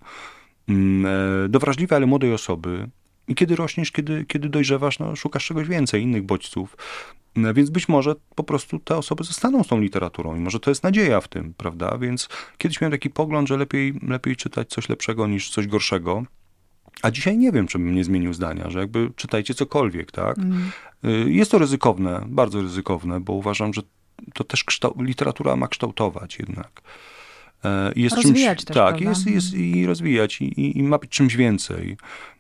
[0.69, 2.89] e, do wrażliwej, ale młodej osoby,
[3.29, 6.77] i kiedy rośniesz, kiedy, kiedy dojrzewasz, no, szukasz czegoś więcej, innych bodźców.
[7.37, 10.71] No, więc być może po prostu te osoby zostaną z tą literaturą i może to
[10.71, 11.99] jest nadzieja w tym, prawda?
[11.99, 16.25] Więc kiedyś miałem taki pogląd, że lepiej, lepiej czytać coś lepszego niż coś gorszego.
[17.03, 20.39] A dzisiaj nie wiem, czy bym nie zmienił zdania, że jakby czytajcie cokolwiek, tak?
[20.39, 20.71] Mm.
[21.27, 23.83] Jest to ryzykowne, bardzo ryzykowne, bo uważam, że
[24.35, 24.65] to też
[24.99, 26.83] literatura ma kształtować jednak.
[27.65, 31.37] E, jest rozwijać czymś, też, Tak, jest, jest i rozwijać i, i ma być czymś
[31.37, 31.97] więcej.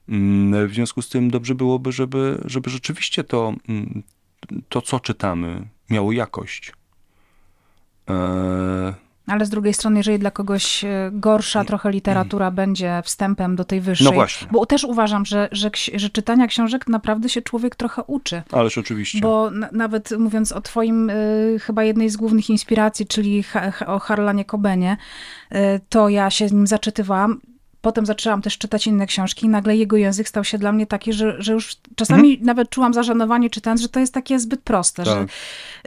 [0.08, 4.02] Mm, w związku z tym dobrze byłoby, żeby, żeby rzeczywiście to, mm,
[4.68, 6.72] to, co czytamy, miało jakość.
[8.10, 8.94] E,
[9.26, 13.80] ale z drugiej strony, jeżeli dla kogoś e, gorsza trochę literatura będzie wstępem do tej
[13.80, 14.48] wyższej, no właśnie.
[14.50, 18.42] bo też uważam, że, że, że czytania książek naprawdę się człowiek trochę uczy.
[18.52, 19.20] Ależ oczywiście.
[19.20, 24.44] Bo nawet mówiąc o twoim, y, chyba jednej z głównych inspiracji, czyli ha, o Harlanie
[24.44, 24.96] Cobenie,
[25.52, 25.56] y,
[25.88, 27.40] to ja się z nim zaczytywałam
[27.86, 31.12] Potem zaczęłam też czytać inne książki i nagle jego język stał się dla mnie taki,
[31.12, 32.46] że, że już czasami mhm.
[32.46, 35.14] nawet czułam zażenowanie czytając, że to jest takie zbyt proste, tak.
[35.14, 35.26] że,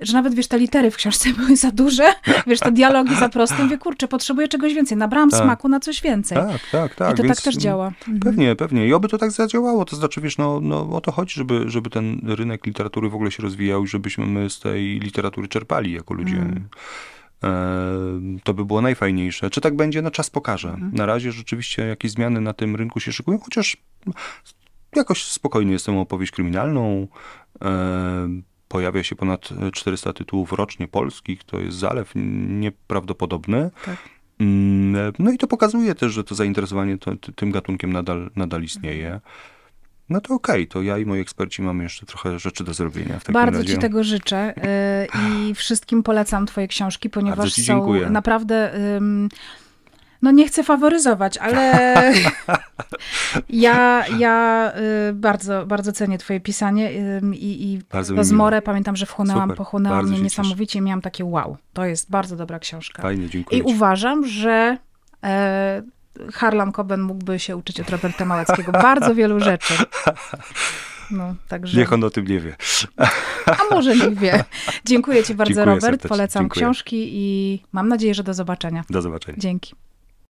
[0.01, 2.13] że nawet, wiesz, te litery w książce były za duże,
[2.47, 3.63] wiesz, te dialogi za proste.
[3.63, 4.97] Mówię, kurczę, potrzebuję czegoś więcej.
[4.97, 5.43] Nabrałam tak.
[5.43, 6.38] smaku na coś więcej.
[6.38, 7.13] Tak, tak, tak.
[7.13, 7.88] I to Więc tak też działa.
[7.88, 8.19] Mhm.
[8.19, 8.88] Pewnie, pewnie.
[8.88, 9.85] I oby to tak zadziałało.
[9.85, 13.31] To znaczy, wiesz, no, no o to chodzi, żeby, żeby ten rynek literatury w ogóle
[13.31, 16.35] się rozwijał i żebyśmy my z tej literatury czerpali jako ludzie.
[16.35, 16.67] Mhm.
[18.44, 19.49] To by było najfajniejsze.
[19.49, 20.02] Czy tak będzie?
[20.02, 20.70] No czas pokaże.
[20.70, 20.91] Mhm.
[20.94, 23.78] Na razie rzeczywiście jakieś zmiany na tym rynku się szykują, chociaż
[24.95, 27.07] jakoś spokojnie jestem opowieść kryminalną.
[28.68, 33.72] pojawia się ponad 400 tytułów rocznie polskich, to jest zalew nieprawdopodobny.
[33.86, 33.98] Tak.
[34.40, 39.20] Mm, no i to pokazuje też, że to zainteresowanie to, tym gatunkiem nadal, nadal istnieje.
[40.10, 43.19] No to okej, okay, to ja i moi eksperci mamy jeszcze trochę rzeczy do zrobienia
[43.19, 43.73] w takim Bardzo razie.
[43.73, 45.07] ci tego życzę y,
[45.49, 48.10] i wszystkim polecam twoje książki, ponieważ są dziękuję.
[48.10, 48.72] naprawdę...
[50.22, 51.73] No nie chcę faworyzować, ale
[53.49, 54.72] ja, ja
[55.10, 56.91] y, bardzo, bardzo cenię twoje pisanie
[57.34, 57.81] i, i
[58.15, 58.61] rozmorę.
[58.61, 63.02] Pamiętam, że wchłonęłam, pochłonęła mnie niesamowicie i miałam takie wow, to jest bardzo dobra książka.
[63.02, 63.73] Fajnie, dziękuję I ci.
[63.73, 64.77] uważam, że
[65.23, 65.81] e,
[66.34, 69.73] Harlan Coben mógłby się uczyć od Roberta Małeckiego bardzo wielu rzeczy.
[71.11, 71.77] No, także...
[71.77, 72.56] Niech on o tym nie wie.
[73.45, 74.44] A może niech wie.
[74.86, 75.84] Dziękuję ci bardzo, Dziękuję Robert.
[75.84, 76.10] Serdecznie.
[76.10, 76.61] Polecam Dziękuję.
[76.61, 78.84] książki i mam nadzieję, że do zobaczenia.
[78.90, 79.38] Do zobaczenia.
[79.38, 79.73] Dzięki.